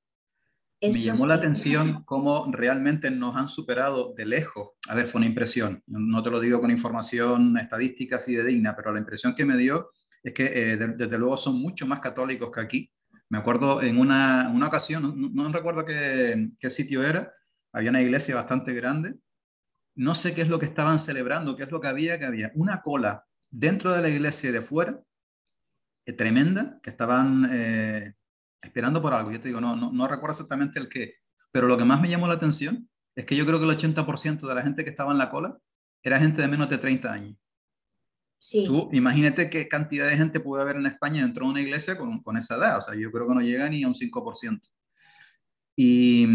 me 0.82 1.00
llamó 1.00 1.28
la 1.28 1.36
atención 1.36 2.04
cómo 2.06 2.50
realmente 2.52 3.12
nos 3.12 3.36
han 3.36 3.48
superado 3.48 4.14
de 4.18 4.26
lejos. 4.26 4.72
A 4.88 4.96
ver, 4.96 5.06
fue 5.06 5.20
una 5.20 5.28
impresión. 5.28 5.84
No 5.86 6.24
te 6.24 6.32
lo 6.32 6.40
digo 6.40 6.60
con 6.60 6.72
información 6.72 7.58
estadística 7.58 8.20
fidedigna, 8.20 8.76
pero 8.76 8.92
la 8.92 9.00
impresión 9.00 9.36
que 9.36 9.46
me 9.46 9.56
dio 9.56 9.92
es 10.24 10.34
que 10.34 10.74
eh, 10.74 10.78
desde 10.78 11.18
luego 11.18 11.38
son 11.38 11.56
mucho 11.60 11.88
más 11.88 12.00
católicos 12.00 12.52
que 12.52 12.62
aquí. 12.62 12.92
Me 13.30 13.38
acuerdo 13.38 13.82
en 13.82 14.00
una, 14.00 14.50
una 14.54 14.68
ocasión, 14.68 15.14
no, 15.34 15.52
recuerdo 15.52 15.86
qué, 15.86 16.70
sitio 16.70 17.04
era, 17.04 17.32
había 17.72 17.92
una 17.92 18.02
iglesia 18.02 18.36
bastante 18.36 18.74
grande 18.74 19.16
no 20.00 20.16
sé 20.16 20.34
qué 20.34 20.42
es 20.42 20.48
lo 20.48 20.60
que 20.60 20.66
estaban 20.66 20.98
celebrando, 20.98 21.58
qué 21.58 21.64
es 21.64 21.72
lo 21.72 21.82
que 21.82 21.90
había, 21.90 22.18
que 22.18 22.24
había 22.24 22.54
una 22.56 22.82
cola 22.82 23.26
dentro 23.50 23.92
de 23.92 24.02
la 24.02 24.08
iglesia 24.08 24.50
y 24.50 24.54
de 24.54 24.62
fuera, 24.62 24.98
eh, 26.06 26.14
tremenda, 26.14 26.80
que 26.82 26.90
estaban 26.90 27.50
eh, 27.52 28.14
esperando 28.62 29.02
por 29.02 29.14
algo. 29.14 29.30
Yo 29.30 29.42
te 29.42 29.50
digo, 29.50 29.60
no, 29.60 29.76
no, 29.76 30.08
recuerdo 30.08 30.32
exactamente 30.32 30.80
el 30.80 30.88
qué, 30.88 31.16
pero 31.52 31.68
lo 31.68 31.76
que 31.76 31.84
más 31.84 32.00
me 32.00 32.10
llamó 32.10 32.28
la 32.28 32.36
atención 32.36 32.90
es 33.14 33.26
que 33.26 33.36
yo 33.36 33.46
creo 33.46 33.60
que 33.60 33.66
el 33.66 33.78
80% 33.78 34.48
de 34.48 34.56
la 34.56 34.62
gente 34.62 34.86
que 34.86 34.90
estaba 34.90 35.12
en 35.12 35.18
la 35.18 35.30
cola 35.30 35.58
era 36.02 36.18
gente 36.18 36.42
de 36.42 36.48
menos 36.48 36.70
de 36.70 36.78
30 36.78 37.12
años. 37.12 37.36
Sí. 38.40 38.66
Tú 38.66 38.90
imagínate 38.94 39.50
qué 39.50 39.68
cantidad 39.68 40.08
de 40.08 40.18
gente 40.18 40.40
puede 40.40 40.64
haber 40.64 40.78
en 40.78 40.86
España 40.86 41.22
dentro 41.22 41.46
de 41.46 41.52
una 41.52 41.62
iglesia 41.62 41.98
con, 41.98 42.24
con 42.24 42.38
esa 42.38 42.56
edad. 42.56 42.78
O 42.78 42.82
sea, 42.82 42.96
yo 42.96 43.12
creo 43.12 43.28
que 43.28 43.36
no 43.36 43.42
llega 43.42 43.70
ni 43.70 43.84
a 43.84 43.88
un 43.88 43.94
5%. 43.94 44.62
Y, 45.76 46.28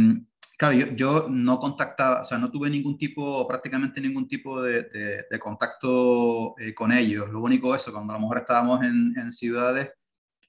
claro, 0.58 0.74
yo, 0.94 1.28
no 1.28 1.58
contactaba, 1.58 2.22
o 2.22 2.24
sea, 2.24 2.38
no 2.38 2.50
tuve 2.50 2.70
ningún 2.70 2.96
tipo, 2.96 3.46
prácticamente 3.46 4.00
ningún 4.00 4.26
tipo 4.26 4.62
de, 4.62 4.84
de, 5.30 5.38
contacto 5.38 6.54
eh, 6.58 6.74
con 6.74 6.92
ellos. 6.92 7.28
Lo 7.30 7.40
único 7.40 7.74
eso, 7.74 7.92
cuando 7.92 8.12
a 8.12 8.16
lo 8.16 8.22
mejor 8.22 8.38
estábamos 8.38 8.82
en, 8.82 9.14
en 9.18 9.32
ciudades, 9.32 9.90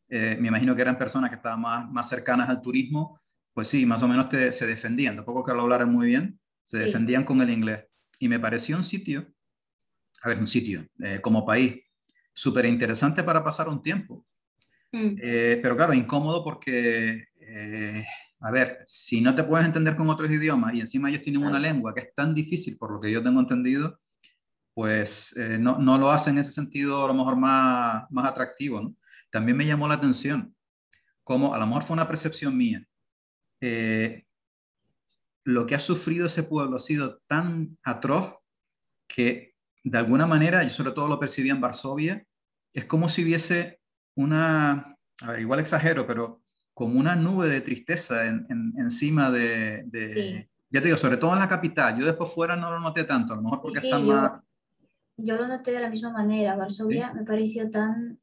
eh, 0.08 0.38
me 0.40 0.50
imagino 0.50 0.76
que 0.76 0.82
eran 0.82 0.98
personas 0.98 1.30
que 1.30 1.38
estaban 1.38 1.62
más, 1.62 1.90
más 1.92 2.08
cercanas 2.08 2.50
al 2.50 2.62
turismo, 2.62 3.20
pues 3.54 3.68
sí, 3.68 3.86
más 3.86 4.04
o 4.04 4.08
menos 4.08 4.30
te, 4.30 4.52
se 4.52 4.68
defendían, 4.68 5.16
tampoco 5.16 5.44
que 5.44 5.54
lo 5.54 5.62
hablaran 5.62 5.92
muy 5.92 6.08
bien, 6.08 6.40
se 6.64 6.80
defendían 6.80 7.24
con 7.24 7.42
el 7.42 7.50
inglés. 7.50 7.86
Y 8.20 8.28
me 8.28 8.40
pareció 8.40 8.78
un 8.78 8.84
sitio, 8.84 9.28
a 10.26 10.30
ver, 10.30 10.40
un 10.40 10.48
sitio, 10.48 10.88
eh, 11.00 11.20
como 11.22 11.46
país, 11.46 11.82
súper 12.34 12.66
interesante 12.66 13.24
para 13.24 13.44
pasar 13.44 13.70
un 13.70 13.82
tiempo. 13.82 14.26
Mm. 14.92 15.16
pero 15.62 15.76
claro, 15.76 15.94
incómodo 15.94 16.42
porque 16.42 17.28
a 18.46 18.52
ver, 18.52 18.84
si 18.86 19.22
no 19.22 19.34
te 19.34 19.44
puedes 19.44 19.66
entender 19.66 19.96
con 19.96 20.08
otros 20.08 20.30
idiomas 20.30 20.76
y 20.76 20.80
encima 20.80 21.10
ellos 21.10 21.24
tienen 21.24 21.44
una 21.44 21.58
lengua 21.58 21.96
que 21.96 22.02
es 22.02 22.14
tan 22.14 22.36
difícil, 22.36 22.78
por 22.78 22.92
lo 22.92 23.00
que 23.00 23.12
yo 23.12 23.24
tengo 23.24 23.40
entendido, 23.40 24.00
pues 24.76 25.36
eh, 25.36 25.58
no, 25.58 25.80
no, 25.80 25.98
lo 25.98 26.12
hace 26.12 26.30
en 26.30 26.38
ese 26.38 26.52
sentido 26.52 27.04
a 27.04 27.08
lo 27.08 27.16
mejor 27.16 27.38
más, 27.38 28.04
más 28.12 28.30
atractivo. 28.30 28.82
¿no? 28.82 28.96
También 29.32 29.58
me 29.58 29.66
llamó 29.66 29.88
la 29.88 29.96
atención, 29.96 30.56
como 31.24 31.56
a 31.56 31.58
lo 31.58 31.66
mejor 31.66 31.86
fue 31.86 31.96
una 31.96 32.08
percepción 32.08 32.56
mía, 32.56 32.86
eh, 33.62 34.26
lo 35.44 35.66
que 35.66 35.74
ha 35.74 35.80
sufrido 35.80 36.28
ese 36.28 36.44
pueblo 36.44 36.78
ha 36.78 36.80
sido 36.80 37.22
tan 37.26 37.80
atroz 37.82 38.36
que 39.08 39.55
de 39.90 39.98
alguna 40.00 40.26
manera, 40.26 40.64
yo 40.64 40.70
sobre 40.70 40.92
todo 40.92 41.08
lo 41.08 41.20
percibía 41.20 41.54
en 41.54 41.62
Varsovia, 41.62 42.26
es 42.74 42.86
como 42.86 43.08
si 43.08 43.24
hubiese 43.24 43.80
una, 44.16 44.98
a 45.22 45.32
ver, 45.32 45.40
igual 45.40 45.60
exagero, 45.60 46.08
pero 46.08 46.42
como 46.74 47.00
una 47.00 47.16
nube 47.16 47.48
de 47.48 47.62
tristeza 47.62 48.26
encima 48.26 49.30
de, 49.30 50.48
ya 50.70 50.82
te 50.82 50.88
digo, 50.88 50.98
sobre 50.98 51.18
todo 51.18 51.34
en 51.34 51.40
la 51.40 51.48
capital. 51.48 51.98
Yo 51.98 52.06
después 52.06 52.32
fuera 52.34 52.56
no 52.56 52.72
lo 52.72 52.80
noté 52.80 53.04
tanto, 53.04 53.34
a 53.34 53.36
lo 53.38 53.44
mejor 53.44 53.62
porque 53.62 53.78
está 53.78 54.00
más... 54.00 54.42
Yo 55.18 55.38
lo 55.38 55.48
noté 55.48 55.72
de 55.72 55.80
la 55.80 55.90
misma 55.90 56.12
manera. 56.12 56.58
Varsovia 56.58 57.14
me 57.14 57.24
pareció 57.24 57.70
tan, 57.70 58.20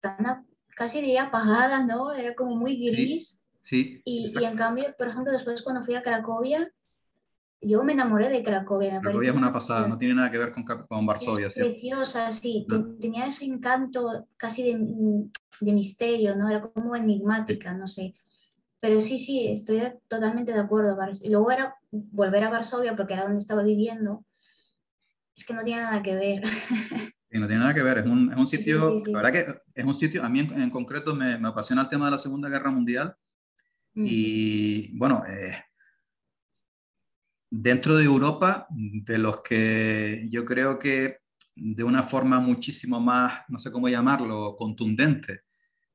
tan 0.00 0.46
casi 0.74 1.00
diría 1.00 1.24
apagada, 1.24 1.82
¿no? 1.84 2.12
Era 2.12 2.34
como 2.34 2.56
muy 2.56 2.76
gris. 2.76 3.46
Sí. 3.60 4.02
y, 4.04 4.32
y, 4.38 4.44
en 4.44 4.56
cambio, 4.56 4.94
por 4.98 5.08
ejemplo, 5.08 5.32
después 5.32 5.62
cuando 5.62 5.82
fui 5.82 5.94
a 5.94 6.02
Cracovia, 6.02 6.68
yo 7.62 7.84
me 7.84 7.92
enamoré 7.92 8.28
de 8.28 8.42
Cracovia. 8.42 8.94
Me 8.94 9.00
Cracovia 9.00 9.30
es 9.30 9.36
una 9.36 9.52
pasada, 9.52 9.86
no 9.86 9.98
tiene 9.98 10.14
nada 10.14 10.30
que 10.30 10.38
ver 10.38 10.52
con, 10.52 10.64
con 10.64 11.06
Varsovia. 11.06 11.48
Es 11.48 11.54
preciosa, 11.54 12.30
sí. 12.32 12.66
Tenía 13.00 13.26
ese 13.26 13.44
encanto 13.44 14.28
casi 14.36 14.62
de, 14.62 14.78
de, 15.60 15.72
misterio, 15.72 16.36
¿no? 16.36 16.48
Era 16.48 16.62
como 16.62 16.96
enigmática, 16.96 17.74
no 17.74 17.86
sé. 17.86 18.14
Pero 18.80 19.00
sí, 19.00 19.18
sí, 19.18 19.48
estoy 19.48 19.82
totalmente 20.08 20.52
de 20.52 20.60
acuerdo. 20.60 20.96
Y 21.22 21.28
luego 21.28 21.50
era 21.50 21.76
volver 21.90 22.44
a 22.44 22.50
Varsovia, 22.50 22.96
porque 22.96 23.12
era 23.12 23.24
donde 23.24 23.38
estaba 23.38 23.62
viviendo. 23.62 24.24
Es 25.36 25.44
que 25.44 25.52
no 25.52 25.62
tiene 25.62 25.82
nada 25.82 26.02
que 26.02 26.14
ver. 26.14 26.42
Sí, 27.32 27.38
no 27.38 27.46
tiene 27.46 27.60
nada 27.60 27.72
que 27.72 27.84
ver. 27.84 27.98
Es 27.98 28.06
un, 28.06 28.32
es 28.32 28.36
un 28.36 28.46
sitio, 28.48 29.00
la 29.06 29.22
verdad 29.22 29.32
que 29.32 29.80
es 29.80 29.84
un 29.84 29.96
sitio, 29.96 30.24
a 30.24 30.28
mí 30.28 30.40
en, 30.40 30.68
concreto 30.68 31.14
me, 31.14 31.38
me, 31.38 31.46
apasiona 31.46 31.82
el 31.82 31.88
tema 31.88 32.06
de 32.06 32.10
la 32.10 32.18
Segunda 32.18 32.48
Guerra 32.48 32.72
Mundial. 32.72 33.14
Y 33.94 34.98
bueno, 34.98 35.22
eh, 35.28 35.62
dentro 37.50 37.96
de 37.96 38.04
Europa, 38.04 38.66
de 38.70 39.18
los 39.18 39.42
que 39.42 40.26
yo 40.30 40.44
creo 40.44 40.78
que 40.78 41.18
de 41.56 41.84
una 41.84 42.04
forma 42.04 42.38
muchísimo 42.38 43.00
más, 43.00 43.42
no 43.48 43.58
sé 43.58 43.70
cómo 43.70 43.88
llamarlo, 43.88 44.56
contundente, 44.56 45.42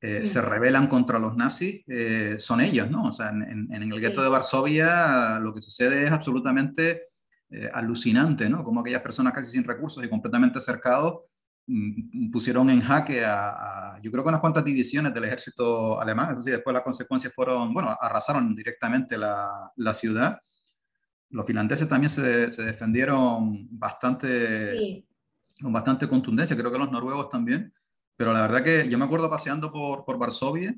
eh, 0.02 0.26
se 0.26 0.42
rebelan 0.42 0.88
contra 0.88 1.18
los 1.18 1.36
nazis, 1.36 1.84
eh, 1.88 2.36
son 2.38 2.62
ellos, 2.62 2.92
¿no? 2.92 3.06
O 3.06 3.12
sea, 3.12 3.30
en, 3.30 3.72
el 3.72 4.00
gueto 4.00 4.22
de 4.22 4.30
Varsovia 4.30 5.40
lo 5.40 5.54
que 5.54 5.62
sucede 5.62 6.06
es 6.06 6.12
absolutamente 6.12 7.04
eh, 7.50 7.70
alucinante, 7.74 8.50
¿no? 8.50 8.64
Como 8.64 8.82
aquellas 8.82 9.02
personas 9.02 9.34
casi 9.34 9.52
sin 9.52 9.64
recursos 9.64 10.04
y 10.04 10.10
completamente 10.10 10.62
cercados 10.62 11.22
mm, 11.66 12.30
pusieron 12.30 12.70
en 12.70 12.82
jaque 12.82 13.24
a, 13.26 13.98
yo 14.04 14.12
creo 14.12 14.24
que 14.24 14.30
unas 14.30 14.42
cuantas 14.42 14.66
divisiones 14.66 15.14
del 15.14 15.24
ejército 15.24 16.00
alemán, 16.00 16.44
sí, 16.44 16.52
después 16.52 16.74
las 16.74 16.84
consecuencias 16.84 17.34
fueron, 17.34 17.74
bueno, 17.74 17.96
arrasaron 18.00 18.54
directamente 18.54 19.18
la, 19.18 19.72
la 19.78 19.94
ciudad 19.94 20.38
los 21.36 21.46
finlandeses 21.46 21.90
también 21.90 22.10
se, 22.10 22.52
se 22.54 22.64
defendieron 22.64 23.68
bastante, 23.78 25.06
con 25.62 25.74
bastante 25.74 26.08
contundencia, 26.08 26.56
creo 26.56 26.72
que 26.72 26.78
los 26.78 26.92
noruegos 26.92 27.30
también, 27.30 27.74
pero 28.16 28.32
la 28.32 28.42
verdad 28.42 28.64
que 28.64 28.88
yo 28.88 28.98
me 28.98 29.04
acuerdo 29.04 29.30
paseando 29.30 29.70
por, 29.70 30.06
por 30.06 30.18
Varsovia, 30.18 30.74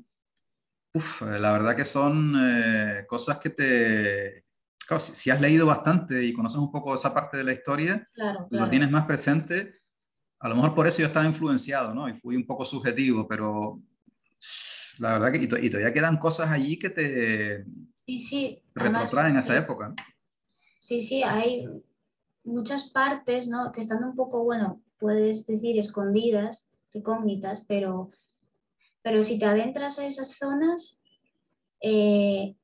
uf, 0.94 1.22
la 1.22 1.52
verdad 1.52 1.76
que 1.76 1.84
son 1.84 2.34
eh, 2.40 3.04
cosas 3.06 3.38
que 3.38 3.50
te... 3.50 4.44
Claro, 4.84 5.00
si, 5.00 5.30
has 5.30 5.40
leído 5.40 5.64
bastante 5.64 6.24
y 6.24 6.32
conoces 6.32 6.58
un 6.58 6.72
poco 6.72 6.94
esa 6.94 7.14
parte 7.14 7.36
de 7.36 7.44
la 7.44 7.52
historia, 7.52 8.08
lo 8.50 8.68
tienes 8.68 8.90
más 8.90 9.06
presente, 9.06 9.82
a 10.40 10.48
lo 10.48 10.56
mejor 10.56 10.74
por 10.74 10.88
eso 10.88 10.98
yo 10.98 11.06
estaba 11.06 11.26
influenciado, 11.26 11.94
¿no? 11.94 12.08
Y 12.08 12.14
fui 12.14 12.34
un 12.34 12.46
poco 12.46 12.64
subjetivo, 12.64 13.28
pero 13.28 13.80
la 14.98 15.12
verdad 15.12 15.30
que 15.30 15.38
y, 15.38 15.70
todavía 15.70 15.92
quedan 15.92 16.16
cosas 16.16 16.50
allí 16.50 16.78
que 16.78 16.90
te, 16.90 17.64
sí, 18.06 18.18
sí. 18.18 18.62
retrotraen 18.74 19.36
a 19.36 19.40
esta 19.40 19.56
época. 19.56 19.94
Sí, 20.78 21.00
sí, 21.00 21.22
hay 21.22 21.66
muchas 22.44 22.90
partes, 22.90 23.48
¿no? 23.48 23.72
Que 23.72 23.80
están 23.80 24.04
un 24.04 24.14
poco, 24.14 24.44
bueno, 24.44 24.80
puedes 24.98 25.46
decir 25.46 25.78
escondidas, 25.78 26.68
recógnitas, 26.92 27.64
pero, 27.66 28.08
pero 29.02 29.22
si 29.22 29.38
te 29.38 29.44
adentras 29.44 29.98
a 29.98 30.06
esas 30.06 30.36
zonas, 30.36 31.02
eh, 31.80 32.56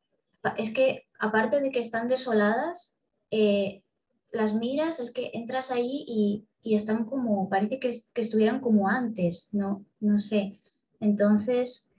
es 0.56 0.72
que 0.72 1.06
aparte 1.18 1.60
de 1.60 1.70
que 1.70 1.80
están 1.80 2.08
desoladas, 2.08 2.98
eh, 3.30 3.82
las 4.30 4.54
miras, 4.54 5.00
es 5.00 5.12
que 5.12 5.30
entras 5.34 5.70
ahí 5.70 6.04
y, 6.06 6.46
y 6.62 6.74
están 6.74 7.04
como, 7.04 7.48
parece 7.48 7.78
que, 7.78 7.90
que, 8.12 8.20
estuvieran 8.20 8.60
como 8.60 8.88
antes, 8.88 9.50
¿no? 9.52 9.84
No 10.00 10.18
sé. 10.18 10.60
Entonces, 11.00 11.93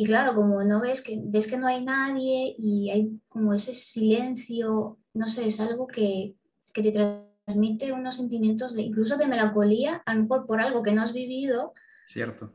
y 0.00 0.04
claro, 0.04 0.34
como 0.34 0.62
no 0.64 0.80
ves 0.80 1.02
que, 1.02 1.20
ves 1.22 1.46
que 1.46 1.56
no 1.56 1.66
hay 1.66 1.84
nadie 1.84 2.54
y 2.58 2.90
hay 2.90 3.20
como 3.28 3.52
ese 3.52 3.74
silencio 3.74 4.98
no 5.18 5.26
sé, 5.26 5.46
es 5.46 5.60
algo 5.60 5.86
que, 5.86 6.36
que 6.72 6.82
te 6.82 6.92
transmite 6.92 7.92
unos 7.92 8.16
sentimientos 8.16 8.74
de, 8.74 8.82
incluso 8.82 9.16
de 9.16 9.26
melancolía, 9.26 10.02
a 10.06 10.14
lo 10.14 10.22
mejor 10.22 10.46
por 10.46 10.60
algo 10.60 10.82
que 10.82 10.92
no 10.92 11.02
has 11.02 11.12
vivido. 11.12 11.74
Cierto. 12.06 12.54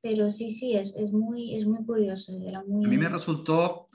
Pero 0.00 0.30
sí, 0.30 0.50
sí, 0.50 0.76
es, 0.76 0.94
es, 0.96 1.12
muy, 1.12 1.56
es 1.56 1.66
muy 1.66 1.84
curioso. 1.84 2.32
Era 2.40 2.62
muy... 2.64 2.84
A 2.84 2.88
mí 2.88 2.96
me 2.96 3.08
resultó, 3.08 3.88